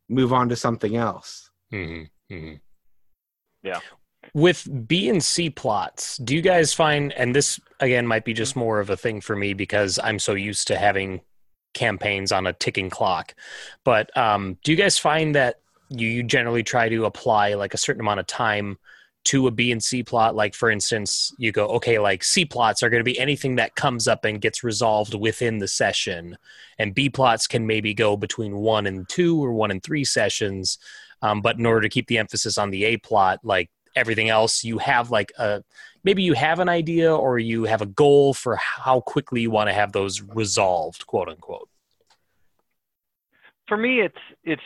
move 0.08 0.32
on 0.32 0.48
to 0.48 0.56
something 0.56 0.96
else. 0.96 1.50
Mm-hmm. 1.72 2.34
hmm 2.34 2.54
Yeah. 3.62 3.80
With 4.34 4.88
B 4.88 5.08
and 5.08 5.22
C 5.22 5.50
plots, 5.50 6.18
do 6.18 6.34
you 6.34 6.42
guys 6.42 6.74
find, 6.74 7.12
and 7.12 7.34
this 7.34 7.60
again 7.80 8.06
might 8.06 8.24
be 8.24 8.34
just 8.34 8.56
more 8.56 8.80
of 8.80 8.90
a 8.90 8.96
thing 8.96 9.20
for 9.20 9.36
me 9.36 9.54
because 9.54 9.98
I'm 10.02 10.18
so 10.18 10.34
used 10.34 10.68
to 10.68 10.76
having 10.76 11.20
campaigns 11.74 12.32
on 12.32 12.46
a 12.46 12.52
ticking 12.52 12.90
clock, 12.90 13.34
but 13.84 14.14
um, 14.16 14.58
do 14.64 14.72
you 14.72 14.76
guys 14.76 14.98
find 14.98 15.34
that 15.34 15.60
you, 15.88 16.08
you 16.08 16.22
generally 16.22 16.62
try 16.62 16.88
to 16.88 17.04
apply 17.04 17.54
like 17.54 17.74
a 17.74 17.78
certain 17.78 18.00
amount 18.00 18.20
of 18.20 18.26
time 18.26 18.78
to 19.24 19.46
a 19.46 19.50
B 19.50 19.72
and 19.72 19.82
C 19.82 20.02
plot? 20.02 20.34
Like, 20.34 20.54
for 20.54 20.70
instance, 20.70 21.34
you 21.38 21.52
go, 21.52 21.66
okay, 21.68 21.98
like 21.98 22.24
C 22.24 22.44
plots 22.44 22.82
are 22.82 22.90
going 22.90 23.00
to 23.00 23.04
be 23.04 23.18
anything 23.18 23.56
that 23.56 23.74
comes 23.74 24.08
up 24.08 24.24
and 24.24 24.40
gets 24.40 24.64
resolved 24.64 25.14
within 25.14 25.58
the 25.58 25.68
session, 25.68 26.36
and 26.78 26.94
B 26.94 27.08
plots 27.10 27.46
can 27.46 27.66
maybe 27.66 27.94
go 27.94 28.16
between 28.16 28.56
one 28.56 28.86
and 28.86 29.08
two 29.08 29.42
or 29.42 29.52
one 29.52 29.70
and 29.70 29.82
three 29.82 30.04
sessions. 30.04 30.78
Um, 31.22 31.40
but 31.40 31.58
in 31.58 31.64
order 31.64 31.80
to 31.80 31.88
keep 31.88 32.08
the 32.08 32.18
emphasis 32.18 32.58
on 32.58 32.70
the 32.70 32.84
A 32.84 32.98
plot, 32.98 33.40
like 33.42 33.70
everything 33.96 34.28
else, 34.28 34.62
you 34.62 34.78
have 34.78 35.10
like 35.10 35.32
a 35.38 35.64
maybe 36.04 36.22
you 36.22 36.34
have 36.34 36.60
an 36.60 36.68
idea 36.68 37.14
or 37.14 37.38
you 37.38 37.64
have 37.64 37.82
a 37.82 37.86
goal 37.86 38.34
for 38.34 38.56
how 38.56 39.00
quickly 39.00 39.40
you 39.40 39.50
want 39.50 39.68
to 39.68 39.74
have 39.74 39.92
those 39.92 40.22
resolved, 40.22 41.06
quote 41.06 41.28
unquote. 41.28 41.68
for 43.68 43.76
me 43.76 44.00
it's 44.00 44.18
it's 44.44 44.62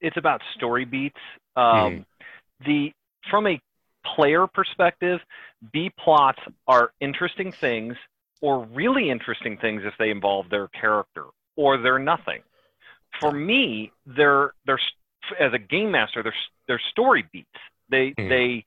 it's 0.00 0.16
about 0.16 0.40
story 0.54 0.84
beats. 0.84 1.18
Um, 1.56 2.04
the 2.64 2.92
from 3.30 3.46
a 3.46 3.60
player 4.14 4.46
perspective 4.46 5.20
b 5.72 5.90
plots 5.98 6.38
are 6.68 6.92
interesting 7.00 7.52
things 7.52 7.96
or 8.42 8.66
really 8.66 9.10
interesting 9.10 9.56
things 9.56 9.82
if 9.84 9.94
they 9.98 10.10
involve 10.10 10.50
their 10.50 10.68
character 10.68 11.24
or 11.56 11.78
they're 11.78 11.98
nothing. 11.98 12.42
For 13.20 13.32
me 13.32 13.92
they're 14.06 14.52
they're 14.66 14.80
as 15.40 15.52
a 15.54 15.58
game 15.58 15.90
master 15.90 16.22
they're 16.22 16.34
they're 16.68 16.82
story 16.90 17.24
beats 17.32 17.48
they 17.94 18.06
Mhm. 18.18 18.28
they 18.28 18.64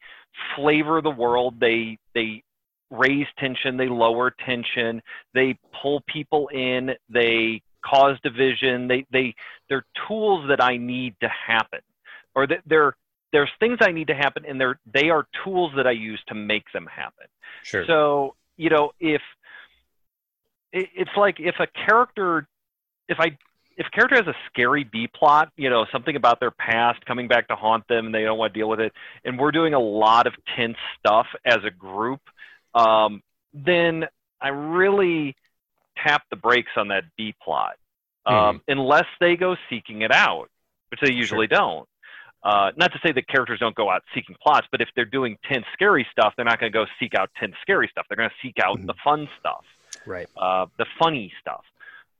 flavor 0.55 1.01
the 1.01 1.17
world 1.23 1.59
they 1.59 1.97
they 2.13 2.43
raise 2.89 3.27
tension 3.37 3.75
they 3.75 3.89
lower 3.89 4.31
tension 4.31 5.01
they 5.33 5.49
pull 5.81 5.99
people 6.15 6.47
in 6.49 6.95
they 7.09 7.61
cause 7.83 8.15
division 8.21 8.87
they 8.87 9.05
they 9.11 9.35
they're 9.67 9.85
tools 10.07 10.47
that 10.47 10.61
I 10.61 10.77
need 10.77 11.13
to 11.21 11.29
happen, 11.29 11.81
or 12.35 12.47
that 12.47 12.61
they're 12.65 12.95
there's 13.33 13.49
things 13.59 13.77
I 13.81 13.91
need 13.91 14.07
to 14.07 14.15
happen, 14.15 14.45
and 14.45 14.59
they're 14.59 14.79
they 14.85 15.09
are 15.09 15.27
tools 15.43 15.71
that 15.75 15.85
I 15.85 15.91
use 15.91 16.21
to 16.27 16.35
make 16.35 16.71
them 16.71 16.87
happen. 16.87 17.27
Sure. 17.63 17.85
So 17.85 18.35
you 18.55 18.69
know 18.69 18.91
if 18.99 19.21
it, 20.71 20.89
it's 20.95 21.15
like 21.17 21.39
if 21.39 21.55
a 21.59 21.67
character, 21.67 22.47
if 23.09 23.19
I 23.19 23.37
if 23.77 23.85
a 23.85 23.89
character 23.91 24.15
has 24.15 24.27
a 24.27 24.35
scary 24.49 24.83
B 24.83 25.07
plot, 25.07 25.51
you 25.55 25.69
know 25.69 25.85
something 25.91 26.15
about 26.15 26.39
their 26.39 26.51
past 26.51 27.05
coming 27.05 27.27
back 27.27 27.47
to 27.49 27.55
haunt 27.55 27.87
them, 27.87 28.07
and 28.07 28.15
they 28.15 28.23
don't 28.23 28.37
want 28.37 28.53
to 28.53 28.59
deal 28.59 28.67
with 28.67 28.79
it, 28.79 28.91
and 29.23 29.39
we're 29.39 29.51
doing 29.51 29.73
a 29.73 29.79
lot 29.79 30.27
of 30.27 30.33
tense 30.55 30.77
stuff 30.99 31.27
as 31.45 31.59
a 31.63 31.69
group, 31.69 32.21
um, 32.73 33.21
then 33.53 34.05
I 34.41 34.49
really 34.49 35.35
tap 36.03 36.23
the 36.29 36.35
brakes 36.35 36.71
on 36.75 36.89
that 36.89 37.03
B 37.17 37.33
plot, 37.43 37.77
um, 38.25 38.61
unless 38.67 39.05
they 39.19 39.35
go 39.35 39.55
seeking 39.69 40.01
it 40.01 40.11
out, 40.11 40.49
which 40.89 40.99
they 41.01 41.11
usually 41.13 41.47
don't. 41.47 41.87
Uh, 42.43 42.71
not 42.77 42.91
to 42.93 42.99
say 43.03 43.11
that 43.11 43.27
characters 43.27 43.59
don't 43.59 43.75
go 43.75 43.89
out 43.89 44.03
seeking 44.13 44.35
plots, 44.41 44.67
but 44.71 44.79
if 44.79 44.87
they're 44.95 45.05
doing 45.05 45.37
tense, 45.51 45.65
scary 45.73 46.05
stuff, 46.11 46.33
they're 46.35 46.45
not 46.45 46.59
going 46.59 46.71
to 46.71 46.77
go 46.77 46.85
seek 46.99 47.13
out 47.15 47.29
tense, 47.39 47.53
scary 47.61 47.87
stuff. 47.91 48.05
They're 48.07 48.15
going 48.15 48.29
to 48.29 48.35
seek 48.47 48.55
out 48.63 48.77
Mhm. 48.77 48.85
the 48.85 48.93
fun 49.03 49.27
stuff, 49.39 49.65
right. 50.05 50.27
uh, 50.37 50.67
the 50.77 50.85
funny 50.99 51.33
stuff. 51.41 51.65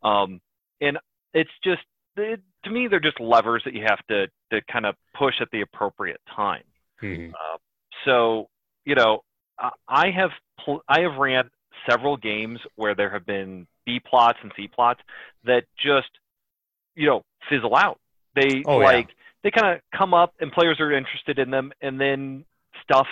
Um, 0.04 0.42
and 0.82 0.98
it's 1.40 1.56
just, 1.64 1.84
it, 2.16 2.42
to 2.64 2.70
me, 2.72 2.88
they're 2.88 3.00
just 3.00 3.20
levers 3.20 3.62
that 3.66 3.74
you 3.74 3.84
have 3.88 4.02
to, 4.08 4.28
to 4.52 4.62
kind 4.72 4.86
of 4.86 4.96
push 5.16 5.36
at 5.40 5.50
the 5.52 5.62
appropriate 5.62 6.22
time. 6.36 6.64
Mhm. 7.02 7.32
So, 8.06 8.50
you 8.86 8.96
know, 8.96 9.24
I- 9.60 9.78
I 9.88 10.06
have 10.12 10.32
pl- 10.60 10.84
I 10.88 11.02
have 11.02 11.16
ran 11.18 11.50
several 11.90 12.18
games 12.18 12.60
where 12.76 12.96
there 12.96 13.12
have 13.12 13.26
been 13.26 13.68
B 13.86 14.00
plots 14.00 14.40
and 14.42 14.52
C 14.56 14.68
plots 14.68 15.02
that 15.44 15.64
just, 15.78 16.10
you 16.96 17.08
know, 17.08 17.24
fizzle 17.50 17.76
out. 17.76 18.00
They 18.34 18.64
Oh, 18.66 18.80
yeah. 18.80 18.86
like 18.86 19.10
they 19.44 19.52
kind 19.52 19.76
of 19.76 19.82
come 19.92 20.14
up 20.14 20.34
and 20.40 20.52
players 20.52 20.80
are 20.80 20.92
interested 20.92 21.38
in 21.40 21.52
them, 21.52 21.72
and 21.82 22.00
then 22.02 22.46
stuff. 22.84 23.08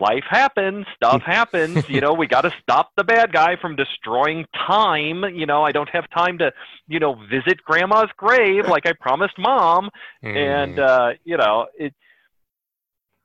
Life 0.00 0.24
happens, 0.28 0.86
stuff 0.96 1.22
happens. 1.26 1.84
You 1.88 2.00
know, 2.00 2.12
we 2.14 2.26
got 2.26 2.42
to 2.42 2.50
stop 2.62 2.90
the 2.96 3.04
bad 3.04 3.32
guy 3.32 3.56
from 3.60 3.76
destroying 3.76 4.46
time. 4.66 5.24
You 5.34 5.46
know, 5.46 5.62
I 5.62 5.72
don't 5.72 5.88
have 5.90 6.08
time 6.10 6.38
to, 6.38 6.52
you 6.86 7.00
know, 7.00 7.14
visit 7.30 7.62
grandma's 7.64 8.10
grave 8.16 8.64
like 8.68 8.86
I 8.86 8.92
promised 9.00 9.38
mom 9.38 9.90
and 10.22 10.76
Mhm. 10.76 10.78
uh, 10.78 11.10
you 11.24 11.36
know 11.36 11.66
it 11.78 11.94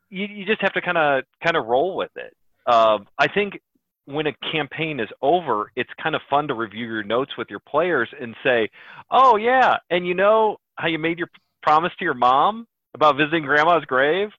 you, 0.10 0.26
you 0.26 0.46
just 0.46 0.62
have 0.62 0.74
to 0.74 0.82
kind 0.82 0.98
of 0.98 1.24
kind 1.44 1.56
of 1.58 1.66
roll 1.66 1.96
with 1.96 2.12
it 2.16 2.36
um, 2.72 3.08
i 3.18 3.28
think 3.28 3.60
when 4.06 4.28
a 4.28 4.34
campaign 4.52 5.00
is 5.00 5.10
over 5.22 5.72
it's 5.76 5.90
kind 6.02 6.16
of 6.16 6.22
fun 6.30 6.48
to 6.48 6.54
review 6.54 6.86
your 6.86 7.04
notes 7.04 7.32
with 7.38 7.50
your 7.50 7.60
players 7.60 8.10
and 8.20 8.36
say 8.44 8.70
oh 9.12 9.38
yeah 9.38 9.78
and 9.90 10.06
you 10.06 10.14
know 10.14 10.58
how 10.76 10.88
you 10.88 11.00
made 11.00 11.18
your 11.18 11.30
promise 11.62 11.92
to 11.98 12.06
your 12.06 12.14
mom 12.14 12.68
about 12.96 13.16
visiting 13.18 13.44
grandma's 13.44 13.86
grave 13.86 14.30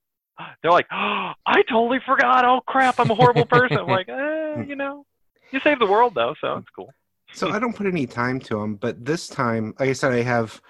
they're 0.63 0.71
like 0.73 0.87
oh, 0.93 1.33
i 1.47 1.63
totally 1.69 2.01
forgot 2.07 2.45
oh 2.45 2.61
crap 2.67 2.99
i'm 2.99 3.11
a 3.11 3.15
horrible 3.15 3.47
person 3.47 3.77
i'm 3.79 3.87
like 3.87 4.09
eh, 4.09 4.63
you 4.67 4.77
know 4.77 5.05
you 5.53 5.61
saved 5.61 5.81
the 5.81 5.87
world 5.87 6.15
though 6.15 6.35
so 6.41 6.57
it's 6.57 6.69
cool 6.75 6.93
So 7.33 7.51
I 7.51 7.59
don't 7.59 7.75
put 7.75 7.87
any 7.87 8.07
time 8.07 8.39
to 8.41 8.61
them, 8.61 8.77
but 8.77 9.05
this 9.05 9.27
time, 9.27 9.75
like 9.81 9.89
I 9.89 9.93
said, 9.93 10.13
I 10.13 10.23
have 10.23 10.61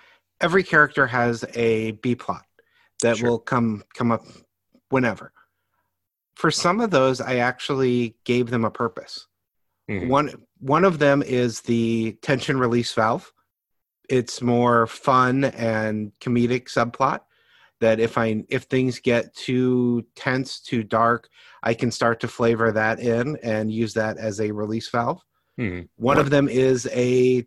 every 0.40 0.62
character 0.62 1.06
has 1.06 1.44
a 1.54 1.92
B 2.02 2.14
plot 2.14 2.46
that 3.02 3.18
Sure. 3.18 3.28
will 3.28 3.38
come 3.38 3.84
come 3.94 4.10
up 4.10 4.22
whenever. 4.88 5.32
For 6.36 6.50
some 6.50 6.80
of 6.80 6.90
those, 6.90 7.20
I 7.20 7.36
actually 7.36 8.16
gave 8.24 8.48
them 8.48 8.64
a 8.64 8.70
purpose. 8.70 9.28
Mhm. 9.90 10.08
One 10.08 10.46
one 10.58 10.84
of 10.86 10.98
them 10.98 11.22
is 11.22 11.60
the 11.60 12.16
tension 12.22 12.58
release 12.58 12.94
valve. 12.94 13.30
It's 14.08 14.40
more 14.40 14.86
fun 14.86 15.44
and 15.44 16.12
comedic 16.20 16.68
subplot 16.68 17.20
that 17.84 18.00
if 18.00 18.16
I 18.16 18.44
if 18.48 18.62
things 18.62 18.98
get 18.98 19.34
too 19.34 20.06
tense, 20.16 20.58
too 20.60 20.82
dark, 20.82 21.28
I 21.62 21.74
can 21.74 21.90
start 21.90 22.18
to 22.20 22.28
flavor 22.28 22.72
that 22.72 22.98
in 22.98 23.36
and 23.42 23.70
use 23.70 23.92
that 23.94 24.16
as 24.16 24.40
a 24.40 24.52
release 24.52 24.88
valve. 24.88 25.22
Mhm. 25.60 25.88
One 25.96 26.18
of 26.18 26.30
them 26.30 26.48
is 26.48 26.88
a 26.92 27.46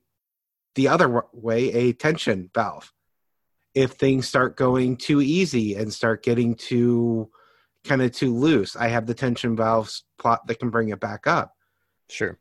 the 0.76 0.88
other 0.88 1.24
way 1.34 1.72
a 1.74 1.94
tension 1.94 2.52
valve. 2.54 2.94
If 3.74 3.94
things 3.94 4.28
start 4.28 4.58
going 4.58 4.98
too 4.98 5.22
easy 5.22 5.74
and 5.74 5.92
start 5.92 6.22
getting 6.22 6.54
too 6.54 7.32
kind 7.84 8.04
of 8.04 8.12
too 8.12 8.36
loose, 8.36 8.76
I 8.76 8.90
have 8.90 9.08
the 9.08 9.16
tension 9.16 9.56
valves 9.56 10.04
plot 10.20 10.46
that 10.46 10.60
can 10.60 10.70
bring 10.70 10.90
it 10.90 11.00
back 11.00 11.26
up. 11.26 11.56
Sure. 12.10 12.38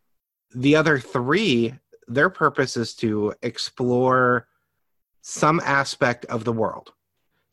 The 0.54 0.76
other 0.76 0.98
three, 0.98 1.74
their 2.08 2.28
purpose 2.28 2.76
is 2.76 2.94
to 2.96 3.32
explore 3.42 4.48
some 5.22 5.60
aspect 5.64 6.26
of 6.26 6.44
the 6.44 6.52
world. 6.52 6.92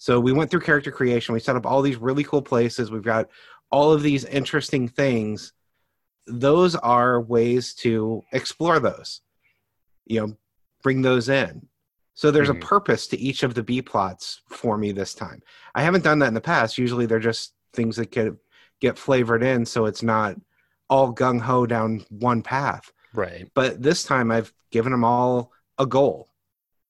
So 0.04 0.20
we 0.20 0.34
went 0.34 0.52
through 0.52 0.60
character 0.60 0.92
creation. 0.92 1.32
We 1.32 1.40
set 1.40 1.56
up 1.56 1.66
all 1.66 1.82
these 1.82 1.96
really 1.96 2.26
cool 2.26 2.42
places. 2.42 2.92
We've 2.92 3.02
got 3.02 3.30
all 3.72 3.94
of 3.94 4.04
these 4.04 4.26
interesting 4.26 4.90
things 4.90 5.54
those 6.28 6.76
are 6.76 7.22
ways 7.22 7.74
to 7.74 8.22
explore 8.32 8.80
those 8.80 9.20
you 10.06 10.20
know 10.22 10.34
bring 10.82 11.02
those 11.02 11.28
in 11.28 11.68
so 12.14 12.32
there's 12.32 12.48
Mhm. 12.50 12.56
a 12.58 12.66
purpose 12.66 13.08
to 13.08 13.18
each 13.20 13.44
of 13.44 13.56
the 13.56 13.64
b 13.64 13.82
plots 13.82 14.40
for 14.48 14.78
me 14.78 14.94
this 14.94 15.14
time 15.14 15.42
i 15.76 15.82
haven't 15.84 16.04
done 16.06 16.20
that 16.20 16.28
in 16.30 16.34
the 16.34 16.40
past 16.40 16.78
usually 16.78 17.06
they're 17.06 17.20
just 17.20 17.54
things 17.74 17.98
that 17.98 18.10
get 18.12 18.32
get 18.80 18.98
flavored 18.98 19.44
in 19.44 19.66
so 19.66 19.84
it's 19.86 20.02
not 20.04 20.38
all 20.90 21.14
gung-ho 21.14 21.66
down 21.66 22.06
one 22.10 22.42
path 22.42 22.94
Right. 23.14 23.52
but 23.54 23.82
this 23.82 24.04
time 24.04 24.32
i've 24.32 24.54
given 24.72 24.94
them 24.94 25.04
all 25.04 25.52
a 25.78 25.86
goal 25.86 26.30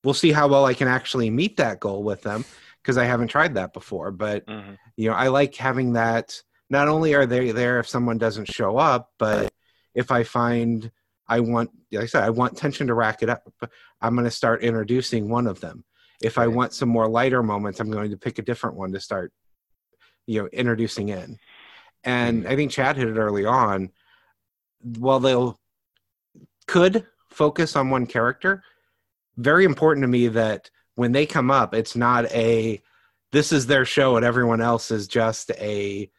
we'll 0.04 0.14
see 0.14 0.32
how 0.32 0.48
well 0.48 0.66
i 0.66 0.76
can 0.76 0.88
actually 0.88 1.32
meet 1.32 1.58
that 1.58 1.80
goal 1.80 2.04
with 2.04 2.22
them 2.22 2.46
because 2.84 2.98
i 2.98 3.06
haven't 3.06 3.30
tried 3.30 3.56
that 3.56 3.74
before 3.74 4.12
but 4.12 4.46
Mhm. 4.46 4.78
you 4.98 5.10
know 5.10 5.16
i 5.16 5.30
like 5.30 5.56
having 5.56 5.94
that. 5.94 6.42
Not 6.70 6.88
only 6.88 7.14
are 7.14 7.26
they 7.26 7.52
there 7.52 7.80
if 7.80 7.88
someone 7.88 8.18
doesn't 8.18 8.52
show 8.52 8.78
up 8.78 9.12
but 9.18 9.52
if 9.96 10.12
i 10.12 10.24
find 10.24 10.92
i 11.28 11.40
want 11.40 11.70
like 11.92 12.04
i 12.04 12.06
said 12.08 12.24
i 12.24 12.30
want 12.30 12.58
tension 12.58 12.88
to 12.88 12.94
rack 12.94 13.22
it 13.24 13.30
up 13.30 13.44
i'm 14.02 14.16
going 14.16 14.26
to 14.26 14.32
start 14.32 14.62
introducing 14.64 15.30
one 15.30 15.48
of 15.48 15.60
them. 15.60 15.84
If 16.22 16.38
i 16.38 16.48
want 16.48 16.74
some 16.74 16.90
more 16.90 17.08
lighter 17.08 17.44
moments 17.44 17.80
i'm 17.80 17.92
going 17.92 18.10
to 18.12 18.18
pick 18.18 18.40
a 18.40 18.42
different 18.42 18.76
one 18.76 18.92
to 18.94 19.00
start 19.00 19.32
you 20.26 20.42
know 20.42 20.48
introducing 20.48 21.10
in. 21.10 21.38
And 22.04 22.48
i 22.48 22.56
think 22.56 22.72
chad 22.72 22.98
hit 22.98 23.08
it 23.08 23.18
early 23.18 23.46
on. 23.46 23.92
While 24.82 25.20
they'll 25.20 25.60
could 26.68 27.06
focus 27.30 27.76
on 27.76 27.90
one 27.90 28.06
character 28.06 28.64
very 29.38 29.66
important 29.66 30.04
to 30.04 30.08
me 30.08 30.28
that 30.30 30.70
when 30.96 31.12
they 31.12 31.26
come 31.26 31.50
up, 31.52 31.74
it's 31.74 31.96
not 31.96 32.26
a 32.32 32.82
this 33.32 33.52
is 33.52 33.66
their 33.66 33.86
show 33.86 34.16
and 34.16 34.26
everyone 34.26 34.62
else 34.62 34.92
is 34.92 35.08
just 35.08 35.50
a 35.52 36.10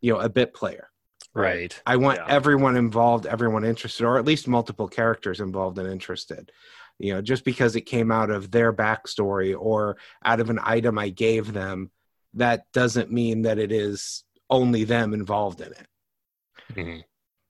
you 0.00 0.12
know 0.12 0.20
a 0.20 0.28
bit 0.28 0.54
player. 0.54 0.90
Right. 1.32 1.80
I 1.86 1.96
want 1.96 2.18
Yeah. 2.18 2.26
everyone 2.28 2.76
involved, 2.76 3.26
everyone 3.26 3.64
interested, 3.64 4.04
or 4.04 4.18
at 4.18 4.24
least 4.24 4.46
multiple 4.46 4.86
characters 4.88 5.40
involved 5.40 5.78
and 5.78 5.90
interested. 5.90 6.52
You 6.98 7.14
know, 7.14 7.22
just 7.22 7.44
because 7.44 7.74
it 7.74 7.82
came 7.82 8.12
out 8.12 8.30
of 8.30 8.50
their 8.52 8.72
backstory 8.72 9.56
or 9.58 9.96
out 10.24 10.38
of 10.40 10.48
an 10.50 10.60
item 10.62 10.96
I 10.96 11.08
gave 11.08 11.52
them, 11.52 11.90
that 12.34 12.70
doesn't 12.72 13.10
mean 13.10 13.42
that 13.42 13.58
it 13.58 13.72
is 13.72 14.22
only 14.48 14.84
them 14.84 15.12
involved 15.12 15.60
in 15.60 15.72
it. 15.72 15.86
Mhm. 16.72 17.02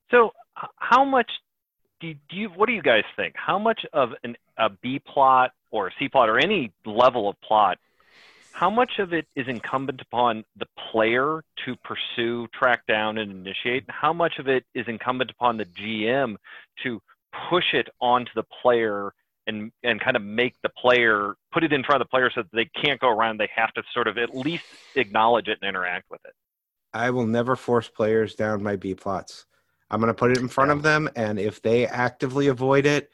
So, 0.09 0.31
how 0.77 1.03
much 1.05 1.29
do 1.99 2.07
you, 2.07 2.15
do 2.29 2.35
you? 2.37 2.49
What 2.49 2.67
do 2.67 2.73
you 2.73 2.81
guys 2.81 3.03
think? 3.15 3.35
How 3.37 3.59
much 3.59 3.85
of 3.93 4.13
an, 4.23 4.35
a 4.57 4.69
B 4.69 4.99
plot 4.99 5.51
or 5.75 5.91
C 5.99 6.09
plot 6.09 6.29
or 6.29 6.37
any 6.37 6.71
level 6.85 7.29
of 7.29 7.39
plot? 7.41 7.77
How 8.51 8.69
much 8.69 8.99
of 8.99 9.11
it 9.11 9.27
is 9.35 9.47
incumbent 9.49 10.01
upon 10.01 10.45
the 10.55 10.65
player 10.91 11.43
to 11.65 11.75
pursue, 11.83 12.47
track 12.57 12.85
down, 12.87 13.17
and 13.17 13.31
initiate? 13.31 13.83
And 13.87 13.91
how 13.91 14.13
much 14.13 14.39
of 14.39 14.47
it 14.47 14.63
is 14.73 14.85
incumbent 14.87 15.29
upon 15.29 15.57
the 15.57 15.65
GM 15.65 16.37
to 16.83 17.01
push 17.49 17.73
it 17.73 17.89
onto 17.99 18.31
the 18.33 18.45
player 18.61 19.13
and 19.47 19.71
and 19.83 19.99
kind 19.99 20.15
of 20.15 20.23
make 20.23 20.55
the 20.63 20.69
player 20.69 21.35
put 21.51 21.63
it 21.63 21.73
in 21.73 21.83
front 21.83 22.01
of 22.01 22.07
the 22.07 22.09
player 22.09 22.31
so 22.33 22.41
that 22.43 22.51
they 22.53 22.69
can't 22.81 22.99
go 22.99 23.09
around. 23.09 23.39
They 23.39 23.49
have 23.55 23.73
to 23.73 23.83
sort 23.93 24.07
of 24.07 24.17
at 24.17 24.35
least 24.35 24.63
acknowledge 24.95 25.47
it 25.47 25.59
and 25.61 25.67
interact 25.69 26.09
with 26.09 26.21
it. 26.25 26.33
I 26.93 27.09
will 27.09 27.27
never 27.27 27.55
force 27.55 27.89
players 27.89 28.35
down 28.35 28.63
my 28.63 28.77
B 28.77 28.95
plots. 28.95 29.45
I'm 29.91 29.99
going 29.99 30.09
to 30.09 30.17
put 30.17 30.31
it 30.31 30.39
in 30.39 30.47
front 30.47 30.71
of 30.71 30.81
them, 30.81 31.09
and 31.15 31.37
if 31.37 31.61
they 31.61 31.85
actively 31.85 32.47
avoid 32.47 32.85
it, 32.85 33.11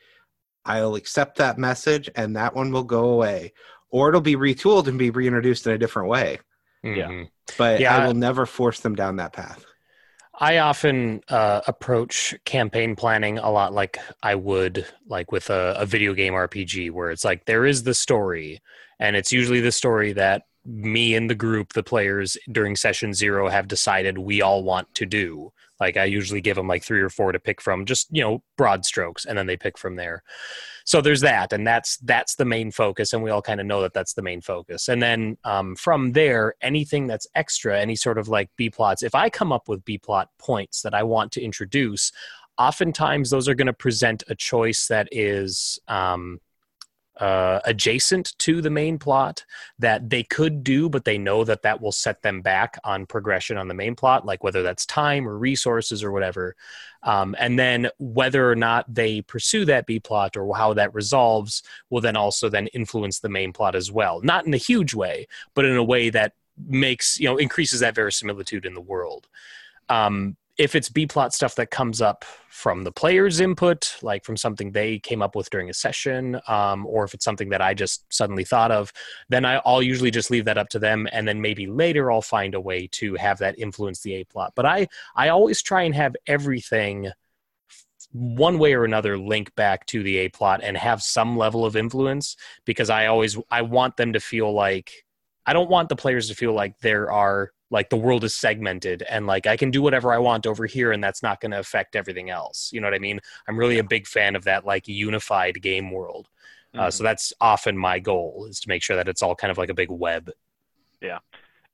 I'll 0.66 0.96
accept 0.96 1.38
that 1.38 1.58
message, 1.58 2.10
and 2.16 2.36
that 2.36 2.56
one 2.56 2.72
will 2.72 2.84
go 2.84 3.06
away, 3.06 3.54
or 3.90 4.10
it'll 4.10 4.22
be 4.22 4.36
retooled 4.36 4.88
and 4.88 4.98
be 5.00 5.10
reintroduced 5.10 5.66
in 5.68 5.74
a 5.74 5.78
different 5.78 6.10
way. 6.10 6.40
Yeah. 6.84 7.10
Mhm. 7.10 7.30
But 7.58 7.80
Yeah. 7.80 7.98
I 7.98 8.08
will 8.08 8.14
never 8.14 8.46
force 8.46 8.80
them 8.80 8.96
down 8.96 9.18
that 9.18 9.34
path. 9.34 9.66
I 10.40 10.58
often 10.58 11.22
uh, 11.30 11.62
approach 11.68 12.34
campaign 12.46 12.96
planning 12.96 13.38
a 13.38 13.52
lot 13.52 13.74
like 13.74 14.00
I 14.24 14.34
would 14.36 14.88
like 15.06 15.32
with 15.32 15.50
a, 15.50 15.76
a 15.78 15.86
video 15.86 16.14
game 16.14 16.34
RPG, 16.34 16.90
where 16.92 17.12
it's 17.12 17.26
like 17.26 17.46
there 17.46 17.66
is 17.66 17.84
the 17.84 17.94
story, 17.94 18.62
and 19.00 19.16
it's 19.16 19.32
usually 19.32 19.60
the 19.62 19.72
story 19.72 20.14
that 20.14 20.44
me 20.66 21.16
and 21.16 21.30
the 21.30 21.36
group, 21.36 21.74
the 21.74 21.84
players 21.84 22.38
during 22.52 22.76
session 22.76 23.14
zero, 23.14 23.50
have 23.50 23.68
decided 23.68 24.18
we 24.18 24.42
all 24.42 24.64
want 24.64 24.94
to 24.96 25.06
do. 25.06 25.52
Like 25.80 25.98
I 25.98 26.06
usually 26.06 26.42
give 26.42 26.58
them 26.58 26.68
like 26.68 26.84
three 26.84 27.02
or 27.02 27.10
four 27.10 27.32
to 27.32 27.40
pick 27.40 27.60
from, 27.60 27.86
just 27.86 28.08
you 28.12 28.22
know, 28.22 28.44
broad 28.56 28.86
strokes, 28.86 29.26
and 29.26 29.36
then 29.36 29.48
they 29.48 29.58
pick 29.58 29.78
from 29.78 29.96
there. 29.96 30.22
So 30.86 31.02
there's 31.02 31.22
that, 31.22 31.54
and 31.54 31.66
that's 31.66 31.98
that's 31.98 32.36
the 32.36 32.46
main 32.46 32.72
focus, 32.72 33.14
and 33.14 33.24
we 33.24 33.32
all 33.32 33.42
kind 33.42 33.60
of 33.60 33.66
know 33.66 33.82
that 33.82 33.94
that's 33.94 34.14
the 34.14 34.22
main 34.22 34.42
focus. 34.42 34.90
And 34.90 35.02
then 35.02 35.38
um, 35.44 35.76
from 35.76 36.12
there, 36.12 36.54
anything 36.62 37.08
that's 37.08 37.26
extra, 37.34 37.80
any 37.80 37.96
sort 37.96 38.20
of 38.20 38.28
like 38.28 38.50
B 38.58 38.70
plots, 38.70 39.02
if 39.02 39.16
I 39.16 39.30
come 39.30 39.52
up 39.52 39.68
with 39.68 39.84
B 39.84 39.98
plot 39.98 40.30
points 40.38 40.84
that 40.84 40.94
I 40.94 41.02
want 41.02 41.32
to 41.34 41.42
introduce, 41.42 42.12
oftentimes 42.60 43.32
those 43.32 43.48
are 43.48 43.56
going 43.56 43.66
to 43.66 43.74
present 43.74 44.24
a 44.28 44.36
choice 44.36 44.86
that 44.88 45.08
is 45.12 45.80
um, 45.88 46.40
uh, 47.22 47.60
adjacent 47.66 48.38
to 48.40 48.62
the 48.62 48.70
main 48.72 48.98
plot 48.98 49.46
that 49.78 50.10
they 50.10 50.24
could 50.24 50.64
do, 50.64 50.90
but 50.90 51.06
they 51.06 51.20
know 51.20 51.44
that 51.44 51.62
that 51.62 51.80
will 51.80 51.92
set 51.92 52.24
them 52.24 52.42
back 52.42 52.80
on 52.84 53.06
progression 53.06 53.58
on 53.58 53.68
the 53.68 53.76
main 53.76 53.96
plot, 53.96 54.26
like 54.26 54.44
whether 54.44 54.64
that's 54.64 54.88
time 54.88 55.30
or 55.30 55.38
resources 55.38 56.04
or 56.04 56.12
whatever. 56.12 56.56
Um, 57.04 57.36
and 57.40 57.60
then 57.60 57.90
whether 58.00 58.50
or 58.50 58.56
not 58.56 58.92
they 58.92 59.22
pursue 59.22 59.66
that 59.66 59.86
B 59.86 60.00
plot 60.00 60.36
or 60.36 60.56
how 60.56 60.74
that 60.74 60.96
resolves 60.96 61.62
will 61.92 62.02
then 62.02 62.16
also 62.16 62.50
then 62.50 62.68
influence 62.68 63.20
the 63.20 63.30
main 63.30 63.54
plot 63.54 63.76
as 63.76 63.92
well. 63.92 64.20
Not 64.22 64.48
in 64.48 64.54
a 64.56 64.58
huge 64.58 64.96
way, 64.96 65.28
but 65.54 65.66
in 65.66 65.78
a 65.78 65.84
way 65.84 66.10
that 66.10 66.34
makes 66.68 67.20
you 67.20 67.28
know 67.28 67.38
increases 67.38 67.82
that 67.82 67.96
verisimilitude 67.96 68.66
in 68.66 68.74
the 68.74 68.82
world. 68.82 69.28
Um, 69.90 70.38
if 70.62 70.76
it's 70.76 70.90
B 70.90 71.08
plot 71.08 71.34
stuff 71.34 71.56
that 71.56 71.72
comes 71.72 72.04
up 72.04 72.24
from 72.50 72.84
the 72.84 72.92
player's 72.92 73.40
input, 73.40 73.98
like 74.04 74.24
from 74.24 74.38
something 74.38 74.72
they 74.72 75.00
came 75.00 75.20
up 75.20 75.36
with 75.36 75.50
during 75.50 75.72
a 75.72 75.74
session, 75.74 76.40
um, 76.48 76.86
or 76.86 77.04
if 77.04 77.16
it's 77.16 77.26
something 77.26 77.50
that 77.50 77.64
I 77.64 77.74
just 77.74 78.06
suddenly 78.14 78.44
thought 78.44 78.70
of, 78.70 78.94
then 79.28 79.44
I, 79.44 79.60
I'll 79.66 79.82
usually 79.82 80.12
just 80.12 80.30
leave 80.30 80.46
that 80.46 80.60
up 80.60 80.70
to 80.70 80.80
them, 80.80 81.08
and 81.12 81.28
then 81.28 81.42
maybe 81.42 81.66
later 81.66 82.12
I'll 82.12 82.22
find 82.22 82.54
a 82.54 82.62
way 82.62 82.86
to 82.92 83.16
have 83.16 83.40
that 83.40 83.58
influence 83.58 84.02
the 84.02 84.14
A 84.14 84.24
plot. 84.24 84.54
But 84.56 84.68
I 84.68 84.88
I 85.16 85.30
always 85.30 85.64
try 85.64 85.82
and 85.82 85.96
have 85.96 86.16
everything 86.28 87.10
one 88.12 88.60
way 88.60 88.76
or 88.76 88.86
another 88.86 89.18
link 89.18 89.56
back 89.56 89.88
to 89.88 90.04
the 90.04 90.18
A 90.20 90.30
plot 90.30 90.60
and 90.62 90.78
have 90.78 91.02
some 91.02 91.38
level 91.38 91.66
of 91.66 91.76
influence 91.76 92.36
because 92.66 92.92
I 92.92 93.08
always 93.08 93.36
I 93.50 93.64
want 93.64 93.98
them 93.98 94.14
to 94.14 94.20
feel 94.20 94.54
like 94.54 94.92
I 95.44 95.54
don't 95.54 95.72
want 95.72 95.90
the 95.90 95.96
players 95.96 96.28
to 96.28 96.36
feel 96.36 96.54
like 96.54 96.78
there 96.82 97.12
are 97.12 97.52
like 97.72 97.90
the 97.90 97.98
world 97.98 98.24
is 98.24 98.36
segmented 98.36 99.02
and 99.10 99.26
like 99.26 99.48
I 99.48 99.58
can 99.58 99.72
do 99.72 99.82
whatever 99.82 100.14
I 100.14 100.20
want 100.20 100.46
over 100.46 100.66
here 100.68 100.92
and 100.92 101.04
that's 101.04 101.24
not 101.24 101.42
going 101.42 101.52
to 101.52 101.60
affect 101.60 101.96
everything 101.96 102.30
else. 102.30 102.70
You 102.72 102.82
know 102.82 102.88
what 102.88 102.94
I 102.94 103.00
mean? 103.00 103.20
I'm 103.48 103.58
really 103.58 103.80
a 103.80 103.84
big 103.84 104.06
fan 104.06 104.36
of 104.36 104.44
that 104.44 104.66
like 104.66 104.88
unified 104.88 105.62
game 105.62 105.90
world. 105.92 106.28
Uh, 106.74 106.90
so 106.90 107.04
that's 107.04 107.34
often 107.42 107.78
my 107.78 108.00
goal 108.00 108.46
is 108.50 108.60
to 108.62 108.70
make 108.70 108.82
sure 108.82 108.96
that 108.96 109.10
it's 109.10 109.22
all 109.22 109.36
kind 109.36 109.52
of 109.52 109.58
like 109.58 109.70
a 109.70 109.74
big 109.74 109.90
web. 109.92 110.30
Yeah. 111.02 111.20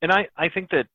And 0.02 0.12
I, 0.12 0.28
I 0.38 0.50
think 0.50 0.70
that 0.72 0.88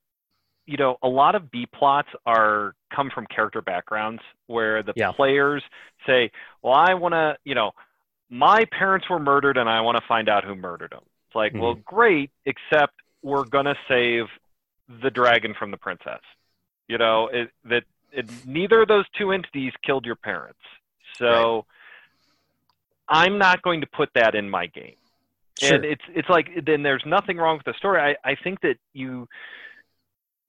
you 0.66 0.76
know 0.76 0.96
a 1.03 1.09
lot 1.09 1.34
of 1.34 1.50
b 1.50 1.66
plots 1.74 2.09
are 2.24 2.74
come 2.94 3.11
from 3.12 3.26
character 3.26 3.61
backgrounds 3.61 4.22
where 4.46 4.82
the 4.82 4.92
Yeah. 4.94 5.11
players 5.11 5.62
say 6.07 6.30
well 6.62 6.74
i 6.74 6.94
want 6.94 7.14
to 7.14 7.36
you 7.44 7.57
know 7.57 7.72
my 8.30 8.64
parents 8.66 9.11
were 9.11 9.18
murdered 9.18 9.57
and 9.57 9.68
i 9.68 9.80
want 9.80 9.98
to 9.98 10.05
find 10.07 10.28
out 10.28 10.44
who 10.44 10.55
murdered 10.55 10.92
them 10.92 11.03
it's 11.26 11.34
like 11.34 11.53
well 11.55 11.74
great 11.74 12.30
except 12.46 12.94
we're 13.22 13.44
going 13.44 13.64
to 13.64 13.74
save 13.88 14.26
the 15.03 15.11
dragon 15.11 15.55
from 15.59 15.70
the 15.70 15.76
princess 15.76 16.20
you 16.89 16.99
know 16.99 17.28
it, 17.33 17.51
that 17.64 17.85
it, 18.12 18.28
neither 18.47 18.83
of 18.83 18.89
those 18.89 19.05
two 19.18 19.30
entities 19.33 19.72
killed 19.85 20.05
your 20.05 20.16
parents 20.16 20.59
so 21.18 21.64
i'm 23.09 23.39
not 23.39 23.62
going 23.62 23.80
to 23.80 23.87
put 23.87 24.09
that 24.14 24.35
in 24.35 24.49
my 24.49 24.66
game 24.66 24.95
Sure. 25.61 25.76
and 25.76 25.85
it's 25.85 26.03
it's 26.09 26.28
like 26.30 26.49
then 26.66 26.83
there's 26.83 27.03
nothing 27.07 27.37
wrong 27.37 27.59
with 27.59 27.66
the 27.66 27.74
story. 27.78 28.01
I, 28.24 28.30
I 28.30 28.37
think 28.43 28.62
that 28.62 28.76
you 28.95 29.28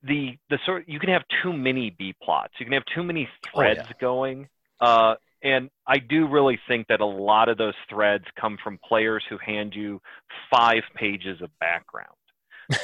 the 0.01 0.37
the 0.49 0.57
sort 0.65 0.87
you 0.87 0.97
can 0.97 1.09
have 1.09 1.23
too 1.43 1.51
many 1.51 1.89
B 1.99 2.15
plots. 2.23 2.53
You 2.57 2.65
can 2.65 2.73
have 2.73 2.85
too 2.95 3.03
many 3.03 3.27
Oh, 3.53 3.61
yeah. 3.61 3.73
threads 3.75 3.89
going. 3.99 4.47
Uh, 4.79 5.15
and 5.43 5.69
I 5.85 5.99
do 5.99 6.25
really 6.27 6.57
think 6.69 6.87
that 6.87 7.01
a 7.01 7.05
lot 7.05 7.49
of 7.49 7.57
those 7.57 7.73
threads 7.89 8.23
come 8.39 8.57
from 8.63 8.79
players 8.87 9.23
who 9.29 9.37
hand 9.37 9.73
you 9.75 10.01
five 10.49 10.83
pages 10.95 11.41
of 11.41 11.49
background. 11.59 12.15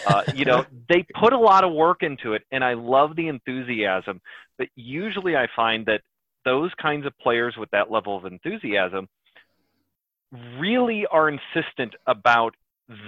Uh, 0.06 0.24
you 0.36 0.46
know, 0.46 0.66
they 0.90 1.06
put 1.20 1.34
a 1.34 1.38
lot 1.38 1.64
of 1.64 1.74
work 1.74 2.04
into 2.04 2.34
it, 2.34 2.44
and 2.52 2.64
I 2.64 2.74
love 2.74 3.16
the 3.16 3.28
enthusiasm. 3.28 4.22
But 4.58 4.68
usually, 4.76 5.36
I 5.36 5.48
find 5.56 5.86
that 5.86 6.02
those 6.46 6.72
kinds 6.82 7.06
of 7.06 7.18
players 7.20 7.56
with 7.58 7.70
that 7.72 7.92
level 7.92 8.18
of 8.18 8.26
enthusiasm 8.26 9.08
really 10.58 11.06
are 11.08 11.30
insistent 11.30 11.96
about 12.06 12.56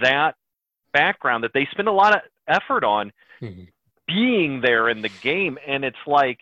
that 0.02 0.34
background 0.92 1.44
that 1.44 1.52
they 1.54 1.66
spend 1.70 1.88
a 1.88 1.92
lot 1.92 2.14
of 2.14 2.20
effort 2.48 2.84
on 2.84 3.12
Mhm. 3.40 3.68
being 4.06 4.60
there 4.60 4.88
in 4.88 5.02
the 5.02 5.08
game 5.08 5.58
and 5.66 5.84
it's 5.84 6.06
like 6.06 6.40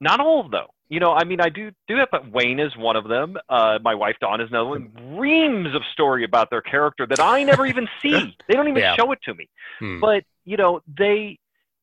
not 0.00 0.20
all 0.20 0.40
of 0.40 0.50
them 0.50 0.66
you 0.90 1.00
know 1.00 1.12
i 1.12 1.24
mean 1.24 1.40
i 1.40 1.48
do 1.48 1.70
do 1.88 1.96
that 1.96 2.08
but 2.10 2.30
wayne 2.30 2.60
is 2.60 2.76
one 2.76 2.96
of 2.96 3.08
them. 3.08 3.36
Uh, 3.48 3.78
my 3.82 3.94
wife 3.94 4.16
dawn 4.20 4.40
is 4.40 4.48
another 4.50 4.68
one. 4.68 4.90
Reams 5.16 5.74
of 5.74 5.82
story 5.92 6.24
about 6.24 6.50
their 6.50 6.60
character 6.60 7.06
that 7.06 7.20
i 7.20 7.42
never 7.44 7.64
even 7.66 7.88
see. 8.02 8.36
They 8.46 8.54
don't 8.54 8.68
even 8.68 8.82
Yeah. 8.82 8.96
show 8.96 9.10
it 9.12 9.20
to 9.24 9.32
me. 9.34 9.48
Hmm. 9.78 10.00
but 10.00 10.24
you 10.44 10.56
know 10.58 10.82
they 10.98 11.38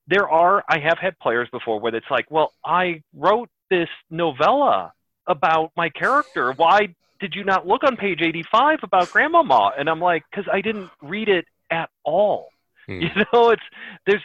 there 0.08 0.30
are 0.30 0.64
i 0.70 0.78
have 0.80 1.00
had 1.00 1.18
players 1.20 1.48
before 1.52 1.80
where 1.80 1.96
it's 1.96 2.12
like 2.12 2.30
well 2.30 2.54
i 2.66 3.02
wrote 3.16 3.50
this 3.70 3.90
novella 4.10 4.94
about 5.26 5.72
my 5.76 5.90
character. 5.90 6.54
Why 6.54 6.96
did 7.20 7.34
you 7.36 7.44
not 7.44 7.68
look 7.68 7.84
on 7.84 7.98
page 7.98 8.22
85 8.22 8.80
about 8.84 9.10
grandmama? 9.12 9.72
And 9.78 9.90
i'm 9.90 10.00
like 10.02 10.24
because 10.30 10.48
i 10.52 10.62
didn't 10.62 10.90
read 11.02 11.30
it 11.30 11.46
at 11.72 11.90
all. 12.04 12.50
Hmm. 12.86 13.00
you 13.04 13.10
know 13.34 13.50
it's 13.52 13.64
there's 14.06 14.24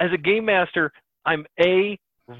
as 0.00 0.10
a 0.12 0.18
game 0.18 0.44
master 0.46 0.92
i'm 1.24 1.46
a 1.60 1.98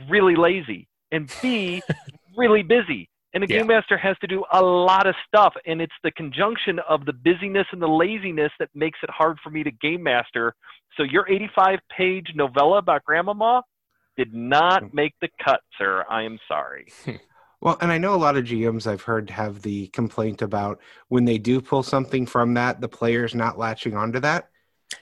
really 0.09 0.37
lazy 0.37 0.87
and 1.15 1.33
b 1.41 1.83
really 2.37 2.62
busy. 2.62 3.09
And 3.33 3.43
a 3.43 3.49
game 3.49 3.67
master 3.67 3.99
has 3.99 4.17
to 4.21 4.29
do 4.29 4.45
a 4.53 4.62
lot 4.62 5.09
of 5.09 5.17
stuff 5.27 5.55
and 5.67 5.81
it's 5.81 5.95
the 6.05 6.12
conjunction 6.12 6.79
of 6.89 7.05
the 7.05 7.12
busyness 7.12 7.67
and 7.73 7.83
the 7.83 7.89
laziness 7.89 8.53
that 8.61 8.69
makes 8.75 9.01
it 9.03 9.11
hard 9.11 9.39
for 9.43 9.51
me 9.51 9.65
to 9.65 9.73
game 9.73 10.05
master. 10.05 10.55
So 10.97 11.03
your 11.03 11.29
85 11.29 11.81
page 11.97 12.29
novella 12.37 12.79
about 12.79 13.03
grandmama 13.05 13.65
did 14.17 14.33
not 14.33 14.85
mm. 14.85 14.95
make 14.95 15.15
the 15.21 15.29
cut 15.45 15.61
sir. 15.77 16.05
I 16.09 16.23
am 16.23 16.39
sorry. 16.47 16.87
Well, 17.65 17.79
and 17.81 17.91
I 17.91 17.97
know 17.97 18.15
a 18.15 18.17
lot 18.17 18.37
of 18.37 18.45
GMs 18.45 18.87
I've 18.87 19.01
heard 19.01 19.31
have 19.31 19.62
the 19.62 19.87
complaint 19.87 20.43
about 20.43 20.81
when 21.09 21.25
they 21.25 21.39
do 21.39 21.62
pull 21.62 21.83
something 21.83 22.27
from 22.27 22.53
that, 22.55 22.83
the 22.83 22.91
players 22.91 23.35
not 23.35 23.59
latching 23.59 23.97
onto 23.97 24.21
that. 24.21 24.51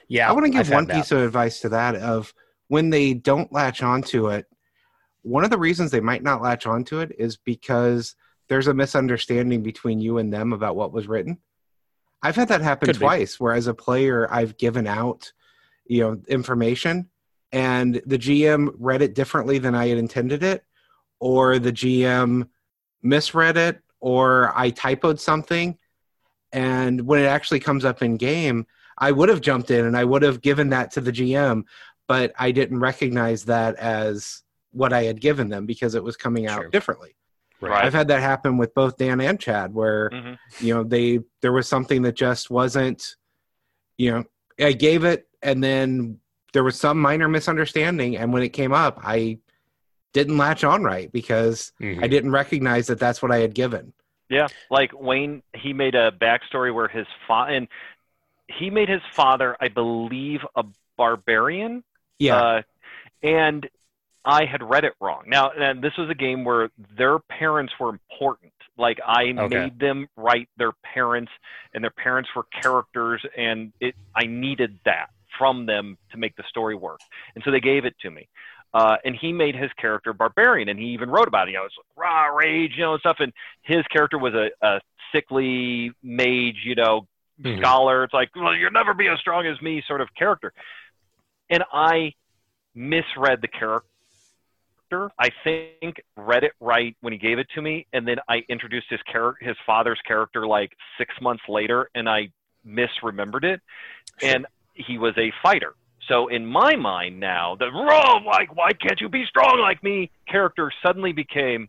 yeah, 0.06 0.30
I 0.30 0.32
want 0.32 0.44
to 0.44 0.50
I've 0.50 0.52
give 0.52 0.68
had 0.68 0.74
one 0.76 0.86
that. 0.86 0.94
piece 0.94 1.10
of 1.10 1.18
advice 1.18 1.58
to 1.62 1.70
that 1.70 1.96
of 1.96 2.32
when 2.68 2.90
they 2.90 3.14
don't 3.14 3.52
latch 3.52 3.82
onto 3.82 4.28
it, 4.28 4.46
one 5.22 5.44
of 5.44 5.50
the 5.50 5.58
reasons 5.58 5.90
they 5.90 6.00
might 6.00 6.22
not 6.22 6.42
latch 6.42 6.66
onto 6.66 6.98
it 6.98 7.14
is 7.18 7.36
because 7.36 8.14
there's 8.48 8.66
a 8.66 8.74
misunderstanding 8.74 9.62
between 9.62 10.00
you 10.00 10.18
and 10.18 10.32
them 10.32 10.52
about 10.52 10.76
what 10.76 10.92
was 10.92 11.08
written. 11.08 11.38
I've 12.22 12.36
had 12.36 12.48
that 12.48 12.60
happen 12.60 12.86
Could 12.86 12.98
be. 12.98 13.04
twice 13.04 13.40
where 13.40 13.54
as 13.54 13.66
a 13.66 13.74
player 13.74 14.32
I've 14.32 14.56
given 14.56 14.86
out, 14.86 15.32
you 15.86 16.02
know, 16.02 16.20
information 16.28 17.08
and 17.52 18.00
the 18.06 18.18
GM 18.18 18.74
read 18.78 19.02
it 19.02 19.14
differently 19.14 19.58
than 19.58 19.74
I 19.74 19.88
had 19.88 19.98
intended 19.98 20.42
it, 20.42 20.64
or 21.20 21.58
the 21.58 21.72
GM 21.72 22.48
misread 23.02 23.56
it, 23.56 23.80
or 24.00 24.52
I 24.56 24.70
typoed 24.70 25.20
something. 25.20 25.78
And 26.52 27.02
when 27.02 27.20
it 27.20 27.26
actually 27.26 27.60
comes 27.60 27.84
up 27.84 28.02
in 28.02 28.16
game, 28.16 28.66
I 28.98 29.12
would 29.12 29.28
have 29.28 29.40
jumped 29.40 29.70
in 29.70 29.84
and 29.84 29.96
I 29.96 30.04
would 30.04 30.22
have 30.22 30.40
given 30.40 30.70
that 30.70 30.92
to 30.92 31.00
the 31.00 31.12
GM, 31.12 31.64
but 32.08 32.32
I 32.38 32.52
didn't 32.52 32.80
recognize 32.80 33.44
that 33.44 33.76
as 33.76 34.42
what 34.72 34.92
I 34.92 35.04
had 35.04 35.20
given 35.20 35.48
them 35.48 35.66
because 35.66 35.94
it 35.94 36.02
was 36.02 36.16
coming 36.16 36.46
out 36.46 36.60
Sure. 36.62 36.68
differently. 36.70 37.14
Right. 37.60 37.84
I've 37.84 37.94
had 37.94 38.08
that 38.08 38.20
happen 38.20 38.56
with 38.58 38.74
both 38.74 38.96
Dan 38.96 39.20
and 39.20 39.38
Chad 39.38 39.72
where 39.72 40.10
Mhm. 40.10 40.38
you 40.60 40.74
know 40.74 40.82
they 40.82 41.20
there 41.42 41.52
was 41.52 41.68
something 41.68 42.02
that 42.02 42.14
just 42.16 42.50
wasn't 42.50 43.14
you 43.98 44.10
know 44.10 44.24
I 44.58 44.72
gave 44.72 45.04
it 45.04 45.28
and 45.42 45.62
then 45.62 46.18
there 46.52 46.64
was 46.64 46.78
some 46.78 47.00
minor 47.00 47.28
misunderstanding 47.28 48.16
and 48.16 48.32
when 48.32 48.42
it 48.42 48.48
came 48.50 48.72
up 48.72 48.98
I 49.04 49.38
didn't 50.12 50.38
latch 50.38 50.64
on 50.64 50.82
right 50.82 51.10
because 51.12 51.72
Mhm. 51.80 52.02
I 52.02 52.08
didn't 52.08 52.32
recognize 52.32 52.88
that 52.88 52.98
that's 52.98 53.22
what 53.22 53.30
I 53.30 53.38
had 53.38 53.54
given. 53.54 53.92
Yeah, 54.28 54.48
like 54.70 54.90
Wayne, 54.98 55.42
he 55.54 55.72
made 55.72 55.94
a 55.94 56.10
backstory 56.10 56.74
where 56.74 56.88
his 56.88 57.06
father 57.28 57.52
and 57.52 57.68
he 58.48 58.70
made 58.70 58.88
his 58.88 59.02
father, 59.12 59.56
I 59.60 59.68
believe, 59.68 60.40
a 60.56 60.64
barbarian. 60.98 61.84
Yeah. 62.18 62.36
Uh, 62.36 62.62
and 63.22 63.68
I 64.24 64.44
had 64.44 64.62
read 64.62 64.84
it 64.84 64.94
wrong. 65.00 65.24
Now, 65.26 65.50
and 65.50 65.82
this 65.82 65.96
was 65.98 66.08
a 66.08 66.14
game 66.14 66.44
where 66.44 66.70
their 66.96 67.18
parents 67.18 67.72
were 67.80 67.90
important. 67.90 68.52
Like 68.76 68.98
I 69.06 69.32
Okay. 69.38 69.48
made 69.48 69.78
them 69.78 70.08
write 70.16 70.48
their 70.56 70.72
parents, 70.94 71.32
and 71.74 71.82
their 71.82 71.90
parents 71.90 72.30
were 72.34 72.44
characters, 72.62 73.24
and 73.36 73.72
it 73.80 73.94
I 74.14 74.26
needed 74.26 74.78
that 74.84 75.08
from 75.38 75.66
them 75.66 75.98
to 76.12 76.18
make 76.18 76.36
the 76.36 76.44
story 76.48 76.74
work. 76.74 77.00
And 77.34 77.42
so 77.44 77.50
they 77.50 77.60
gave 77.60 77.84
it 77.84 77.94
to 78.00 78.10
me. 78.10 78.28
Uh, 78.74 78.96
and 79.04 79.14
he 79.14 79.32
made 79.32 79.54
his 79.54 79.70
character 79.74 80.12
barbarian, 80.14 80.68
and 80.68 80.78
he 80.78 80.86
even 80.86 81.10
wrote 81.10 81.28
about 81.28 81.48
it. 81.48 81.52
You 81.52 81.58
know, 81.58 81.64
it's 81.64 81.76
like 81.76 81.86
raw 81.96 82.26
rage, 82.34 82.72
you 82.76 82.82
know, 82.82 82.92
and 82.94 83.00
stuff. 83.00 83.16
And 83.20 83.32
his 83.62 83.84
character 83.88 84.18
was 84.18 84.32
a, 84.34 84.50
a 84.66 84.80
sickly 85.12 85.92
mage, 86.02 86.56
you 86.64 86.74
know, 86.74 87.06
Mhm. 87.40 87.58
scholar. 87.58 88.04
It's 88.04 88.14
like, 88.14 88.30
well, 88.36 88.54
you'll 88.54 88.70
never 88.70 88.94
be 88.94 89.08
as 89.08 89.18
strong 89.18 89.46
as 89.46 89.60
me, 89.60 89.82
sort 89.86 90.00
of 90.00 90.08
character. 90.14 90.52
And 91.50 91.64
I 91.72 92.14
misread 92.74 93.42
the 93.42 93.48
character. 93.48 93.86
I 95.18 95.30
think 95.44 96.02
read 96.16 96.44
it 96.44 96.52
right 96.60 96.96
when 97.00 97.12
he 97.12 97.18
gave 97.18 97.38
it 97.38 97.48
to 97.54 97.62
me, 97.62 97.86
and 97.92 98.06
then 98.06 98.16
I 98.28 98.42
introduced 98.48 98.86
his 98.90 99.00
character, 99.02 99.44
his 99.44 99.56
father's 99.66 100.00
character, 100.06 100.46
like 100.46 100.72
six 100.98 101.14
months 101.20 101.42
later, 101.48 101.90
and 101.94 102.08
I 102.08 102.30
misremembered 102.66 103.44
it. 103.44 103.60
And 104.22 104.46
he 104.74 104.98
was 104.98 105.14
a 105.18 105.32
fighter. 105.42 105.74
So 106.08 106.28
in 106.28 106.44
my 106.46 106.74
mind 106.76 107.20
now, 107.20 107.54
the 107.56 107.70
raw, 107.70 108.16
like, 108.26 108.54
why 108.56 108.72
can't 108.72 109.00
you 109.00 109.08
be 109.08 109.24
strong 109.26 109.58
like 109.60 109.82
me? 109.82 110.10
Character 110.28 110.70
suddenly 110.84 111.12
became, 111.12 111.68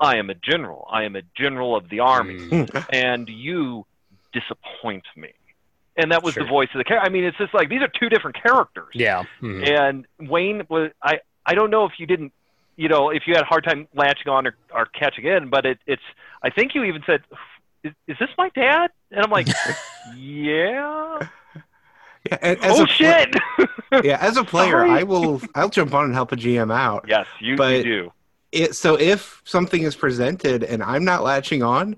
I 0.00 0.16
am 0.18 0.30
a 0.30 0.34
general. 0.34 0.86
I 0.90 1.04
am 1.04 1.16
a 1.16 1.22
general 1.36 1.74
of 1.76 1.88
the 1.88 2.00
army 2.00 2.38
Mm. 2.38 2.86
and 2.92 3.28
you 3.28 3.86
disappoint 4.32 5.04
me. 5.16 5.30
And 5.96 6.12
that 6.12 6.22
was 6.22 6.34
Sure. 6.34 6.44
the 6.44 6.48
voice 6.48 6.68
of 6.74 6.78
the 6.78 6.84
character. 6.84 7.06
I 7.06 7.10
mean, 7.10 7.24
it's 7.24 7.36
just 7.38 7.52
like 7.54 7.68
these 7.68 7.82
are 7.82 7.88
two 7.88 8.08
different 8.08 8.36
characters. 8.40 8.90
Yeah. 8.94 9.24
Mhm. 9.42 9.68
And 9.68 10.06
Wayne 10.30 10.62
was 10.68 10.92
I 11.02 11.18
I 11.48 11.54
don't 11.54 11.70
know 11.70 11.84
if 11.86 11.92
you 11.98 12.06
didn't 12.06 12.32
you 12.76 12.88
know 12.88 13.10
if 13.10 13.26
you 13.26 13.34
had 13.34 13.42
a 13.42 13.46
hard 13.46 13.64
time 13.64 13.88
latching 13.94 14.28
on 14.28 14.46
or, 14.46 14.54
or 14.72 14.86
catching 14.86 15.24
in, 15.26 15.48
but 15.48 15.66
it, 15.66 15.78
it's 15.86 16.02
I 16.42 16.50
think 16.50 16.74
you 16.74 16.84
even 16.84 17.02
said, 17.04 17.22
is, 17.82 17.92
"Is 18.06 18.16
this 18.20 18.28
my 18.38 18.50
dad?" 18.50 18.90
And 19.10 19.20
I'm 19.24 19.30
like, 19.30 19.48
"Yeah." 20.16 21.18
Yeah, 22.30 22.38
as 22.42 22.58
oh 22.78 22.82
a 22.82 22.86
pla- 22.86 22.94
shit! 22.94 23.36
yeah, 24.04 24.18
as 24.20 24.36
a 24.36 24.44
player, 24.44 24.84
I 24.84 25.02
will 25.02 25.40
I'll 25.54 25.68
jump 25.68 25.94
on 25.94 26.04
and 26.04 26.14
help 26.14 26.32
a 26.32 26.36
GM 26.36 26.72
out. 26.72 27.06
yes, 27.08 27.26
you, 27.40 27.56
But- 27.56 27.78
you 27.78 27.82
do. 27.84 28.12
It, 28.50 28.74
so 28.74 28.98
if 28.98 29.42
something 29.44 29.82
is 29.82 29.94
presented 29.94 30.64
and 30.64 30.82
I'm 30.82 31.04
not 31.04 31.22
latching 31.22 31.62
on, 31.62 31.96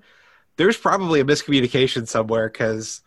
there's 0.56 0.76
probably 0.76 1.20
a 1.20 1.24
miscommunication 1.24 2.08
somewhere 2.08 2.48
because 2.48 3.02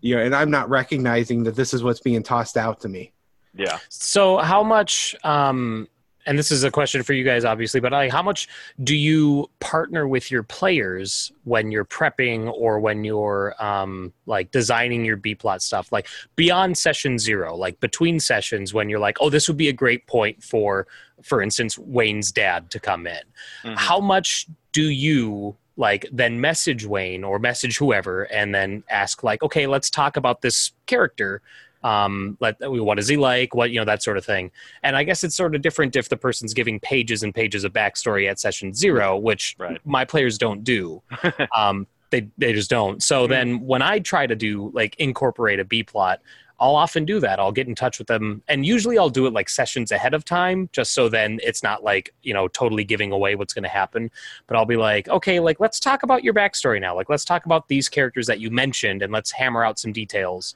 you 0.00 0.14
know, 0.14 0.22
and 0.22 0.34
I'm 0.34 0.52
not 0.52 0.70
recognizing 0.70 1.42
that 1.44 1.56
this 1.56 1.74
is 1.74 1.82
what's 1.82 1.98
being 2.00 2.22
tossed 2.22 2.56
out 2.56 2.82
to 2.82 2.88
me. 2.88 3.12
Yeah. 3.56 3.78
So 3.88 4.38
how 4.38 4.62
much 4.62 5.14
um 5.24 5.88
and 6.28 6.36
this 6.36 6.50
is 6.50 6.64
a 6.64 6.72
question 6.72 7.04
for 7.04 7.12
you 7.12 7.22
guys 7.22 7.44
obviously, 7.44 7.78
but 7.78 7.92
like 7.92 8.10
how 8.10 8.22
much 8.22 8.48
do 8.82 8.96
you 8.96 9.48
partner 9.60 10.08
with 10.08 10.28
your 10.30 10.42
players 10.42 11.30
when 11.44 11.70
you're 11.70 11.84
prepping 11.84 12.52
or 12.52 12.80
when 12.80 13.04
you're 13.04 13.54
um 13.62 14.12
like 14.26 14.50
designing 14.50 15.04
your 15.04 15.16
B 15.16 15.34
plot 15.34 15.62
stuff? 15.62 15.92
Like 15.92 16.08
beyond 16.34 16.76
session 16.76 17.18
0, 17.18 17.54
like 17.56 17.78
between 17.80 18.18
sessions 18.18 18.74
when 18.74 18.88
you're 18.90 18.98
like, 18.98 19.18
"Oh, 19.20 19.30
this 19.30 19.46
would 19.48 19.56
be 19.56 19.68
a 19.68 19.72
great 19.72 20.06
point 20.08 20.42
for 20.42 20.86
for 21.22 21.40
instance 21.40 21.78
Wayne's 21.78 22.32
dad 22.32 22.70
to 22.72 22.80
come 22.80 23.06
in." 23.06 23.22
Mhm. 23.64 23.76
How 23.78 24.00
much 24.00 24.46
do 24.72 24.90
you 24.90 25.56
like 25.78 26.06
then 26.10 26.40
message 26.40 26.86
Wayne 26.86 27.22
or 27.22 27.38
message 27.38 27.76
whoever 27.78 28.24
and 28.24 28.52
then 28.54 28.82
ask 28.90 29.22
like, 29.22 29.42
"Okay, 29.44 29.66
let's 29.68 29.90
talk 29.90 30.16
about 30.16 30.42
this 30.42 30.72
character." 30.86 31.40
Um 31.86 32.36
let 32.40 32.56
what 32.60 32.98
is 32.98 33.08
he 33.08 33.16
like? 33.16 33.54
What 33.54 33.70
you 33.70 33.78
know 33.78 33.84
that 33.84 34.02
sort 34.02 34.16
of 34.18 34.24
thing. 34.24 34.50
And 34.82 34.96
i 34.96 35.02
guess 35.04 35.22
it's 35.24 35.36
sort 35.36 35.54
of 35.54 35.62
different 35.62 35.94
if 35.96 36.08
the 36.08 36.16
person's 36.16 36.52
giving 36.60 36.80
pages 36.80 37.22
and 37.22 37.32
pages 37.34 37.62
of 37.64 37.72
backstory 37.72 38.28
at 38.30 38.38
session 38.40 38.72
zero 38.74 39.16
which 39.16 39.54
Right. 39.58 39.80
my 39.84 40.04
players 40.04 40.34
don't 40.38 40.62
do. 40.64 41.02
Um 41.56 41.86
they 42.10 42.28
they 42.38 42.52
just 42.52 42.70
don't. 42.70 43.02
So 43.02 43.26
then 43.26 43.60
when 43.72 43.82
i 43.82 43.98
try 44.12 44.24
to 44.26 44.36
do 44.48 44.70
like 44.80 44.92
incorporate 44.98 45.60
a 45.60 45.64
b 45.64 45.82
plot 45.82 46.20
i'll 46.58 46.74
often 46.86 47.04
do 47.04 47.20
that. 47.20 47.38
I'll 47.38 47.52
get 47.60 47.68
in 47.68 47.74
touch 47.74 47.98
with 47.98 48.08
them. 48.08 48.42
And 48.48 48.64
usually 48.74 48.96
i'll 48.98 49.10
do 49.20 49.26
it 49.26 49.32
like 49.38 49.48
sessions 49.48 49.92
ahead 49.92 50.14
of 50.14 50.24
time 50.24 50.68
just 50.72 50.90
so 50.94 51.08
then 51.08 51.38
it's 51.48 51.62
not 51.68 51.78
like 51.90 52.06
you 52.22 52.34
know 52.36 52.48
totally 52.48 52.84
giving 52.84 53.12
away 53.12 53.34
what's 53.34 53.54
going 53.54 53.68
to 53.70 53.76
happen. 53.82 54.10
But 54.46 54.56
i'll 54.56 54.70
be 54.74 54.80
like 54.90 55.06
okay 55.18 55.38
like 55.48 55.58
let's 55.60 55.78
talk 55.88 56.02
about 56.02 56.24
your 56.24 56.34
backstory 56.34 56.80
now. 56.80 56.94
Like 56.96 57.10
let's 57.10 57.24
talk 57.32 57.44
about 57.46 57.68
these 57.68 57.88
characters 57.88 58.26
that 58.30 58.40
you 58.40 58.50
mentioned 58.50 59.02
and 59.02 59.12
let's 59.12 59.30
hammer 59.30 59.62
out 59.66 59.78
some 59.78 59.92
details 59.92 60.54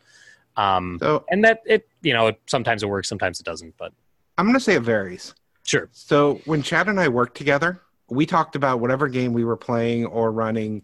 um 0.56 0.98
So 1.00 1.24
and 1.30 1.44
that 1.44 1.62
it 1.66 1.88
you 2.02 2.12
know 2.12 2.32
sometimes 2.46 2.82
it 2.82 2.86
works 2.88 3.08
sometimes 3.08 3.40
it 3.40 3.44
doesn't 3.46 3.76
but 3.78 3.92
I'm 4.38 4.46
going 4.46 4.54
to 4.54 4.60
say 4.60 4.74
it 4.74 4.82
varies. 4.82 5.34
sure 5.64 5.88
So 5.92 6.40
when 6.46 6.62
Chad 6.62 6.88
and 6.88 6.98
I 6.98 7.08
worked 7.08 7.36
together, 7.36 7.80
we 8.08 8.24
talked 8.26 8.56
about 8.56 8.80
whatever 8.80 9.06
game 9.08 9.32
we 9.34 9.44
were 9.44 9.56
playing 9.56 10.06
or 10.06 10.32
running 10.32 10.82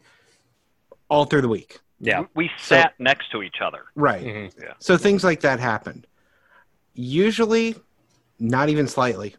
all 1.09 1.25
through 1.25 1.41
the 1.43 1.49
week. 1.49 1.81
yeah 2.01 2.25
We 2.35 2.49
So- 2.59 2.77
sat 2.77 2.95
next 2.99 3.31
to 3.33 3.43
each 3.43 3.61
other. 3.62 3.85
Right. 3.95 4.25
Mhm. 4.25 4.75
So 4.79 4.97
things 4.97 5.25
like 5.25 5.41
that 5.41 5.59
happened. 5.61 6.07
Usually, 6.95 7.75
not 8.39 8.69
even 8.69 8.87
slightly. 8.89 9.37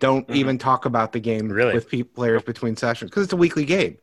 Don't 0.00 0.26
Mhm. 0.28 0.34
even 0.34 0.58
talk 0.58 0.84
about 0.84 1.12
the 1.12 1.20
game 1.20 1.48
Really? 1.48 1.72
with 1.74 1.88
pe- 1.88 2.02
players 2.02 2.42
between 2.42 2.76
sessions 2.76 3.10
because 3.10 3.24
it's 3.24 3.32
a 3.32 3.36
weekly 3.36 3.64
game. 3.64 3.96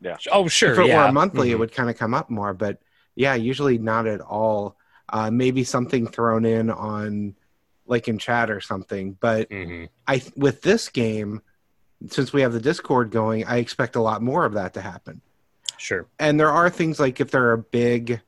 Yeah. 0.00 0.16
Oh 0.32 0.48
sure 0.48 0.72
if 0.72 0.78
it 0.78 0.86
yeah 0.88 1.02
were 1.04 1.08
a 1.08 1.12
monthly, 1.12 1.50
it 1.52 1.56
Mhm. 1.56 1.58
would 1.60 1.72
kind 1.72 1.88
of 1.90 1.96
come 1.96 2.14
up 2.14 2.30
more. 2.30 2.52
But 2.54 2.80
yeah, 3.16 3.34
usually 3.34 3.78
not 3.78 4.06
at 4.06 4.20
all. 4.20 4.76
Uh, 5.08 5.30
maybe 5.30 5.64
something 5.64 6.06
thrown 6.06 6.44
in 6.44 6.70
on, 6.70 7.34
like 7.86 8.08
in 8.08 8.18
chat 8.18 8.50
or 8.50 8.60
something. 8.60 9.16
But 9.18 9.48
Mhm. 9.50 9.88
I 10.06 10.22
with 10.36 10.62
this 10.62 10.88
game, 10.88 11.42
since 12.08 12.32
we 12.32 12.42
have 12.42 12.52
the 12.52 12.60
Discord 12.60 13.10
going, 13.10 13.44
I 13.46 13.56
expect 13.56 13.96
a 13.96 14.00
lot 14.02 14.22
more 14.22 14.44
of 14.44 14.52
that 14.54 14.74
to 14.74 14.80
happen. 14.80 15.20
sure 15.78 16.06
and 16.18 16.40
there 16.40 16.50
are 16.50 16.70
things 16.70 16.98
like 16.98 17.20
if 17.20 17.30
there 17.30 17.50
are 17.50 17.56
big 17.58 18.20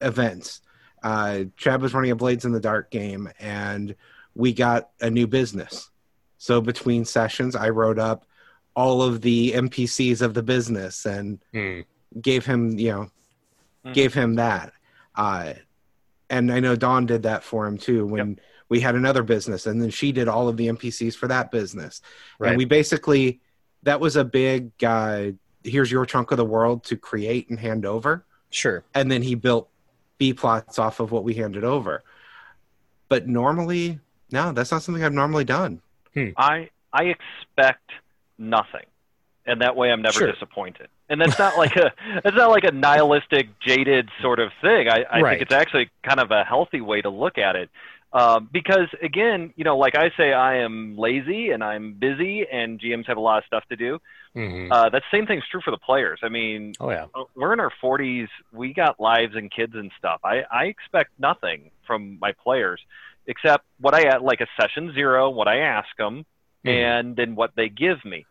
events. 0.00 0.60
Uh, 1.02 1.44
Chad 1.56 1.80
was 1.80 1.94
running 1.94 2.10
a 2.10 2.16
Blades 2.16 2.44
in 2.44 2.50
the 2.50 2.58
Dark 2.60 2.90
game, 2.90 3.28
and 3.38 3.94
we 4.34 4.52
got 4.52 4.90
a 5.00 5.08
new 5.08 5.26
business. 5.28 5.90
So 6.38 6.60
between 6.60 7.04
sessions, 7.04 7.54
I 7.54 7.68
wrote 7.70 7.98
up 8.00 8.26
all 8.74 9.00
of 9.02 9.20
the 9.20 9.52
NPCs 9.54 10.22
of 10.22 10.34
the 10.34 10.42
business 10.42 11.06
and 11.06 11.38
Mm. 11.54 11.84
gave 12.20 12.44
him, 12.46 12.78
you 12.78 12.90
know, 12.90 13.10
Mhm. 13.88 13.94
gave 13.94 14.14
him 14.14 14.34
that. 14.34 14.72
Uh, 15.14 15.54
and 16.30 16.52
I 16.52 16.60
know 16.60 16.76
Dawn 16.76 17.06
did 17.06 17.22
that 17.24 17.42
for 17.42 17.66
him 17.66 17.78
too 17.78 18.06
when 18.06 18.38
we 18.68 18.80
had 18.80 18.94
another 18.94 19.22
business, 19.22 19.66
and 19.66 19.80
then 19.80 19.90
she 19.90 20.12
did 20.12 20.28
all 20.28 20.48
of 20.48 20.56
the 20.56 20.68
NPCs 20.68 21.16
for 21.16 21.26
that 21.28 21.50
business. 21.50 22.02
Right. 22.38 22.48
And 22.50 22.58
we 22.58 22.64
basically 22.64 23.40
that 23.84 24.00
was 24.00 24.16
a 24.16 24.24
big 24.24 24.72
uh, 24.84 25.30
here's 25.64 25.90
your 25.90 26.04
chunk 26.06 26.30
of 26.30 26.36
the 26.36 26.44
world 26.44 26.84
to 26.84 26.96
create 26.96 27.48
and 27.50 27.58
hand 27.58 27.84
over 27.84 28.24
sure 28.50 28.82
and 28.94 29.10
then 29.10 29.22
he 29.22 29.34
built 29.34 29.68
b 30.16 30.32
plots 30.32 30.78
off 30.78 31.00
of 31.00 31.12
what 31.12 31.22
we 31.22 31.34
handed 31.34 31.64
over 31.64 32.02
but 33.08 33.28
normally 33.28 33.98
no 34.30 34.52
that's 34.52 34.70
not 34.72 34.82
something 34.82 35.04
i've 35.04 35.12
normally 35.12 35.44
done 35.44 35.80
I 36.36 36.70
I 36.92 37.04
expect 37.04 37.90
nothing, 38.38 38.86
and 39.48 39.60
that 39.62 39.74
way 39.76 39.90
I'm 39.90 40.02
never 40.02 40.18
Sure. 40.18 40.30
disappointed. 40.32 40.88
And 41.08 41.20
that's 41.20 41.38
not 41.38 41.56
like 41.56 41.74
a 41.76 41.92
that's 42.22 42.36
not 42.36 42.50
like 42.50 42.64
a 42.64 42.72
nihilistic, 42.72 43.48
jaded 43.60 44.08
sort 44.20 44.38
of 44.38 44.50
thing. 44.60 44.88
I, 44.88 45.04
I 45.10 45.20
Right. 45.20 45.30
think 45.38 45.42
it's 45.42 45.52
actually 45.54 45.90
kind 46.02 46.20
of 46.20 46.30
a 46.30 46.44
healthy 46.44 46.80
way 46.80 47.00
to 47.02 47.08
look 47.10 47.38
at 47.38 47.56
it. 47.56 47.70
Um, 48.12 48.48
because 48.50 48.88
again, 49.02 49.52
you 49.56 49.64
know, 49.64 49.76
like 49.76 49.94
I 49.94 50.10
say, 50.16 50.32
I 50.32 50.58
am 50.58 50.96
lazy 50.96 51.50
and 51.50 51.62
I'm 51.62 51.92
busy, 51.92 52.46
and 52.50 52.80
GMs 52.80 53.06
have 53.06 53.18
a 53.18 53.20
lot 53.20 53.38
of 53.38 53.44
stuff 53.44 53.64
to 53.68 53.76
do. 53.76 53.98
Mhm. 54.34 54.70
Uh, 54.70 54.88
that 54.90 55.02
same 55.10 55.26
thing's 55.26 55.44
true 55.50 55.60
for 55.62 55.70
the 55.70 55.78
players. 55.78 56.20
I 56.22 56.28
mean, 56.28 56.74
oh 56.80 56.90
yeah. 56.90 57.06
we're 57.34 57.52
in 57.52 57.60
our 57.60 57.72
40s. 57.82 58.28
We 58.52 58.72
got 58.72 58.98
lives 59.00 59.34
and 59.34 59.50
kids 59.50 59.74
and 59.74 59.90
stuff. 59.98 60.20
I, 60.24 60.44
I 60.50 60.64
expect 60.66 61.10
nothing 61.18 61.70
from 61.86 62.18
my 62.20 62.32
players 62.32 62.80
except 63.26 63.64
what 63.80 63.94
I 63.94 64.02
at 64.04 64.22
like 64.22 64.40
a 64.40 64.46
session 64.58 64.92
zero, 64.94 65.28
what 65.28 65.48
I 65.48 65.58
ask 65.58 65.88
them, 65.98 66.24
Mhm. 66.64 66.70
and 66.70 67.16
then 67.16 67.34
what 67.36 67.50
they 67.56 67.68
give 67.68 68.02
me. 68.06 68.24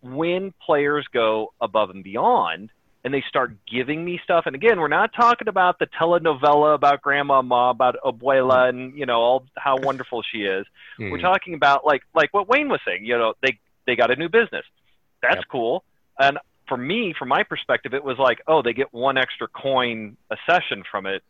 When 0.00 0.52
players 0.64 1.06
go 1.12 1.52
above 1.60 1.90
and 1.90 2.04
beyond 2.04 2.70
and 3.04 3.12
they 3.14 3.22
start 3.28 3.52
giving 3.66 4.04
me 4.04 4.20
stuff, 4.22 4.44
and 4.46 4.54
again, 4.54 4.78
we're 4.80 4.88
not 4.88 5.12
talking 5.12 5.48
about 5.48 5.78
the 5.78 5.86
telenovela 5.86 6.74
about 6.74 7.00
grandma, 7.02 7.42
ma, 7.42 7.70
about 7.70 7.96
abuela, 8.04 8.68
and 8.68 8.96
you 8.96 9.06
know 9.06 9.20
all 9.20 9.44
how 9.56 9.76
wonderful 9.76 10.22
she 10.22 10.38
is. 10.44 10.66
We're 10.98 11.18
Mhm. 11.18 11.20
talking 11.20 11.54
about 11.54 11.84
like 11.84 12.02
like 12.14 12.32
what 12.32 12.48
Wayne 12.48 12.68
was 12.68 12.80
saying. 12.84 13.04
You 13.04 13.18
know, 13.18 13.34
they 13.42 13.58
they 13.86 13.96
got 13.96 14.10
a 14.10 14.16
new 14.16 14.28
business. 14.28 14.64
That's 15.22 15.36
Yep. 15.36 15.44
cool. 15.50 15.84
And 16.18 16.38
for 16.68 16.76
me, 16.76 17.14
from 17.18 17.28
my 17.28 17.42
perspective, 17.42 17.94
it 17.94 18.04
was 18.04 18.18
like, 18.18 18.42
oh, 18.46 18.60
they 18.62 18.72
get 18.74 18.92
one 18.92 19.16
extra 19.16 19.48
coin 19.48 20.16
a 20.30 20.36
session 20.46 20.84
from 20.90 21.06
it, 21.06 21.22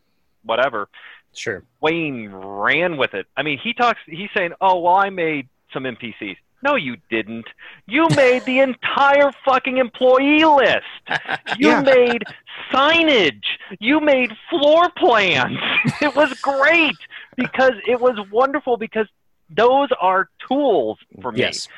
whatever. 0.43 0.89
Sure. 1.35 1.62
Wayne 1.81 2.31
ran 2.33 2.97
with 2.97 3.14
it. 3.14 3.27
I 3.37 3.43
mean, 3.45 3.59
he 3.59 3.73
talks. 3.73 4.01
He's 4.07 4.31
saying, 4.35 4.55
"Oh, 4.61 4.81
well, 4.81 4.97
I 4.97 5.11
made 5.11 5.49
some 5.73 5.85
NPCs." 5.87 6.37
No, 6.62 6.74
you 6.74 6.96
didn't. 7.09 7.46
You 7.86 8.09
made 8.16 8.44
the 8.44 8.59
entire 8.61 9.30
fucking 9.44 9.78
employee 9.78 10.44
list. 10.44 10.84
You 11.59 11.68
Yeah. 11.70 11.80
made 11.82 12.24
signage. 12.72 13.44
You 13.80 14.00
made 14.00 14.32
floor 14.50 14.88
plans. 14.96 15.59
It 16.02 16.14
was 16.14 16.32
great 16.42 16.96
because 17.36 17.72
it 17.86 18.00
was 18.00 18.16
wonderful 18.30 18.76
because 18.76 19.06
those 19.50 19.88
are 20.00 20.28
tools 20.46 20.98
for 21.22 21.32
me 21.32 21.40
Yes. 21.40 21.68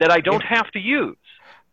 that 0.00 0.10
I 0.10 0.20
don't 0.20 0.42
have 0.44 0.70
to 0.72 0.78
use. 0.80 1.16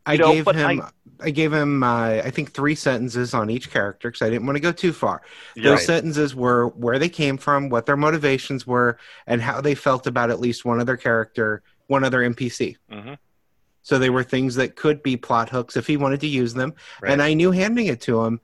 I 0.06 0.18
know, 0.18 0.32
gave 0.34 0.48
him. 0.48 0.82
I, 1.20 1.30
gave 1.30 1.54
him. 1.54 1.84
Uh, 1.84 2.22
I 2.26 2.32
think 2.32 2.52
three 2.54 2.74
sentences 2.74 3.36
on 3.36 3.52
each 3.52 3.70
character 3.70 4.10
because 4.10 4.24
I 4.26 4.30
didn't 4.32 4.48
want 4.48 4.56
to 4.56 4.60
go 4.62 4.72
too 4.72 4.94
far. 4.94 5.22
Those 5.56 5.66
Right. 5.66 5.80
sentences 5.80 6.34
were 6.34 6.70
where 6.70 6.98
they 6.98 7.10
came 7.10 7.38
from, 7.38 7.70
what 7.70 7.86
their 7.86 7.98
motivations 7.98 8.66
were, 8.66 8.98
and 9.28 9.42
how 9.44 9.62
they 9.62 9.76
felt 9.76 10.08
about 10.08 10.32
at 10.32 10.40
least 10.40 10.66
one 10.66 10.80
other 10.80 10.98
character, 10.98 11.62
one 11.92 12.04
other 12.06 12.22
NPC. 12.24 12.78
Mhm. 12.90 13.18
So 13.84 14.00
they 14.00 14.10
were 14.10 14.24
things 14.24 14.56
that 14.56 14.76
could 14.78 15.04
be 15.04 15.18
plot 15.18 15.50
hooks 15.50 15.76
if 15.76 15.86
he 15.86 15.98
wanted 15.98 16.22
to 16.22 16.28
use 16.28 16.54
them. 16.54 16.74
Right. 17.02 17.12
And 17.12 17.22
I 17.22 17.34
knew 17.34 17.52
handing 17.52 17.88
it 17.88 18.00
to 18.02 18.24
him, 18.24 18.40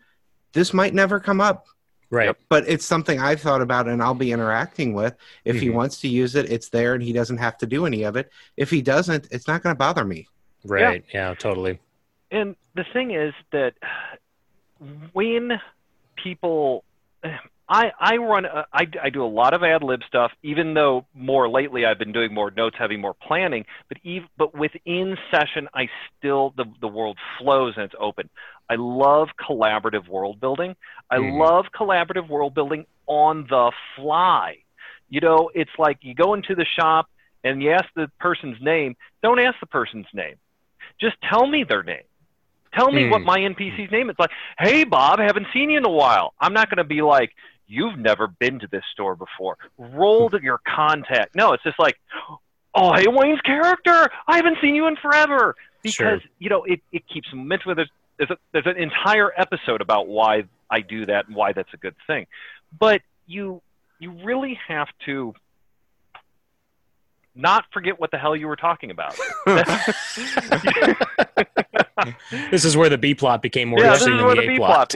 this 0.52 0.74
might 0.74 0.94
never 0.94 1.20
come 1.20 1.40
up, 1.40 1.68
Right. 2.10 2.36
but 2.50 2.68
it's 2.68 2.86
something 2.86 3.20
I've 3.20 3.40
thought 3.40 3.62
about 3.62 3.88
and 3.88 4.04
I'll 4.04 4.14
be 4.14 4.32
interacting 4.34 4.94
with. 4.94 5.16
If 5.46 5.62
he 5.62 5.70
Mhm. 5.70 5.74
wants 5.76 6.02
to 6.02 6.08
use 6.10 6.36
it, 6.36 6.52
it's 6.52 6.70
there 6.70 6.94
and 6.94 7.02
he 7.02 7.14
doesn't 7.14 7.38
have 7.38 7.58
to 7.60 7.66
do 7.66 7.86
any 7.86 8.04
of 8.04 8.18
it. 8.18 8.30
If 8.58 8.70
he 8.70 8.82
doesn't, 8.82 9.28
it's 9.32 9.48
not 9.48 9.64
going 9.64 9.74
to 9.74 9.78
bother 9.78 10.04
me. 10.04 10.28
Right. 10.66 11.06
Yeah. 11.14 11.34
totally. 11.36 11.80
And 12.32 12.58
the 12.76 12.84
thing 12.92 13.12
is 13.12 13.34
that 13.52 13.76
when 15.14 15.62
people, 16.18 16.84
I 17.70 17.92
I 18.00 18.18
run 18.18 18.46
a, 18.46 18.66
I, 18.74 18.88
I 19.04 19.10
do 19.10 19.24
a 19.24 19.28
lot 19.28 19.54
of 19.54 19.64
ad 19.64 19.84
lib 19.84 20.02
stuff. 20.08 20.32
Even 20.44 20.74
though 20.74 21.06
more 21.14 21.50
lately 21.50 21.86
I've 21.86 22.00
been 22.00 22.14
doing 22.14 22.34
more 22.34 22.52
notes 22.52 22.78
heavy, 22.80 22.98
more 22.98 23.14
planning. 23.14 23.66
But 23.90 23.98
even 24.04 24.28
but 24.38 24.56
within 24.58 25.18
session, 25.32 25.68
I 25.74 25.90
still 26.18 26.54
the 26.56 26.66
the 26.82 26.88
world 26.88 27.18
flows 27.40 27.74
and 27.76 27.84
it's 27.86 27.96
open. 28.00 28.30
I 28.70 28.76
love 28.78 29.30
collaborative 29.40 30.08
world 30.08 30.40
building. 30.40 30.76
I 31.10 31.18
Mhm. 31.18 31.38
love 31.40 31.66
collaborative 31.78 32.28
world 32.30 32.54
building 32.54 32.86
on 33.08 33.48
the 33.50 33.72
fly. 33.96 34.58
You 35.10 35.22
know, 35.22 35.50
it's 35.54 35.72
like 35.78 35.98
you 36.02 36.14
go 36.16 36.34
into 36.34 36.56
the 36.56 36.66
shop 36.66 37.08
and 37.44 37.62
you 37.62 37.72
ask 37.72 37.86
the 37.96 38.10
person's 38.20 38.58
name. 38.62 38.96
Don't 39.24 39.40
ask 39.40 39.60
the 39.60 39.68
person's 39.68 40.08
name. 40.14 40.36
Just 41.00 41.16
tell 41.30 41.48
me 41.48 41.64
their 41.64 41.84
name. 41.84 42.04
Tell 42.74 42.92
me 42.92 43.06
what 43.06 43.22
Mm. 43.22 43.26
my 43.26 43.40
NPC's 43.40 43.92
name 43.92 44.10
is. 44.10 44.16
Like, 44.20 44.32
hey, 44.60 44.84
Bob, 44.84 45.20
haven't 45.20 45.48
seen 45.54 45.70
you 45.70 45.78
in 45.78 45.86
a 45.86 45.90
while. 45.90 46.34
I'm 46.40 46.54
not 46.54 46.70
going 46.70 46.78
to 46.78 46.84
be 46.84 47.02
like, 47.02 47.32
you've 47.68 47.98
never 47.98 48.28
been 48.28 48.60
to 48.60 48.68
this 48.68 48.84
store 48.92 49.16
before. 49.16 49.58
Roll 49.78 50.30
to 50.30 50.38
hmm. 50.38 50.46
your 50.46 50.60
contact. 50.68 51.36
No, 51.36 51.54
it's 51.54 51.64
just 51.64 51.80
like, 51.80 51.98
oh, 52.74 52.94
hey, 52.94 53.08
Wayne's 53.08 53.42
character. 53.42 54.10
I 54.28 54.38
haven't 54.38 54.58
seen 54.62 54.76
you 54.76 54.88
in 54.88 54.96
forever. 54.96 55.56
Because, 55.84 55.94
Sure. 55.94 56.20
you 56.40 56.50
know, 56.50 56.64
it, 56.64 56.82
it 56.92 57.08
keeps 57.08 57.28
momentum. 57.34 57.76
There's, 57.76 57.90
there's, 58.18 58.32
a, 58.32 58.38
there's 58.52 58.66
an 58.66 58.78
entire 58.78 59.32
episode 59.38 59.82
about 59.82 60.08
why 60.08 60.44
I 60.70 60.82
do 60.82 61.06
that 61.06 61.28
and 61.28 61.36
why 61.36 61.54
that's 61.54 61.74
a 61.74 61.78
good 61.78 61.96
thing. 62.08 62.28
But 62.78 63.02
you, 63.26 63.62
you 64.00 64.12
really 64.24 64.60
have 64.68 64.88
to 65.06 65.34
not 67.38 67.66
forget 67.72 68.00
what 68.00 68.12
the 68.12 68.18
hell 68.18 68.36
you 68.36 68.48
were 68.48 68.56
talking 68.56 68.92
about. 68.92 69.16
This 72.52 72.64
is 72.66 72.78
where 72.78 72.90
the 72.90 72.98
B 72.98 73.16
plot 73.16 73.42
became 73.42 73.70
more 73.70 73.80
yeah, 73.80 73.94
this 73.94 74.06
interesting 74.06 74.14
is 74.16 74.20
than 74.20 74.26
where 74.28 74.36
the 74.36 74.42
the 74.42 74.48
A 74.48 74.52
B 74.52 74.58
plot. 74.58 74.90
plot 74.90 74.92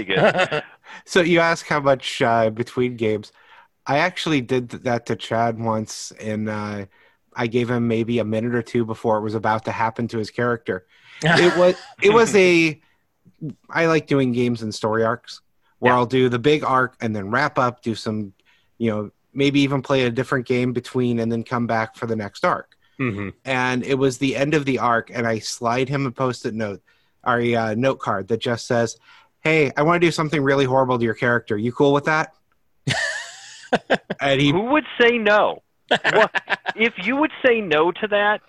begins. 0.50 0.64
So 1.06 1.22
you 1.22 1.40
ask 1.40 1.66
how 1.68 1.80
much 1.80 2.22
uh, 2.22 2.50
between 2.50 2.98
games. 2.98 3.32
I 3.88 4.00
actually 4.00 4.42
did 4.42 4.70
that 4.70 5.06
to 5.06 5.16
Chad 5.16 5.58
once, 5.58 6.12
and 6.20 6.50
uh, 6.50 6.86
I 7.36 7.48
gave 7.48 7.70
him 7.72 7.88
maybe 7.88 8.20
a 8.20 8.26
minute 8.26 8.54
or 8.54 8.62
two 8.62 8.86
before 8.86 9.18
it 9.18 9.22
was 9.22 9.34
about 9.34 9.66
to 9.66 9.72
happen 9.72 10.08
to 10.10 10.18
his 10.18 10.30
character. 10.30 10.86
It 11.24 11.56
was 11.58 11.76
it 12.02 12.12
was 12.14 12.36
a. 12.36 12.82
I 13.70 13.86
like 13.86 14.08
doing 14.08 14.32
games 14.34 14.62
and 14.62 14.74
story 14.76 15.04
arcs 15.04 15.42
where 15.80 15.94
Yeah. 15.94 15.98
I'll 15.98 16.06
do 16.06 16.30
the 16.30 16.40
big 16.40 16.64
arc 16.64 16.96
and 17.02 17.16
then 17.16 17.32
wrap 17.32 17.58
up, 17.58 17.82
do 17.82 17.96
some, 17.96 18.34
you 18.78 18.92
know, 18.92 19.12
maybe 19.34 19.62
even 19.62 19.82
play 19.82 20.04
a 20.04 20.10
different 20.12 20.48
game 20.48 20.74
between, 20.74 21.20
and 21.20 21.32
then 21.32 21.44
come 21.44 21.68
back 21.68 21.96
for 21.96 22.06
the 22.06 22.16
next 22.16 22.46
arc. 22.46 22.76
hmm 22.98 23.30
And 23.46 23.84
it 23.84 23.96
was 23.96 24.18
the 24.18 24.36
end 24.36 24.54
of 24.54 24.66
the 24.66 24.80
arc, 24.80 25.10
and 25.14 25.28
I 25.28 25.40
slide 25.40 25.90
him 25.90 26.06
a 26.06 26.12
post-it 26.12 26.54
note, 26.54 26.82
or 27.26 27.40
a 27.40 27.56
uh, 27.56 27.76
note 27.76 28.00
card 28.00 28.28
that 28.30 28.40
just 28.40 28.68
says, 28.68 28.98
"Hey, 29.42 29.72
I 29.78 29.84
want 29.84 30.02
to 30.02 30.08
do 30.08 30.12
something 30.12 30.42
really 30.42 30.66
horrible 30.66 30.98
to 30.98 31.06
your 31.06 31.14
character. 31.14 31.58
You 31.58 31.72
cool 31.72 31.94
with 31.94 32.06
that?" 32.06 32.34
and 34.20 34.42
he 34.42 34.52
Who 34.52 34.66
would 34.66 34.86
say 35.00 35.18
no? 35.18 35.62
What, 35.90 36.32
if 36.76 36.94
you 37.06 37.16
would 37.18 37.32
say 37.46 37.62
no 37.62 37.92
to 37.92 38.08
that, 38.08 38.42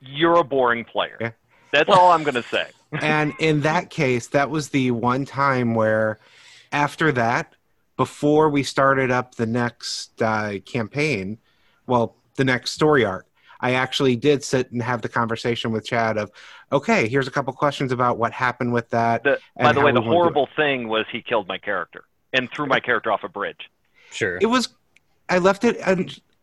you're 0.00 0.36
a 0.36 0.44
boring 0.44 0.84
player. 0.84 1.16
Yeah. 1.20 1.30
That's 1.72 1.90
all 1.90 2.12
I'm 2.12 2.22
going 2.22 2.34
to 2.34 2.42
say. 2.42 2.68
and 2.92 3.34
in 3.38 3.62
that 3.62 3.90
case, 3.90 4.28
that 4.28 4.50
was 4.50 4.70
the 4.70 4.92
one 4.92 5.24
time 5.24 5.74
where, 5.74 6.18
after 6.72 7.12
that, 7.12 7.52
before 7.96 8.48
we 8.48 8.62
started 8.62 9.10
up 9.10 9.34
the 9.34 9.46
next 9.46 10.20
uh, 10.22 10.58
campaign, 10.64 11.38
well, 11.86 12.16
the 12.36 12.44
next 12.44 12.72
story 12.72 13.04
arc, 13.04 13.26
I 13.60 13.72
actually 13.72 14.16
did 14.16 14.44
sit 14.44 14.70
and 14.70 14.82
have 14.82 15.02
the 15.02 15.08
conversation 15.08 15.72
with 15.72 15.84
Chad 15.86 16.18
of, 16.18 16.30
okay, 16.70 17.08
here's 17.08 17.26
a 17.26 17.30
couple 17.30 17.52
questions 17.54 17.92
about 17.92 18.18
what 18.18 18.32
happened 18.32 18.72
with 18.72 18.90
that. 18.90 19.24
The, 19.24 19.38
and 19.56 19.64
by 19.64 19.72
the 19.72 19.80
way, 19.80 19.92
the 19.92 20.00
wanna 20.00 20.10
do 20.10 20.10
it. 20.10 20.14
horrible 20.14 20.48
thing 20.56 20.88
was 20.88 21.06
he 21.10 21.22
killed 21.22 21.48
my 21.48 21.58
character 21.58 22.04
and 22.32 22.50
threw 22.50 22.66
my 22.66 22.80
character 22.80 23.10
off 23.10 23.24
a 23.24 23.28
bridge. 23.28 23.70
Sure. 24.10 24.38
It 24.40 24.46
was, 24.46 24.68
I 25.28 25.38
left 25.38 25.64
it, 25.64 25.78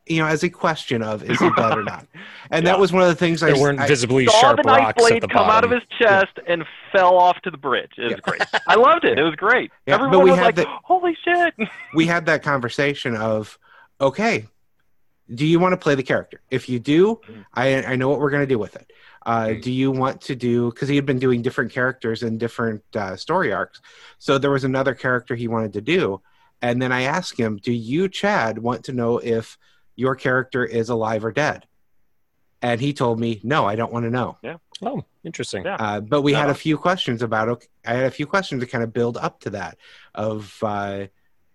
you 0.06 0.18
know, 0.20 0.26
as 0.28 0.44
a 0.44 0.50
question 0.50 1.02
of 1.02 1.24
is 1.24 1.40
he 1.40 1.50
dead 1.56 1.78
or 1.78 1.84
not, 1.84 2.06
and 2.52 2.66
Yeah. 2.66 2.72
that 2.74 2.80
was 2.80 2.92
one 2.92 3.04
of 3.04 3.08
the 3.10 3.16
things 3.16 3.42
I 3.42 3.54
weren't 3.54 3.80
I- 3.80 3.88
visibly 3.88 4.26
Saw 4.26 4.40
sharp 4.42 4.58
the 4.58 4.64
knife 4.64 4.80
rocks 4.80 5.04
at 5.04 5.10
blade 5.10 5.24
the 5.24 5.28
come 5.28 5.50
out 5.50 5.64
of 5.64 5.72
his 5.72 5.82
chest 5.98 6.40
and 6.48 6.66
fell 6.92 7.18
off 7.18 7.40
to 7.44 7.52
the 7.52 7.58
bridge. 7.58 7.92
It 7.98 8.04
was 8.04 8.12
Yeah. 8.14 8.18
great. 8.24 8.42
I 8.68 8.76
loved 8.76 9.06
it. 9.06 9.18
It 9.18 9.24
was 9.24 9.36
great. 9.36 9.72
Yeah, 9.88 9.98
but 9.98 10.06
Everyone 10.06 10.24
we 10.26 10.32
was 10.32 10.40
had 10.40 10.46
like, 10.46 10.56
the- 10.56 10.66
"Holy 10.84 11.16
shit!" 11.24 11.54
we 11.96 12.06
had 12.06 12.26
that 12.26 12.44
conversation 12.44 13.16
of 13.16 13.58
okay 14.02 14.48
do 15.34 15.46
you 15.48 15.58
want 15.58 15.72
to 15.72 15.78
play 15.78 15.96
the 15.96 16.04
character 16.04 16.42
if 16.52 16.68
you 16.68 16.80
do 16.80 17.16
Mhm. 17.30 17.46
i, 17.54 17.84
I 17.84 17.96
know 17.96 18.10
what 18.10 18.20
we're 18.20 18.30
going 18.30 18.44
to 18.44 18.48
do 18.48 18.60
with 18.60 18.76
it 18.76 18.92
uh, 19.26 19.46
Mhm. 19.48 19.62
do 19.62 19.72
you 19.72 19.90
want 19.90 20.20
to 20.22 20.36
do 20.36 20.70
because 20.70 20.90
he 20.90 20.98
had 20.98 21.06
been 21.06 21.20
doing 21.20 21.42
different 21.42 21.72
characters 21.72 22.24
in 22.24 22.38
different 22.38 22.84
uh, 22.96 23.16
story 23.16 23.54
arcs 23.54 23.80
so 24.18 24.38
there 24.38 24.52
was 24.52 24.66
another 24.66 24.94
character 24.94 25.34
he 25.36 25.48
wanted 25.48 25.72
to 25.74 25.82
do 25.82 26.20
and 26.62 26.82
then 26.82 26.92
i 26.92 27.04
asked 27.04 27.40
him 27.40 27.56
do 27.58 27.72
you 27.72 28.10
chad 28.10 28.58
want 28.58 28.84
to 28.86 28.92
know 28.92 29.18
if 29.20 29.58
your 29.96 30.16
character 30.16 30.64
is 30.66 30.90
alive 30.90 31.24
or 31.26 31.32
dead 31.32 31.66
and 32.62 32.80
he 32.82 32.94
told 32.94 33.20
me 33.20 33.40
no 33.44 33.66
i 33.66 33.76
don't 33.76 33.92
want 33.94 34.04
to 34.06 34.10
know 34.10 34.38
Yeah. 34.44 34.58
Oh, 34.82 35.06
interesting. 35.24 35.64
Yeah. 35.64 35.76
uh, 35.80 36.02
but 36.02 36.24
we 36.24 36.34
had 36.34 36.50
a 36.50 36.54
few 36.54 36.78
questions 36.78 37.22
about 37.22 37.48
okay, 37.48 37.68
I 37.86 37.94
had 37.94 38.06
a 38.06 38.12
few 38.12 38.26
questions 38.28 38.62
to 38.62 38.68
kind 38.68 38.84
of 38.84 38.92
build 38.92 39.16
up 39.16 39.40
to 39.42 39.52
that 39.52 39.78
of 40.14 40.58
uh, 40.62 41.06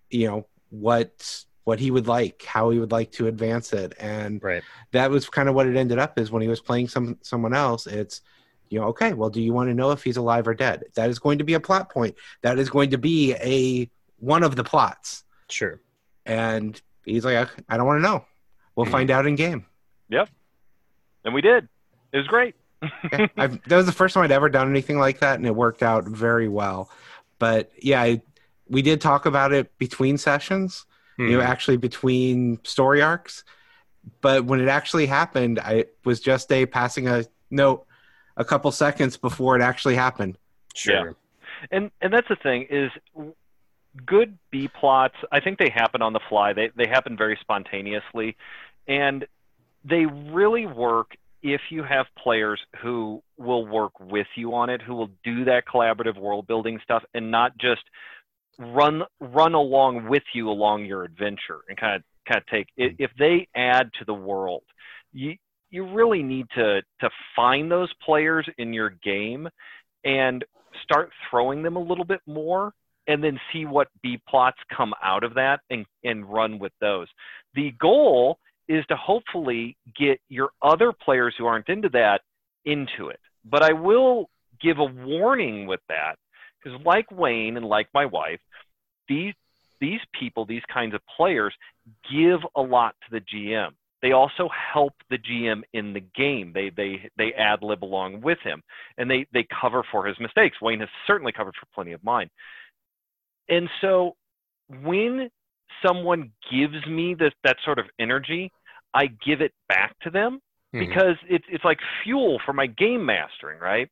you 0.09 0.27
know 0.29 0.47
what 0.71 1.45
what 1.65 1.79
he 1.79 1.91
would 1.91 2.07
like, 2.07 2.43
how 2.45 2.71
he 2.71 2.79
would 2.79 2.93
like 2.93 3.13
to 3.13 3.27
advance 3.27 3.75
it, 3.75 3.93
and 4.01 4.43
Right. 4.43 4.63
that 4.93 5.11
was 5.11 5.29
kind 5.29 5.47
of 5.51 5.55
what 5.55 5.67
it 5.67 5.77
ended 5.77 5.99
up 5.99 6.19
is 6.19 6.31
when 6.31 6.41
he 6.41 6.49
was 6.49 6.61
playing 6.63 6.89
some 6.89 7.19
someone 7.21 7.53
else. 7.53 7.87
It's 7.87 8.23
you 8.71 8.81
know 8.81 8.87
okay, 8.87 9.13
well, 9.13 9.29
do 9.29 9.43
you 9.43 9.53
want 9.53 9.69
to 9.69 9.75
know 9.75 9.91
if 9.91 10.03
he's 10.03 10.17
alive 10.17 10.49
or 10.49 10.55
dead? 10.55 10.85
That 10.95 11.11
is 11.11 11.19
going 11.19 11.37
to 11.39 11.45
be 11.45 11.53
a 11.55 11.61
plot 11.61 11.91
point. 11.91 12.15
That 12.41 12.59
is 12.59 12.71
going 12.71 12.91
to 12.93 12.99
be 12.99 13.35
a 13.35 13.91
one 14.21 14.43
of 14.43 14.57
the 14.57 14.65
plots, 14.65 15.25
Sure. 15.51 15.83
and 16.25 16.81
he's 17.09 17.25
like, 17.25 17.49
I 17.69 17.77
don't 17.77 17.87
want 17.87 17.99
to 17.99 18.03
know. 18.09 18.25
We'll 18.77 18.87
Mhm. 18.87 18.91
find 18.91 19.11
out 19.11 19.27
in 19.27 19.35
game. 19.35 19.67
Yep. 20.09 20.29
And 21.25 21.35
we 21.35 21.41
did. 21.41 21.69
It 22.13 22.19
was 22.19 22.27
great. 22.27 22.55
Yeah, 23.13 23.27
I've, 23.37 23.61
that 23.65 23.77
was 23.77 23.87
the 23.87 23.93
first 23.93 24.15
time 24.15 24.23
I'd 24.25 24.31
ever 24.31 24.49
done 24.49 24.71
anything 24.71 24.99
like 24.99 25.19
that, 25.21 25.37
and 25.37 25.47
it 25.47 25.55
worked 25.55 25.83
out 25.83 26.05
very 26.07 26.49
well. 26.49 26.91
But 27.39 27.71
yeah, 27.83 28.01
I, 28.01 28.23
we 28.69 28.83
did 28.83 29.01
talk 29.01 29.27
about 29.27 29.53
it 29.53 29.77
between 29.79 30.17
sessions, 30.17 30.87
you 31.19 31.31
know, 31.33 31.39
Mhm. 31.41 31.45
actually 31.45 31.77
between 31.79 32.61
story 32.65 33.03
arcs, 33.03 33.43
but 34.21 34.45
when 34.45 34.61
it 34.61 34.69
actually 34.69 35.07
happened, 35.07 35.59
I 35.59 35.87
was 36.05 36.21
just 36.21 36.53
a 36.53 36.67
passing 36.67 37.09
a 37.09 37.25
note 37.51 37.85
a 38.37 38.45
couple 38.45 38.71
seconds 38.71 39.17
before 39.17 39.57
it 39.57 39.63
actually 39.63 39.97
happened. 39.97 40.39
Sure. 40.75 41.17
and 41.73 41.91
and 42.01 42.13
that's 42.13 42.29
the 42.29 42.37
thing 42.37 42.69
is 42.71 42.93
good 44.07 44.39
B 44.51 44.69
plots. 44.69 45.15
I 45.33 45.41
think 45.41 45.59
they 45.59 45.71
happen 45.71 46.03
on 46.03 46.13
the 46.13 46.21
fly. 46.29 46.53
They 46.53 46.71
they 46.77 46.87
happen 46.87 47.17
very 47.17 47.39
spontaneously, 47.41 48.37
and 48.87 49.27
they 49.85 50.07
really 50.07 50.67
work 50.67 51.17
if 51.43 51.61
you 51.71 51.85
have 51.85 52.07
players 52.17 52.61
who 52.83 53.23
will 53.37 53.65
work 53.67 53.93
with 54.01 54.27
you 54.35 54.55
on 54.55 54.71
it, 54.71 54.83
who 54.83 54.95
will 54.95 55.11
do 55.23 55.45
that 55.45 55.65
collaborative 55.67 56.19
world 56.19 56.47
building 56.47 56.81
stuff, 56.83 57.05
and 57.15 57.31
not 57.31 57.57
just 57.59 57.83
run 58.59 59.03
run 59.21 59.55
along 59.55 60.09
with 60.09 60.25
you 60.35 60.51
along 60.51 60.85
your 60.85 61.05
adventure 61.05 61.61
and 61.69 61.79
kind 61.79 61.97
of 61.97 62.03
kind 62.27 62.39
of 62.39 62.47
take 62.47 62.67
mm-hmm. 62.79 62.95
if 62.99 63.11
they 63.19 63.47
add 63.55 63.91
to 63.99 64.05
the 64.05 64.15
world 64.15 64.65
you 65.13 65.35
you 65.71 65.87
really 65.95 66.23
need 66.23 66.47
to 66.55 66.83
to 67.01 67.09
find 67.37 67.71
those 67.71 67.93
players 68.05 68.49
in 68.59 68.73
your 68.73 68.91
game 68.91 69.49
and 70.05 70.45
start 70.83 71.11
throwing 71.31 71.63
them 71.63 71.77
a 71.77 71.81
little 71.81 72.05
bit 72.05 72.21
more 72.27 72.73
and 73.09 73.25
then 73.25 73.41
see 73.53 73.65
what 73.65 73.89
B 74.03 74.21
plots 74.29 74.59
come 74.75 74.95
out 75.03 75.25
of 75.25 75.35
that 75.35 75.61
and, 75.71 75.87
and 76.05 76.31
run 76.31 76.59
with 76.59 76.73
those. 76.81 77.09
The 77.55 77.73
goal 77.81 78.39
is 78.69 78.85
to 78.87 78.97
hopefully 78.97 79.77
get 79.99 80.21
your 80.29 80.51
other 80.63 80.93
players 80.93 81.35
who 81.37 81.47
aren't 81.47 81.69
into 81.69 81.89
that 81.91 82.21
into 82.65 83.09
it. 83.09 83.19
But 83.45 83.63
I 83.63 83.73
will 83.73 84.29
give 84.61 84.79
a 84.79 84.85
warning 84.85 85.67
with 85.67 85.81
that 85.89 86.17
because, 86.63 86.79
like 86.85 87.11
Wayne 87.11 87.57
and 87.57 87.67
like 87.67 87.89
my 87.95 88.05
wife, 88.05 88.41
these 89.09 89.35
these 89.81 90.01
people, 90.19 90.45
these 90.45 90.63
kinds 90.73 90.93
of 90.95 91.01
players, 91.17 91.55
give 92.13 92.41
a 92.57 92.61
lot 92.61 92.95
to 93.05 93.19
the 93.19 93.25
GM. 93.25 93.71
They 94.03 94.13
also 94.13 94.49
help 94.73 94.93
the 95.09 95.19
GM 95.19 95.63
in 95.73 95.93
the 95.93 96.05
game. 96.15 96.53
They 96.55 96.71
they 96.77 97.09
they 97.17 97.33
ad 97.33 97.61
lib 97.63 97.83
along 97.83 98.21
with 98.21 98.39
him, 98.45 98.63
and 98.99 99.11
they 99.11 99.27
they 99.33 99.47
cover 99.61 99.83
for 99.91 100.07
his 100.07 100.19
mistakes. 100.21 100.61
Wayne 100.61 100.81
has 100.81 100.89
certainly 101.07 101.33
covered 101.33 101.55
for 101.55 101.67
plenty 101.75 101.93
of 101.93 102.05
mine. 102.05 102.29
And 103.49 103.69
so 103.81 104.17
when 104.83 105.31
someone 105.85 106.31
gives 106.51 106.87
me 106.87 107.15
this 107.15 107.33
that 107.45 107.57
sort 107.65 107.79
of 107.79 107.87
energy, 107.99 108.51
I 108.95 109.07
give 109.07 109.41
it 109.41 109.53
back 109.69 109.99
to 110.01 110.11
them 110.11 110.41
Mhm. 110.75 110.81
because 110.81 111.17
it's 111.29 111.45
it's 111.49 111.65
like 111.65 111.79
fuel 112.03 112.39
for 112.45 112.53
my 112.53 112.67
game 112.67 113.05
mastering, 113.07 113.59
right? 113.59 113.89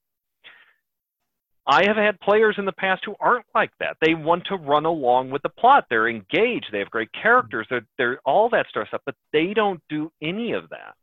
I 1.69 1.85
have 1.85 1.97
had 1.97 2.21
players 2.21 2.59
in 2.59 2.65
the 2.65 2.73
past 2.73 3.05
who 3.05 3.17
aren't 3.19 3.47
like 3.53 3.73
that. 3.81 3.97
They 4.01 4.15
want 4.15 4.45
to 4.47 4.57
run 4.57 4.85
along 4.85 5.31
with 5.31 5.43
the 5.43 5.49
plot. 5.49 5.87
They're 5.91 6.09
engaged. 6.09 6.67
They 6.71 6.79
have 6.79 6.91
great 6.91 7.13
characters. 7.13 7.67
They're, 7.69 7.85
they're 7.99 8.21
all 8.25 8.49
that 8.51 8.67
sort 8.73 8.85
of 8.85 8.89
stuff, 8.89 9.03
but 9.05 9.17
they 9.33 9.53
don't 9.53 9.83
do 9.89 10.13
any 10.23 10.53
of 10.53 10.69
that, 10.69 10.95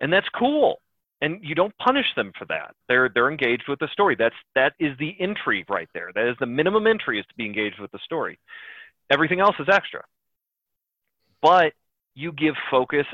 and 0.00 0.12
that's 0.12 0.28
cool. 0.30 0.80
And 1.20 1.40
you 1.42 1.54
don't 1.54 1.76
punish 1.78 2.06
them 2.14 2.32
for 2.38 2.44
that. 2.46 2.74
They're 2.88 3.10
they're 3.12 3.30
engaged 3.30 3.64
with 3.68 3.80
the 3.80 3.88
story. 3.92 4.14
That's 4.16 4.34
that 4.54 4.74
is 4.78 4.96
the 4.98 5.16
entry 5.18 5.64
right 5.68 5.88
there. 5.92 6.10
That 6.14 6.28
is 6.28 6.36
the 6.38 6.46
minimum 6.46 6.86
entry 6.86 7.18
is 7.18 7.26
to 7.26 7.34
be 7.34 7.44
engaged 7.44 7.80
with 7.80 7.90
the 7.90 7.98
story. 8.04 8.38
Everything 9.10 9.40
else 9.40 9.56
is 9.58 9.68
extra. 9.68 10.04
But 11.42 11.72
you 12.14 12.32
give 12.32 12.54
focus 12.70 13.06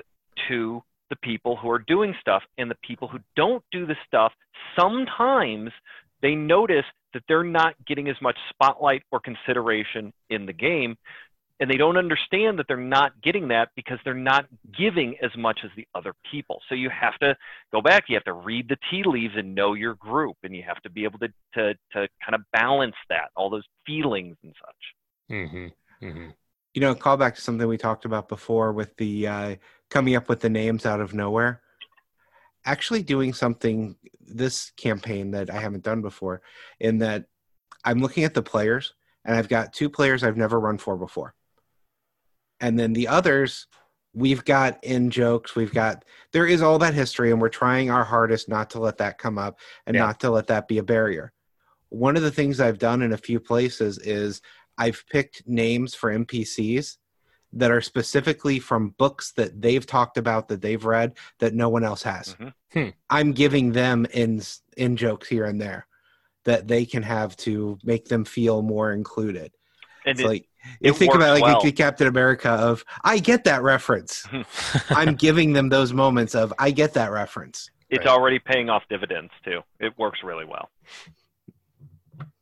to 0.48 0.82
the 1.10 1.16
people 1.16 1.56
who 1.56 1.70
are 1.70 1.78
doing 1.78 2.14
stuff 2.20 2.42
and 2.58 2.70
the 2.70 2.76
people 2.82 3.08
who 3.08 3.18
don't 3.36 3.62
do 3.70 3.86
the 3.86 3.96
stuff 4.06 4.32
sometimes 4.78 5.70
they 6.22 6.34
notice 6.34 6.86
that 7.12 7.22
they're 7.28 7.44
not 7.44 7.74
getting 7.86 8.08
as 8.08 8.16
much 8.22 8.36
spotlight 8.48 9.02
or 9.12 9.20
consideration 9.20 10.12
in 10.30 10.46
the 10.46 10.52
game 10.52 10.96
and 11.64 11.70
they 11.70 11.78
don't 11.78 11.96
understand 11.96 12.58
that 12.58 12.68
they're 12.68 12.76
not 12.76 13.18
getting 13.22 13.48
that 13.48 13.70
because 13.74 13.98
they're 14.04 14.12
not 14.12 14.44
giving 14.76 15.16
as 15.22 15.30
much 15.34 15.60
as 15.64 15.70
the 15.76 15.88
other 15.94 16.12
people. 16.30 16.60
So 16.68 16.74
you 16.74 16.90
have 16.90 17.18
to 17.20 17.34
go 17.72 17.80
back 17.80 18.04
you 18.08 18.16
have 18.16 18.24
to 18.24 18.34
read 18.34 18.68
the 18.68 18.76
tea 18.90 19.02
leaves 19.02 19.32
and 19.34 19.54
know 19.54 19.72
your 19.72 19.94
group 19.94 20.36
and 20.42 20.54
you 20.54 20.62
have 20.62 20.82
to 20.82 20.90
be 20.90 21.04
able 21.04 21.18
to 21.20 21.28
to, 21.54 21.72
to 21.92 22.06
kind 22.22 22.34
of 22.34 22.42
balance 22.52 22.96
that 23.08 23.30
all 23.34 23.48
those 23.48 23.64
feelings 23.86 24.36
and 24.42 24.54
such. 24.60 25.30
Hmm 25.30 25.68
hmm 26.00 26.26
You 26.74 26.82
know, 26.82 26.94
call 26.94 27.16
back 27.16 27.34
to 27.36 27.40
something 27.40 27.66
we 27.66 27.78
talked 27.78 28.04
about 28.04 28.28
before 28.28 28.74
with 28.74 28.94
the 28.98 29.26
uh, 29.26 29.56
coming 29.88 30.16
up 30.16 30.28
with 30.28 30.40
the 30.40 30.50
names 30.50 30.84
out 30.84 31.00
of 31.00 31.14
nowhere. 31.14 31.62
Actually, 32.66 33.02
doing 33.02 33.32
something 33.32 33.96
this 34.20 34.70
campaign 34.72 35.30
that 35.30 35.48
I 35.48 35.60
haven't 35.60 35.84
done 35.84 36.02
before, 36.02 36.42
in 36.78 36.98
that 36.98 37.24
I'm 37.86 38.00
looking 38.00 38.24
at 38.24 38.34
the 38.34 38.42
players, 38.42 38.92
and 39.24 39.34
I've 39.34 39.48
got 39.48 39.72
two 39.72 39.88
players 39.88 40.22
I've 40.22 40.36
never 40.36 40.60
run 40.60 40.76
for 40.76 40.98
before, 40.98 41.34
and 42.64 42.78
then 42.78 42.94
the 42.94 43.06
others 43.06 43.66
we've 44.14 44.44
got 44.44 44.82
in 44.82 45.10
jokes 45.10 45.54
we've 45.54 45.74
got 45.74 46.04
there 46.32 46.46
is 46.46 46.62
all 46.62 46.78
that 46.78 46.94
history 46.94 47.30
and 47.30 47.40
we're 47.40 47.48
trying 47.48 47.90
our 47.90 48.04
hardest 48.04 48.48
not 48.48 48.70
to 48.70 48.78
let 48.78 48.96
that 48.96 49.18
come 49.18 49.36
up 49.38 49.58
and 49.86 49.94
Yeah. 49.94 50.06
not 50.06 50.20
to 50.20 50.30
let 50.30 50.46
that 50.46 50.66
be 50.66 50.78
a 50.78 50.82
barrier 50.82 51.32
one 51.90 52.16
of 52.16 52.22
the 52.22 52.30
things 52.30 52.60
i've 52.60 52.78
done 52.78 53.02
in 53.02 53.12
a 53.12 53.18
few 53.18 53.38
places 53.38 53.98
is 53.98 54.40
i've 54.78 55.04
picked 55.10 55.46
names 55.46 55.94
for 55.94 56.10
npcs 56.10 56.96
that 57.52 57.70
are 57.70 57.80
specifically 57.82 58.58
from 58.58 58.90
books 58.98 59.32
that 59.32 59.60
they've 59.60 59.86
talked 59.86 60.16
about 60.16 60.48
that 60.48 60.62
they've 60.62 60.84
read 60.84 61.12
that 61.40 61.54
no 61.54 61.68
one 61.68 61.84
else 61.84 62.02
has 62.02 62.34
Mhm. 62.40 62.52
Hmm. 62.72 62.88
i'm 63.10 63.32
giving 63.32 63.72
them 63.72 64.06
in 64.12 64.40
in 64.76 64.96
jokes 64.96 65.28
here 65.28 65.44
and 65.44 65.60
there 65.60 65.86
that 66.44 66.66
they 66.68 66.84
can 66.86 67.02
have 67.02 67.36
to 67.38 67.78
make 67.84 68.06
them 68.06 68.24
feel 68.24 68.62
more 68.62 68.92
included 68.92 69.50
and 70.06 70.12
it's 70.18 70.20
it, 70.20 70.26
like 70.26 70.48
you 70.80 70.90
it 70.90 70.96
think 70.96 71.14
about 71.14 71.34
like 71.34 71.42
well. 71.42 71.60
the 71.62 71.72
Captain 71.72 72.06
America 72.06 72.50
of 72.50 72.84
I 73.04 73.18
get 73.18 73.44
that 73.44 73.62
reference. 73.62 74.24
I'm 74.90 75.14
giving 75.14 75.52
them 75.52 75.68
those 75.68 75.92
moments 75.92 76.34
of 76.34 76.52
I 76.58 76.70
get 76.70 76.94
that 76.94 77.10
reference. 77.10 77.70
it's 77.90 78.04
Right. 78.04 78.12
already 78.12 78.38
paying 78.38 78.70
off 78.70 78.82
dividends 78.88 79.30
too 79.44 79.60
it 79.80 79.92
works 79.98 80.20
really 80.24 80.44
well 80.44 80.68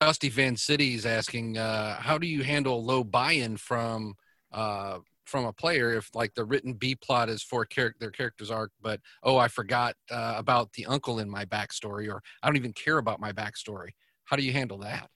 Dusty 0.00 0.28
Van 0.28 0.56
City 0.56 0.94
is 0.94 1.06
asking, 1.06 1.56
uh, 1.56 1.96
how 2.00 2.18
do 2.18 2.26
you 2.26 2.42
handle 2.42 2.84
low 2.84 3.04
buy-in 3.04 3.56
from 3.56 4.14
uh, 4.52 4.98
from 5.24 5.44
a 5.46 5.52
player 5.52 5.92
if 5.94 6.10
like 6.14 6.34
the 6.34 6.44
written 6.44 6.74
B 6.74 6.94
plot 6.94 7.28
is 7.30 7.42
for 7.42 7.64
char- 7.64 7.94
their 8.00 8.10
character's 8.10 8.50
arc, 8.50 8.70
but 8.82 9.00
oh, 9.22 9.38
I 9.38 9.48
forgot 9.48 9.94
uh, 10.10 10.34
about 10.36 10.72
the 10.74 10.84
uncle 10.86 11.20
in 11.20 11.30
my 11.30 11.44
backstory, 11.46 12.12
or 12.12 12.20
I 12.42 12.48
don't 12.48 12.56
even 12.56 12.72
care 12.74 12.98
about 12.98 13.20
my 13.20 13.32
backstory. 13.32 13.90
How 14.24 14.36
do 14.36 14.42
you 14.42 14.52
handle 14.52 14.78
that? 14.78 15.08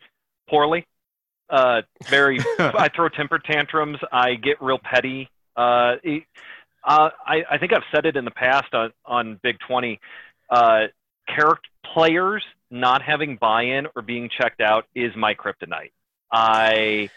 poorly 0.48 0.86
uh 1.50 1.82
very 2.08 2.38
I 2.58 2.88
throw 2.94 3.08
temper 3.08 3.38
tantrums. 3.38 3.98
I 4.12 4.34
get 4.34 4.60
real 4.60 4.78
petty. 4.78 5.28
Uh, 5.56 5.96
it- 6.02 6.24
uh, 6.84 7.10
I, 7.26 7.42
I 7.50 7.58
think 7.58 7.72
I've 7.72 7.82
said 7.92 8.06
it 8.06 8.16
in 8.16 8.24
the 8.24 8.30
past 8.30 8.72
on, 8.72 8.92
on 9.04 9.40
Big 9.42 9.56
20. 9.66 9.98
Uh, 10.48 10.82
character 11.26 11.68
players 11.92 12.44
not 12.70 13.02
having 13.02 13.36
buy-in 13.36 13.88
or 13.96 14.02
being 14.02 14.30
checked 14.40 14.60
out 14.60 14.86
is 14.94 15.10
my 15.16 15.34
kryptonite. 15.34 15.90
I 16.30 17.10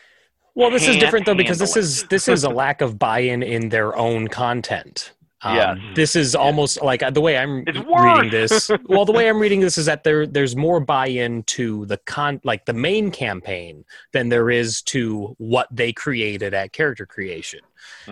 Well, 0.56 0.72
this 0.72 0.88
is 0.88 0.98
different 0.98 1.26
though 1.26 1.36
because 1.36 1.60
this 1.60 1.76
handle 1.76 1.84
is 1.84 2.04
this 2.06 2.28
is 2.28 2.44
a 2.44 2.50
lack 2.50 2.82
of 2.82 2.98
buy-in 2.98 3.44
in 3.44 3.70
their 3.70 3.96
own 3.96 4.28
content. 4.28 5.12
Um, 5.42 5.56
Yes. 5.56 5.78
This 5.96 6.16
is 6.16 6.36
almost 6.36 6.82
like 6.82 7.02
uh, 7.02 7.10
the 7.12 7.22
way 7.22 7.38
I'm 7.38 7.64
reading 7.66 8.30
this. 8.30 8.70
well, 8.88 9.06
the 9.06 9.12
way 9.14 9.30
I'm 9.30 9.40
reading 9.40 9.60
this 9.62 9.78
is 9.78 9.86
that 9.86 10.04
there 10.04 10.28
there's 10.28 10.56
more 10.56 10.80
buy-in 10.80 11.44
to 11.44 11.86
the 11.86 11.98
con 12.06 12.42
like 12.44 12.66
the 12.66 12.74
main 12.74 13.10
campaign 13.12 13.86
than 14.12 14.30
there 14.30 14.50
is 14.50 14.82
to 14.84 15.36
what 15.38 15.68
they 15.72 15.94
created 15.94 16.54
at 16.54 16.74
character 16.74 17.06
creation. 17.06 17.62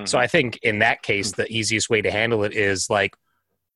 So 0.05 0.17
I 0.17 0.27
think 0.27 0.57
in 0.63 0.79
that 0.79 1.01
case, 1.01 1.31
the 1.33 1.47
easiest 1.51 1.89
way 1.89 2.01
to 2.01 2.11
handle 2.11 2.43
it 2.43 2.53
is 2.53 2.89
like 2.89 3.15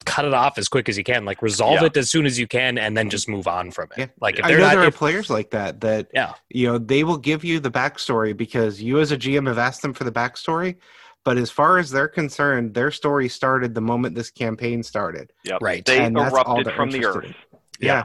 cut 0.06 0.26
it 0.26 0.34
off 0.34 0.58
as 0.58 0.68
quick 0.68 0.89
as 0.89 0.97
you 0.97 1.04
can, 1.04 1.26
like 1.26 1.41
resolve 1.41 1.82
Yeah. 1.82 1.86
it 1.88 1.97
as 1.97 2.10
soon 2.10 2.26
as 2.26 2.39
you 2.39 2.47
can, 2.47 2.78
and 2.78 2.95
then 2.97 3.10
just 3.10 3.28
move 3.30 3.47
on 3.47 3.70
from 3.72 3.89
it. 3.91 3.99
Yeah. 3.99 4.06
Like 4.20 4.39
if 4.39 4.45
I 4.45 4.47
they're 4.47 4.58
know 4.60 4.64
not, 4.66 4.72
there 4.76 4.84
are 4.84 4.88
if- 4.88 4.95
players 4.95 5.30
like 5.30 5.52
that 5.52 5.82
that 5.82 6.08
yeah, 6.14 6.34
you 6.49 6.68
know 6.68 6.78
they 6.78 7.04
will 7.04 7.18
give 7.18 7.43
you 7.43 7.60
the 7.60 7.70
backstory 7.72 8.36
because 8.36 8.82
you 8.82 8.99
as 8.99 9.12
a 9.12 9.18
GM 9.18 9.45
have 9.47 9.58
asked 9.58 9.82
them 9.82 9.93
for 9.93 10.04
the 10.06 10.12
backstory. 10.12 10.78
But 11.24 11.38
as 11.38 11.52
far 11.52 11.78
as 11.78 11.92
they're 11.92 12.08
concerned, 12.08 12.74
their 12.74 12.90
story 12.92 13.30
started 13.30 13.76
the 13.76 13.82
moment 13.82 14.16
this 14.16 14.32
campaign 14.32 14.82
started. 14.84 15.32
Yep. 15.44 15.62
right. 15.62 15.86
They 15.86 16.00
And 16.04 16.18
all 16.18 16.28
erupted 16.28 16.74
from 16.74 16.90
the 16.90 16.98
interested 16.98 17.30
earth. 17.30 17.36
in. 17.80 17.88
Yeah. 17.88 18.04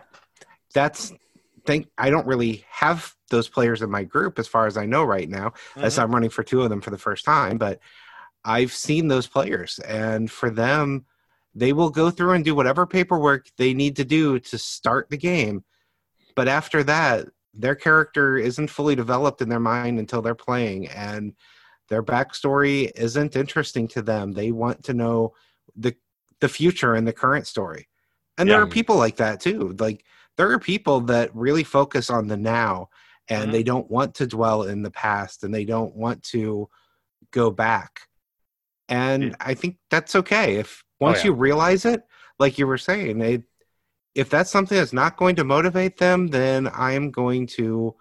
That's 0.74 1.12
think 1.64 1.88
I 1.98 2.10
don't 2.10 2.26
really 2.26 2.64
have 2.70 3.14
those 3.30 3.48
players 3.48 3.82
in 3.82 3.90
my 3.90 4.04
group 4.04 4.38
as 4.38 4.46
far 4.46 4.66
as 4.66 4.76
I 4.76 4.86
know 4.86 5.02
right 5.02 5.28
now. 5.28 5.52
as 5.76 5.96
Mhm. 5.96 6.02
I'm 6.04 6.14
running 6.14 6.30
for 6.30 6.44
two 6.44 6.62
of 6.62 6.70
them 6.70 6.80
for 6.80 6.90
the 6.90 6.98
first 6.98 7.24
time, 7.24 7.58
but 7.58 7.80
I've 8.44 8.72
seen 8.72 9.08
those 9.08 9.26
players, 9.26 9.80
and 9.80 10.30
for 10.30 10.48
them, 10.50 11.06
they 11.54 11.72
will 11.72 11.90
go 11.90 12.10
through 12.10 12.32
and 12.32 12.44
do 12.44 12.54
whatever 12.54 12.86
paperwork 12.86 13.48
they 13.56 13.74
need 13.74 13.96
to 13.96 14.04
do 14.04 14.38
to 14.38 14.58
start 14.58 15.10
the 15.10 15.16
game. 15.16 15.64
But 16.36 16.46
after 16.46 16.84
that, 16.84 17.26
their 17.52 17.74
character 17.74 18.36
isn't 18.36 18.68
fully 18.68 18.94
developed 18.94 19.40
in 19.42 19.48
their 19.48 19.58
mind 19.58 19.98
until 19.98 20.22
they're 20.22 20.34
playing, 20.36 20.86
and 20.88 21.32
their 21.88 22.02
backstory 22.02 22.90
isn't 22.96 23.36
interesting 23.36 23.86
to 23.88 24.02
them. 24.02 24.32
They 24.32 24.52
want 24.52 24.84
to 24.84 24.94
know 24.94 25.34
the 25.76 25.94
the 26.40 26.48
future 26.48 26.94
and 26.94 27.06
the 27.06 27.12
current 27.12 27.46
story. 27.46 27.88
And 28.36 28.48
there 28.48 28.58
Yeah. 28.58 28.64
are 28.64 28.68
people 28.70 28.96
like 28.96 29.16
that 29.16 29.40
too. 29.40 29.74
Like 29.78 30.04
there 30.36 30.50
are 30.52 30.58
people 30.58 31.00
that 31.02 31.34
really 31.34 31.64
focus 31.64 32.10
on 32.10 32.26
the 32.26 32.36
now 32.36 32.90
and 33.28 33.48
Mhm. 33.48 33.52
they 33.52 33.62
don't 33.62 33.90
want 33.90 34.14
to 34.16 34.26
dwell 34.26 34.64
in 34.64 34.82
the 34.82 34.90
past 34.90 35.44
and 35.44 35.54
they 35.54 35.64
don't 35.64 35.96
want 35.96 36.22
to 36.24 36.68
go 37.30 37.50
back 37.50 38.00
and 38.88 39.22
Yeah. 39.24 39.34
I 39.40 39.54
think 39.54 39.78
that's 39.90 40.14
okay. 40.14 40.56
If 40.56 40.84
once 41.00 41.18
yeah. 41.18 41.26
you 41.26 41.32
realize 41.32 41.84
it, 41.84 42.02
like 42.38 42.58
you 42.58 42.66
were 42.66 42.78
saying, 42.78 43.18
they, 43.18 43.42
if 44.14 44.28
that's 44.30 44.50
something 44.50 44.76
that's 44.76 44.92
not 44.92 45.16
going 45.16 45.36
to 45.36 45.44
motivate 45.44 45.96
them, 45.96 46.28
then 46.28 46.68
I 46.68 46.92
am 46.92 47.10
going 47.10 47.46
to 47.58 47.96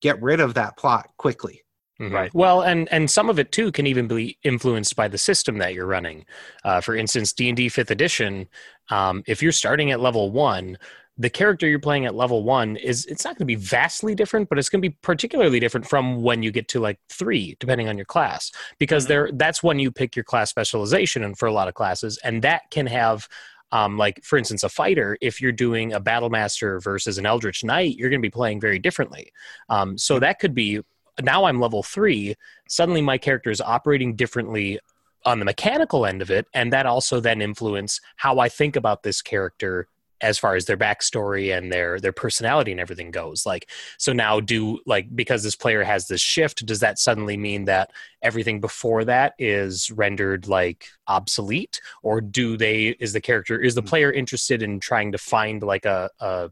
get 0.00 0.22
rid 0.22 0.40
of 0.40 0.54
that 0.54 0.76
plot 0.76 1.10
quickly. 1.16 1.61
Mhm. 2.02 2.12
Right. 2.12 2.34
Well, 2.34 2.62
and 2.62 2.88
and 2.90 3.10
some 3.10 3.30
of 3.30 3.38
it 3.38 3.52
too 3.52 3.70
can 3.70 3.86
even 3.86 4.08
be 4.08 4.38
influenced 4.42 4.96
by 4.96 5.08
the 5.08 5.18
system 5.18 5.58
that 5.58 5.74
you're 5.74 5.86
running. 5.86 6.24
Uh, 6.64 6.80
for 6.80 6.96
instance, 6.96 7.32
D 7.32 7.48
and 7.48 7.56
D 7.56 7.68
Fifth 7.68 7.90
Edition. 7.90 8.48
Um, 8.90 9.22
if 9.26 9.42
you're 9.42 9.52
starting 9.52 9.92
at 9.92 10.00
level 10.00 10.30
one, 10.32 10.78
the 11.16 11.30
character 11.30 11.68
you're 11.68 11.78
playing 11.78 12.06
at 12.06 12.14
level 12.14 12.42
one 12.42 12.76
is 12.76 13.06
it's 13.06 13.24
not 13.24 13.32
going 13.36 13.40
to 13.40 13.44
be 13.44 13.54
vastly 13.54 14.14
different, 14.14 14.48
but 14.48 14.58
it's 14.58 14.68
going 14.68 14.82
to 14.82 14.88
be 14.88 14.96
particularly 15.02 15.60
different 15.60 15.86
from 15.86 16.22
when 16.22 16.42
you 16.42 16.50
get 16.50 16.66
to 16.68 16.80
like 16.80 16.98
three, 17.08 17.56
depending 17.60 17.88
on 17.88 17.96
your 17.96 18.06
class, 18.06 18.50
because 18.78 19.04
Mhm. 19.04 19.08
there 19.08 19.30
that's 19.34 19.62
when 19.62 19.78
you 19.78 19.92
pick 19.92 20.16
your 20.16 20.24
class 20.24 20.50
specialization, 20.50 21.22
and 21.22 21.38
for 21.38 21.46
a 21.46 21.52
lot 21.52 21.68
of 21.68 21.74
classes, 21.74 22.18
and 22.24 22.42
that 22.42 22.62
can 22.70 22.86
have. 22.86 23.28
Um, 23.74 23.96
like 23.96 24.22
for 24.22 24.36
instance, 24.36 24.62
a 24.64 24.68
fighter. 24.68 25.16
If 25.22 25.40
you're 25.40 25.50
doing 25.50 25.94
a 25.94 26.00
battle 26.00 26.28
master 26.28 26.78
versus 26.78 27.16
an 27.16 27.24
eldritch 27.24 27.64
knight, 27.64 27.96
you're 27.96 28.10
going 28.10 28.20
to 28.20 28.26
be 28.26 28.28
playing 28.30 28.60
very 28.60 28.78
differently. 28.78 29.32
Um, 29.70 29.96
so 29.96 30.18
that 30.18 30.40
could 30.40 30.54
be 30.54 30.82
now 31.20 31.44
I'm 31.44 31.60
level 31.60 31.82
three. 31.82 32.34
Suddenly 32.68 33.02
my 33.02 33.18
character 33.18 33.50
is 33.50 33.60
operating 33.60 34.16
differently 34.16 34.78
on 35.24 35.38
the 35.38 35.44
mechanical 35.44 36.06
end 36.06 36.22
of 36.22 36.30
it, 36.30 36.46
and 36.54 36.72
that 36.72 36.86
also 36.86 37.20
then 37.20 37.42
influence 37.42 38.00
how 38.16 38.38
I 38.38 38.48
think 38.48 38.76
about 38.76 39.02
this 39.02 39.22
character 39.22 39.88
as 40.22 40.38
far 40.38 40.54
as 40.54 40.64
their 40.66 40.76
backstory 40.76 41.56
and 41.56 41.70
their 41.72 41.98
their 41.98 42.12
personality 42.12 42.70
and 42.70 42.80
everything 42.80 43.10
goes. 43.10 43.44
Like 43.44 43.68
so 43.98 44.12
now 44.12 44.40
do 44.40 44.78
like 44.86 45.14
because 45.14 45.42
this 45.42 45.56
player 45.56 45.82
has 45.82 46.06
this 46.06 46.20
shift, 46.20 46.64
does 46.64 46.80
that 46.80 46.98
suddenly 46.98 47.36
mean 47.36 47.64
that 47.66 47.90
everything 48.22 48.60
before 48.60 49.04
that 49.04 49.34
is 49.38 49.90
rendered 49.90 50.46
like 50.46 50.86
obsolete? 51.08 51.80
Or 52.02 52.20
do 52.20 52.56
they 52.56 52.96
is 53.00 53.12
the 53.12 53.20
character 53.20 53.58
is 53.58 53.74
the 53.74 53.82
hmm. 53.82 53.88
player 53.88 54.12
interested 54.12 54.62
in 54.62 54.80
trying 54.80 55.12
to 55.12 55.18
find 55.18 55.62
like 55.62 55.84
a, 55.84 56.08
a 56.20 56.50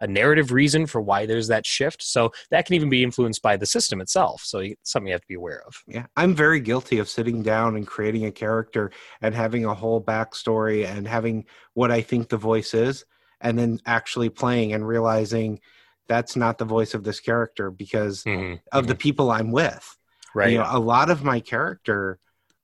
a 0.00 0.06
narrative 0.06 0.52
reason 0.52 0.86
for 0.86 1.00
why 1.00 1.26
there's 1.26 1.48
that 1.48 1.66
shift. 1.66 2.02
So 2.02 2.32
that 2.50 2.66
can 2.66 2.74
even 2.74 2.88
be 2.88 3.02
influenced 3.02 3.42
by 3.42 3.56
the 3.56 3.66
system 3.66 4.00
itself. 4.00 4.42
So 4.44 4.58
it's 4.58 4.90
something 4.90 5.08
you 5.08 5.14
have 5.14 5.22
to 5.22 5.28
be 5.28 5.34
aware 5.34 5.62
of. 5.66 5.82
Yeah, 5.86 6.06
I'm 6.16 6.34
very 6.34 6.60
guilty 6.60 6.98
of 6.98 7.08
sitting 7.08 7.42
down 7.42 7.76
and 7.76 7.86
creating 7.86 8.26
a 8.26 8.32
character 8.32 8.90
and 9.20 9.34
having 9.34 9.64
a 9.64 9.74
whole 9.74 10.02
backstory 10.02 10.86
and 10.86 11.06
having 11.06 11.46
what 11.74 11.90
I 11.90 12.02
think 12.02 12.28
the 12.28 12.36
voice 12.36 12.74
is, 12.74 13.04
and 13.40 13.58
then 13.58 13.80
actually 13.86 14.28
playing 14.28 14.72
and 14.72 14.86
realizing 14.86 15.60
that's 16.08 16.36
not 16.36 16.58
the 16.58 16.64
voice 16.64 16.94
of 16.94 17.04
this 17.04 17.20
character 17.20 17.70
because 17.70 18.24
mm-hmm, 18.24 18.56
of 18.72 18.86
the 18.86 18.94
mm-hmm. 18.94 18.98
people 18.98 19.30
I'm 19.30 19.52
with. 19.52 19.96
right. 20.34 20.52
You 20.52 20.58
know, 20.58 20.68
a 20.68 20.78
lot 20.78 21.10
of 21.10 21.24
my 21.24 21.40
character 21.40 22.18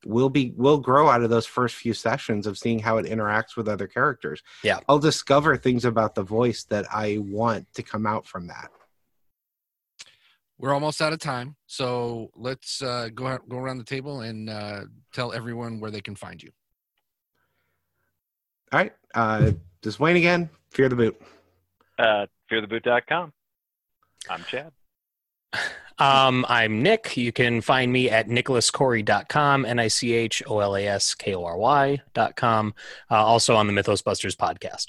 will 0.04 0.30
be 0.30 0.52
will 0.56 0.78
grow 0.78 1.08
out 1.08 1.22
of 1.22 1.30
those 1.30 1.46
first 1.46 1.74
few 1.74 1.92
sessions 1.92 2.46
of 2.46 2.58
seeing 2.58 2.78
how 2.78 2.98
it 2.98 3.06
interacts 3.06 3.56
with 3.56 3.68
other 3.68 3.86
characters. 3.86 4.42
Yeah. 4.62 4.80
I'll 4.88 4.98
discover 4.98 5.56
things 5.56 5.84
about 5.84 6.14
the 6.14 6.22
voice 6.22 6.64
that 6.64 6.86
I 6.92 7.18
want 7.18 7.72
to 7.74 7.82
come 7.82 8.06
out 8.06 8.26
from 8.26 8.46
that. 8.48 8.70
We're 10.58 10.74
almost 10.74 11.00
out 11.00 11.12
of 11.12 11.20
time, 11.20 11.54
so 11.66 12.30
let's 12.34 12.82
uh, 12.82 13.10
go 13.14 13.28
out, 13.28 13.48
go 13.48 13.58
around 13.58 13.78
the 13.78 13.84
table 13.84 14.22
and 14.22 14.50
uh, 14.50 14.80
tell 15.12 15.32
everyone 15.32 15.78
where 15.78 15.92
they 15.92 16.00
can 16.00 16.16
find 16.16 16.42
you. 16.42 16.50
All 18.72 18.80
right. 18.80 18.92
Uh 19.14 19.52
just 19.82 20.00
Wayne 20.00 20.16
again. 20.16 20.50
Fear 20.70 20.88
the 20.88 20.96
boot. 20.96 21.20
Uh, 21.98 22.26
feartheboot.com. 22.50 23.32
I'm 24.28 24.44
Chad. 24.44 24.72
Um, 25.98 26.46
I'm 26.48 26.82
Nick. 26.82 27.16
You 27.16 27.32
can 27.32 27.60
find 27.60 27.92
me 27.92 28.08
at 28.08 28.28
nicholaskory.com, 28.28 29.64
N 29.64 29.78
I 29.78 29.88
C 29.88 30.12
H 30.12 30.42
O 30.46 30.60
L 30.60 30.76
A 30.76 30.86
S 30.86 31.14
K 31.14 31.34
O 31.34 31.44
R 31.44 31.56
Y.com. 31.56 32.74
Uh, 33.10 33.14
also 33.14 33.56
on 33.56 33.66
the 33.66 33.72
Mythos 33.72 34.02
Busters 34.02 34.36
podcast. 34.36 34.86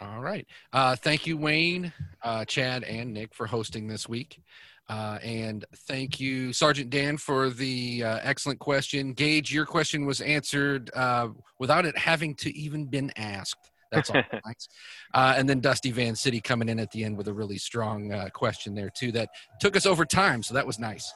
All 0.00 0.20
right. 0.20 0.46
Uh, 0.72 0.96
thank 0.96 1.26
you, 1.26 1.36
Wayne, 1.36 1.92
uh, 2.22 2.46
Chad, 2.46 2.84
and 2.84 3.12
Nick 3.12 3.34
for 3.34 3.46
hosting 3.46 3.86
this 3.86 4.08
week. 4.08 4.40
Uh, 4.88 5.18
and 5.22 5.64
thank 5.86 6.18
you, 6.18 6.52
Sergeant 6.52 6.90
Dan, 6.90 7.16
for 7.16 7.50
the 7.50 8.02
uh, 8.02 8.18
excellent 8.22 8.58
question. 8.58 9.12
Gage, 9.12 9.52
your 9.52 9.66
question 9.66 10.04
was 10.04 10.20
answered 10.20 10.90
uh, 10.94 11.28
without 11.58 11.84
it 11.84 11.96
having 11.96 12.34
to 12.36 12.56
even 12.56 12.86
been 12.86 13.12
asked. 13.16 13.69
That's 13.90 14.10
all. 14.10 14.22
Thanks. 14.44 14.68
Uh, 15.12 15.34
and 15.36 15.48
then 15.48 15.60
Dusty 15.60 15.90
Van 15.90 16.14
City 16.14 16.40
coming 16.40 16.68
in 16.68 16.78
at 16.78 16.90
the 16.92 17.04
end 17.04 17.16
with 17.16 17.28
a 17.28 17.32
really 17.32 17.58
strong 17.58 18.12
uh, 18.12 18.28
question 18.32 18.74
there 18.74 18.90
too. 18.90 19.12
That 19.12 19.30
took 19.60 19.76
us 19.76 19.86
over 19.86 20.04
time, 20.04 20.42
so 20.42 20.54
that 20.54 20.66
was 20.66 20.78
nice. 20.78 21.12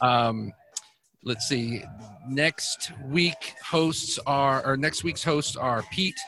Um, 0.00 0.52
let's 1.24 1.48
see. 1.48 1.82
Next 2.28 2.92
week 3.06 3.54
hosts 3.64 4.18
are, 4.26 4.64
or 4.64 4.76
next 4.76 5.04
week's 5.04 5.24
hosts 5.24 5.56
are 5.56 5.82
Pete, 5.90 6.20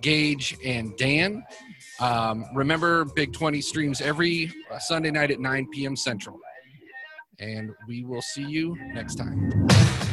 Gage, 0.00 0.56
and 0.64 0.96
Dan. 0.96 1.44
Um, 2.00 2.44
remember, 2.54 3.04
Big 3.04 3.32
20 3.32 3.60
streams 3.60 4.00
every 4.00 4.52
Sunday 4.80 5.10
night 5.10 5.30
at 5.30 5.40
9 5.40 5.68
p.m. 5.72 5.96
Central. 5.96 6.38
And 7.38 7.70
we 7.86 8.04
will 8.04 8.22
see 8.22 8.44
you 8.44 8.76
next 8.94 9.16
time. 9.16 10.05